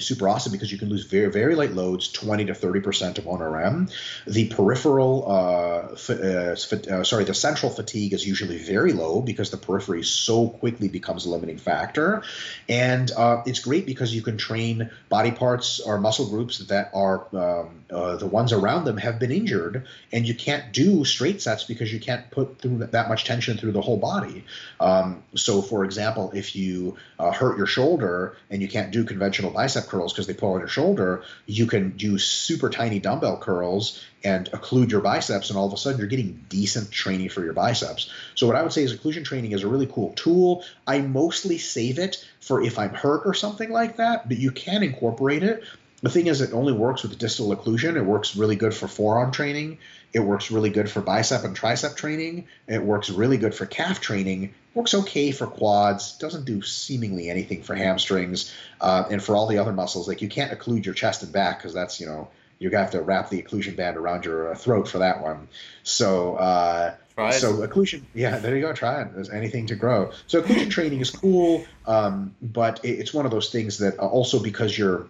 [0.00, 3.24] super awesome because you can lose very very light loads 20 to 30 percent of
[3.24, 3.92] 1rm
[4.26, 6.56] the peripheral uh, uh,
[6.92, 11.26] uh, sorry the central fatigue is usually very low because the periphery so quickly becomes
[11.26, 12.22] a limiting factor.
[12.68, 17.26] And uh, it's great because you can train body parts or muscle groups that are
[17.34, 21.64] um, uh, the ones around them have been injured and you can't do straight sets
[21.64, 24.44] because you can't put through that much tension through the whole body.
[24.80, 29.50] Um, so for example if you uh, hurt your shoulder and you can't do conventional
[29.50, 33.38] bicep bicep curls because they pull on your shoulder, you can do super tiny dumbbell
[33.38, 37.42] curls and occlude your biceps, and all of a sudden you're getting decent training for
[37.42, 38.10] your biceps.
[38.34, 40.64] So what I would say is occlusion training is a really cool tool.
[40.86, 44.82] I mostly save it for if I'm hurt or something like that, but you can
[44.82, 45.64] incorporate it.
[46.02, 47.96] The thing is, it only works with distal occlusion.
[47.96, 49.78] It works really good for forearm training.
[50.12, 52.48] It works really good for bicep and tricep training.
[52.66, 54.52] It works really good for calf training.
[54.74, 56.16] Works okay for quads.
[56.18, 60.08] Doesn't do seemingly anything for hamstrings uh, and for all the other muscles.
[60.08, 62.28] Like you can't occlude your chest and back because that's you know
[62.58, 65.48] you're gonna have to wrap the occlusion band around your uh, throat for that one.
[65.82, 66.36] So.
[66.36, 66.94] Uh,
[67.32, 68.72] so occlusion, yeah, there you go.
[68.72, 69.14] Try it.
[69.14, 70.12] There's anything to grow.
[70.26, 74.42] So occlusion training is cool, um, but it's one of those things that uh, also
[74.42, 75.06] because you're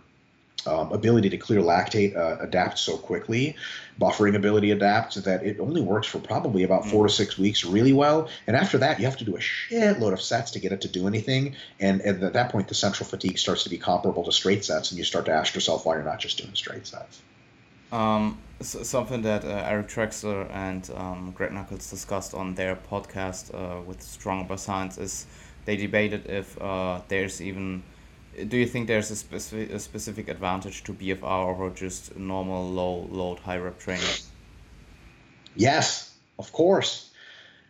[0.67, 3.57] um, ability to clear lactate uh, adapts so quickly,
[4.01, 7.17] buffering ability adapts that it only works for probably about four to mm.
[7.17, 8.29] six weeks really well.
[8.47, 10.89] And after that, you have to do a shitload of sets to get it to
[10.89, 11.55] do anything.
[11.81, 14.91] And, and at that point, the central fatigue starts to be comparable to straight sets,
[14.91, 17.23] and you start to ask yourself why you're not just doing straight sets.
[17.93, 23.53] Um, so something that uh, Eric Trexler and um, Greg Nuckols discussed on their podcast
[23.55, 25.27] uh, with Stronger by Science is
[25.67, 27.83] they debated if uh, there's even
[28.49, 33.07] do you think there's a specific a specific advantage to BFR over just normal low
[33.11, 34.17] load high rep training?
[35.55, 37.11] Yes, of course.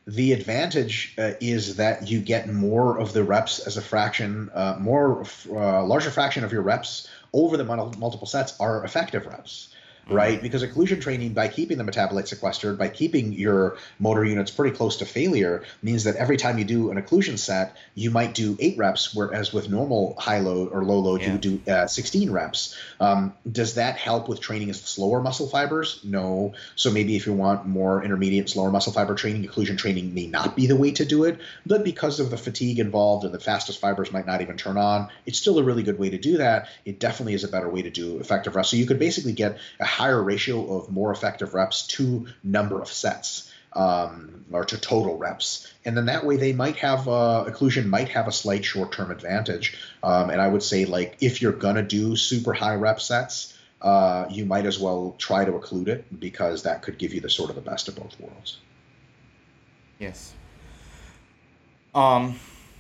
[0.07, 4.77] The advantage uh, is that you get more of the reps as a fraction, uh,
[4.81, 9.72] more uh, larger fraction of your reps over the multiple sets are effective reps
[10.13, 10.35] right?
[10.35, 10.43] Mm-hmm.
[10.43, 14.99] Because occlusion training, by keeping the metabolite sequestered, by keeping your motor units pretty close
[14.99, 18.79] to failure, means that every time you do an occlusion set, you might do eight
[18.79, 21.27] reps, whereas with normal high load or low load, yeah.
[21.27, 22.77] you would do uh, 16 reps.
[23.01, 26.01] Um, does that help with training as slower muscle fibers?
[26.05, 26.55] No.
[26.77, 30.57] So maybe if you want more intermediate, slower muscle fiber training, occlusion training may not
[30.57, 31.41] be the way to do it.
[31.67, 35.09] But because of the fatigue involved and the fastest fibers might not even turn on,
[35.27, 36.69] it's still a really good way to do that.
[36.85, 38.71] It definitely is a better way to do effective rest.
[38.71, 42.89] So you could basically get a higher ratio of more effective reps to number of
[42.89, 43.49] sets.
[43.75, 48.11] Um, or to total reps, and then that way they might have uh, occlusion might
[48.11, 49.79] have a slight short-term advantage.
[50.03, 54.27] Um, and I would say like if you're gonna do super high rep sets, uh,
[54.31, 57.49] you might as well try to occlude it because that could give you the sort
[57.49, 58.59] of the best of both worlds.
[59.99, 60.35] Yes.
[61.95, 62.39] Um,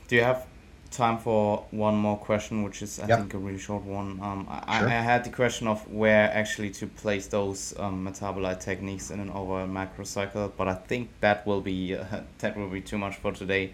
[0.08, 0.46] do you have
[0.92, 3.18] time for one more question, which is I Yep.
[3.18, 4.20] think a really short one.
[4.22, 4.88] Um, I, Sure.
[4.88, 9.30] I had the question of where actually to place those um, metabolite techniques in an
[9.30, 12.04] overall macro cycle, but I think that will be uh,
[12.38, 13.72] that will be too much for today.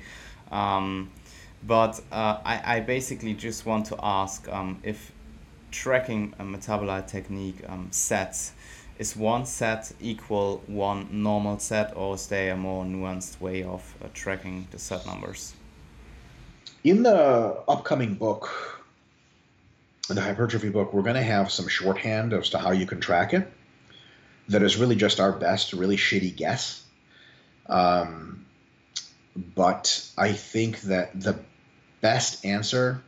[0.50, 1.10] Um,
[1.66, 5.12] but uh, I, I basically just want to ask um, if
[5.70, 8.52] tracking a metabolite technique um, sets
[8.98, 13.94] is one set equal one normal set, or is there a more nuanced way of
[14.02, 15.54] uh, tracking the set numbers?
[16.84, 18.84] In the upcoming book,
[20.08, 23.34] the hypertrophy book, we're going to have some shorthand as to how you can track
[23.34, 23.50] it.
[24.48, 26.82] That is really just our best, really shitty guess.
[27.66, 28.46] Um,
[29.36, 31.38] but I think that the
[32.00, 33.02] best answer.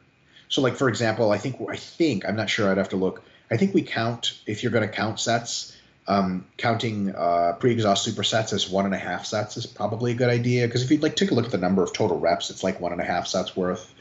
[0.49, 2.71] So, like for example, I think I think I'm not sure.
[2.71, 3.23] I'd have to look.
[3.51, 5.77] I think we count if you're going to count sets.
[6.07, 10.31] Um, counting uh, pre-exhaust supersets as one and a half sets is probably a good
[10.31, 12.65] idea because if you like take a look at the number of total reps, it's
[12.65, 13.95] like one and a half sets worth.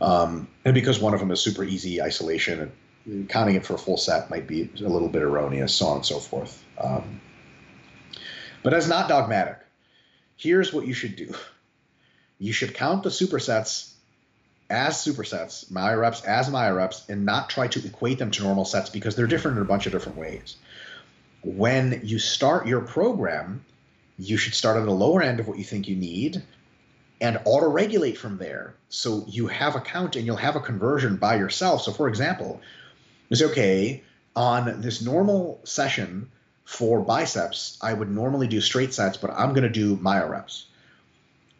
[0.00, 2.72] Um, and because one of them is super easy isolation,
[3.06, 5.96] and counting it for a full set might be a little bit erroneous, so on
[5.96, 6.62] and so forth.
[6.78, 7.20] Um,
[8.62, 9.58] but as not dogmatic,
[10.36, 11.34] here's what you should do:
[12.38, 13.92] you should count the supersets
[14.70, 18.64] as supersets, myo reps as myo reps, and not try to equate them to normal
[18.64, 20.56] sets because they're different in a bunch of different ways.
[21.44, 23.64] When you start your program,
[24.18, 26.42] you should start on the lower end of what you think you need
[27.20, 28.74] and auto regulate from there.
[28.88, 31.82] So you have a count and you'll have a conversion by yourself.
[31.82, 32.60] So, for example,
[33.30, 34.02] it's okay
[34.36, 36.30] on this normal session
[36.64, 40.66] for biceps, I would normally do straight sets, but I'm going to do myo reps.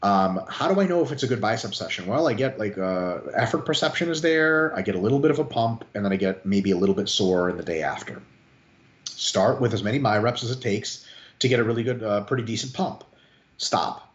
[0.02, 2.06] Um, how do I know if it's a good bicep session?
[2.06, 4.74] Well, I get like uh, effort perception is there.
[4.76, 6.94] I get a little bit of a pump, and then I get maybe a little
[6.94, 8.20] bit sore in the day after.
[9.16, 11.06] Start with as many myo reps as it takes
[11.38, 13.04] to get a really good, uh, pretty decent pump.
[13.56, 14.12] Stop.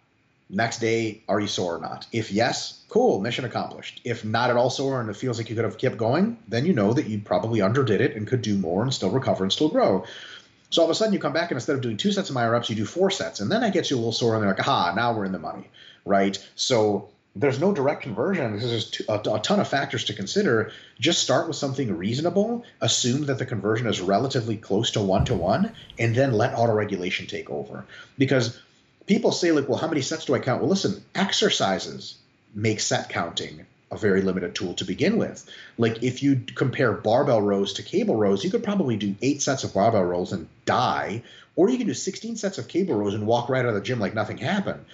[0.49, 2.07] Next day, are you sore or not?
[2.11, 4.01] If yes, cool, mission accomplished.
[4.03, 6.65] If not at all sore and it feels like you could have kept going, then
[6.65, 9.53] you know that you probably underdid it and could do more and still recover and
[9.53, 10.05] still grow.
[10.71, 12.35] So all of a sudden you come back and instead of doing two sets of
[12.35, 14.43] myo reps, you do four sets, and then I get you a little sore, and
[14.43, 15.67] they're like, aha, now we're in the money,
[16.05, 16.43] right?
[16.55, 17.09] So
[17.39, 18.53] there's no direct conversion.
[18.53, 20.71] This is a, a ton of factors to consider.
[20.99, 22.65] Just start with something reasonable.
[22.81, 27.29] Assume that the conversion is relatively close to one to one, and then let autoregulation
[27.29, 27.85] take over.
[28.17, 28.59] Because
[29.05, 30.61] people say, like, well, how many sets do I count?
[30.61, 32.15] Well, listen, exercises
[32.53, 35.49] make set counting a very limited tool to begin with.
[35.77, 39.63] Like if you compare barbell rows to cable rows, you could probably do eight sets
[39.63, 41.23] of barbell rows and die,
[41.55, 43.81] or you can do 16 sets of cable rows and walk right out of the
[43.81, 44.85] gym like nothing happened.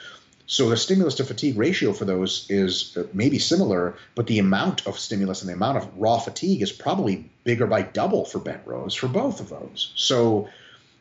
[0.48, 4.86] So the stimulus to fatigue ratio for those is uh, maybe similar, but the amount
[4.86, 8.62] of stimulus and the amount of raw fatigue is probably bigger by double for bent
[8.66, 9.92] rows for both of those.
[9.96, 10.50] So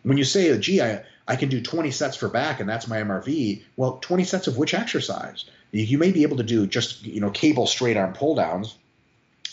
[0.03, 2.99] when you say, gee, I, I can do 20 sets for back and that's my
[2.99, 5.45] MRV, well, 20 sets of which exercise?
[5.73, 8.77] You may be able to do just you know cable straight arm pull downs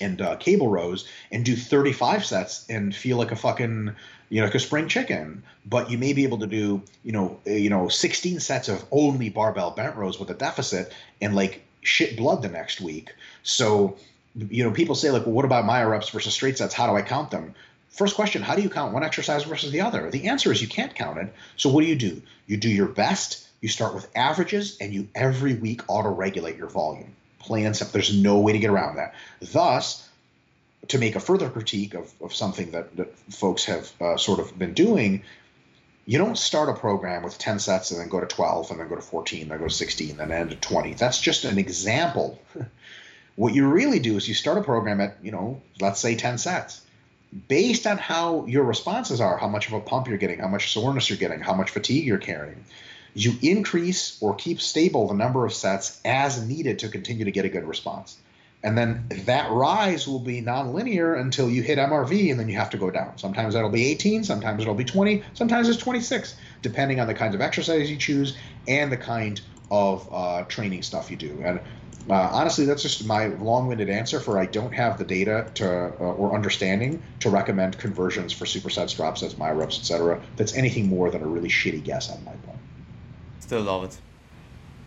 [0.02, 3.94] and uh, cable rows and do 35 sets and feel like a fucking
[4.30, 7.40] you know like a spring chicken but you may be able to do you know
[7.48, 11.64] uh, you know 16 sets of only barbell bent rows with a deficit and like
[11.82, 13.14] shit blood the next week
[13.44, 13.98] so
[14.36, 16.96] you know people say like well what about myo reps versus straight sets how do
[16.96, 17.54] i count them
[17.92, 20.10] First question How do you count one exercise versus the other?
[20.10, 21.34] The answer is you can't count it.
[21.58, 22.22] So, what do you do?
[22.48, 26.70] You do your best, you start with averages, and you every week auto regulate your
[26.70, 27.16] volume.
[27.50, 27.94] And simple.
[27.94, 29.14] There's no way to get around that.
[29.42, 30.08] Thus,
[30.88, 34.58] to make a further critique of, of something that, that folks have uh, sort of
[34.58, 35.24] been doing,
[36.06, 38.88] you don't start a program with 10 sets and then go to 12 and then
[38.88, 40.94] go to 14, then go to 16, then end at 20.
[40.96, 42.42] That's just an example.
[43.36, 46.38] what you really do is you start a program at, you know, let's say 10
[46.38, 46.82] sets
[47.48, 50.74] based on how your responses are, how much of a pump you're getting, how much
[50.74, 52.66] soreness you're getting, how much fatigue you're carrying,
[53.14, 57.46] you increase or keep stable the number of sets as needed to continue to get
[57.46, 58.18] a good response.
[58.64, 62.70] And then that rise will be nonlinear until you hit MRV and then you have
[62.72, 63.18] to go down.
[63.18, 67.34] Sometimes that'll be 18, sometimes it'll be 20, sometimes it's 26, depending on the kinds
[67.34, 71.42] of exercise you choose and the kind of uh, training stuff you do.
[71.44, 71.60] And
[72.10, 76.14] uh, honestly, that's just my long-winded answer for I don't have the data to uh,
[76.14, 80.22] or understanding to recommend conversions for supersets, drop sets, myo reps, etc.
[80.36, 82.58] That's anything more than a really shitty guess on my part.
[83.52, 83.98] Still love it.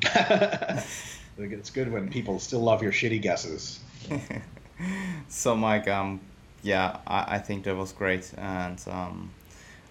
[1.39, 3.79] it's good when people still love your shitty guesses.
[5.29, 6.19] so, Mike, um,
[6.63, 9.33] yeah, I, I think that was great, and um,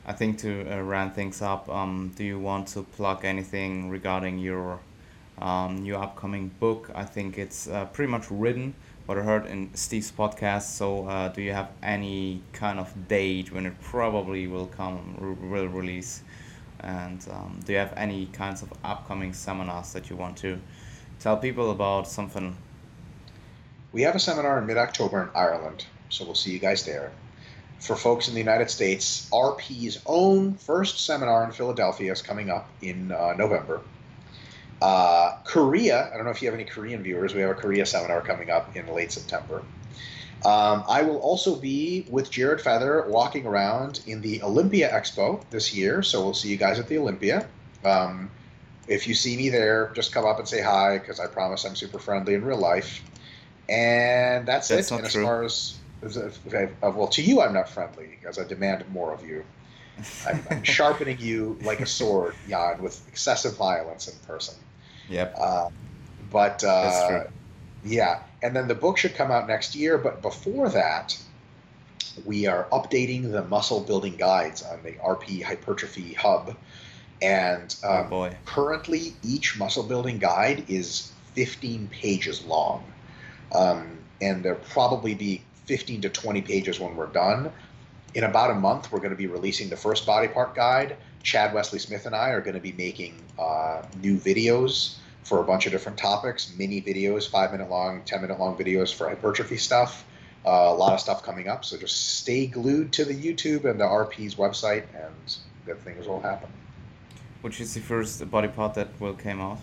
[0.07, 4.39] I think to uh, round things up, um, do you want to plug anything regarding
[4.39, 4.79] your
[5.37, 6.89] um, new upcoming book.
[6.95, 8.73] I think it's uh, pretty much written,
[9.05, 10.63] what I heard in Steve's podcast.
[10.63, 15.15] So, uh, do you have any kind of date when it probably will come,
[15.51, 16.22] will release?
[16.83, 20.59] And um, do you have any kinds of upcoming seminars that you want to
[21.19, 22.57] tell people about something?
[23.93, 27.11] We have a seminar in mid October in Ireland, so we'll see you guys there.
[27.79, 32.69] For folks in the United States, RP's own first seminar in Philadelphia is coming up
[32.81, 33.81] in uh, November.
[34.81, 37.85] Uh, Korea, I don't know if you have any Korean viewers, we have a Korea
[37.85, 39.63] seminar coming up in late September.
[40.45, 45.73] Um, I will also be with Jared Feather walking around in the Olympia Expo this
[45.73, 47.47] year, so we'll see you guys at the Olympia.
[47.85, 48.29] Um,
[48.87, 51.75] if you see me there, just come up and say hi because I promise I'm
[51.75, 53.01] super friendly in real life.
[53.69, 54.93] And that's, That's it.
[54.93, 55.23] not and as true.
[55.23, 59.25] far as, as uh, well, to you, I'm not friendly because I demand more of
[59.25, 59.45] you.
[60.27, 64.55] I'm, I'm sharpening you like a sword, Jan, with excessive violence in person.
[65.09, 65.35] Yep.
[65.37, 65.69] Uh,
[66.29, 67.25] but uh,
[67.85, 69.97] yeah, and then the book should come out next year.
[69.97, 71.17] But before that,
[72.25, 76.55] we are updating the muscle building guides on the RP Hypertrophy Hub,
[77.21, 78.37] and oh um, boy.
[78.45, 82.83] currently each muscle building guide is 15 pages long,
[83.55, 87.51] um, and there'll probably be 15 to 20 pages when we're done.
[88.13, 90.97] In about a month, we're going to be releasing the first body part guide.
[91.23, 95.43] Chad Wesley Smith and I are going to be making uh, new videos for a
[95.43, 99.57] bunch of different topics, mini videos, five minute long, 10 minute long videos for hypertrophy
[99.57, 100.05] stuff.
[100.45, 103.79] Uh, a lot of stuff coming up, so just stay glued to the YouTube and
[103.79, 106.49] the RP's website, and good things will happen.
[107.41, 109.59] Which is the first body part that will came out?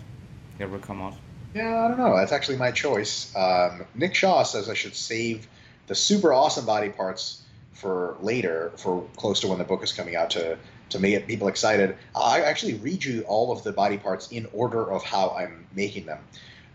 [0.57, 1.13] That will come out.
[1.53, 2.15] Yeah, I don't know.
[2.15, 3.35] That's actually my choice.
[3.35, 5.47] Um, Nick Shaw says I should save
[5.87, 7.43] the super awesome body parts
[7.73, 10.57] for later, for close to when the book is coming out, to
[10.91, 11.97] to make people excited.
[12.15, 16.05] I actually read you all of the body parts in order of how I'm making
[16.05, 16.19] them.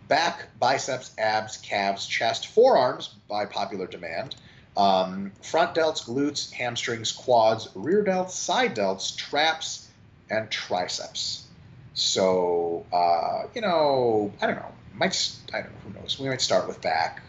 [0.09, 4.36] Back, biceps, abs, calves, chest, forearms by popular demand.
[4.76, 9.88] Um, front delts, glutes, hamstrings, quads, rear delts, side delts, traps,
[10.30, 11.47] and triceps.
[11.94, 14.72] So uh, you know, I don't know.
[14.93, 15.78] Might I don't know.
[15.84, 16.18] Who knows?
[16.20, 17.22] We might start with back.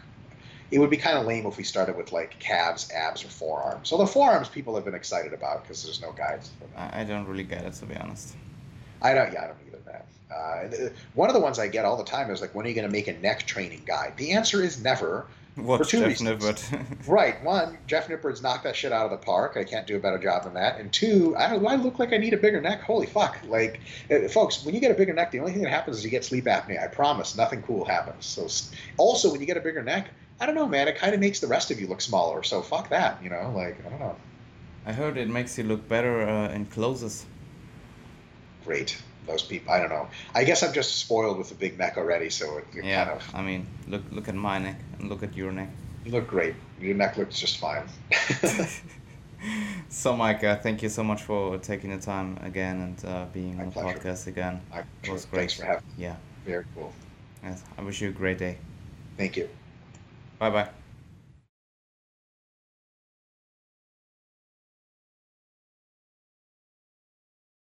[0.70, 3.88] It would be kind of lame if we started with like calves, abs, or forearms.
[3.88, 6.90] So the forearms people have been excited about because there's no guides for them.
[6.92, 8.34] I, don't really get it to be honest.
[9.00, 9.32] I don't.
[9.32, 9.78] Yeah, I don't either.
[9.86, 10.02] Man.
[10.30, 12.74] Uh, one of the ones I get all the time is like, when are you
[12.74, 14.14] going to make a neck training guide?
[14.16, 15.26] The answer is never.
[15.56, 16.30] Watch two Jeff reasons.
[16.30, 16.86] Nippard.
[17.08, 17.42] Right.
[17.42, 19.56] One, Jeff Nippard's knocked that shit out of the park.
[19.56, 20.78] I can't do a better job than that.
[20.78, 21.60] And two, I don't.
[21.60, 22.82] Do I look like I need a bigger neck?
[22.82, 23.38] Holy fuck!
[23.46, 23.80] Like,
[24.10, 26.10] uh, folks, when you get a bigger neck, the only thing that happens is you
[26.10, 26.82] get sleep apnea.
[26.82, 28.26] I promise, nothing cool happens.
[28.26, 28.48] So,
[28.98, 30.08] also, when you get a bigger neck,
[30.40, 30.88] I don't know, man.
[30.88, 32.42] It kind of makes the rest of you look smaller.
[32.42, 33.22] So fuck that.
[33.22, 34.16] You know, like I don't know.
[34.86, 37.26] I heard it makes you look better uh, in clothes.
[38.64, 38.96] Great.
[39.26, 39.72] Those people.
[39.72, 40.08] I don't know.
[40.34, 42.30] I guess I'm just spoiled with a big neck already.
[42.30, 45.22] So it, it Yeah, kind of I mean, look look at my neck and look
[45.22, 45.68] at your neck.
[46.04, 46.54] you look great.
[46.80, 47.84] Your neck looks just fine.
[49.88, 53.56] so, Mike, uh, thank you so much for taking the time again and uh, being
[53.56, 54.60] My on the podcast again.
[54.72, 55.40] I- It was great.
[55.40, 55.84] Thanks for having.
[55.96, 56.04] me.
[56.04, 56.16] Yeah,
[56.46, 56.92] Very cool.
[57.42, 57.62] yes.
[57.76, 58.58] I wish you a great day.
[59.16, 59.48] Thank you.
[60.38, 60.77] 拜拜。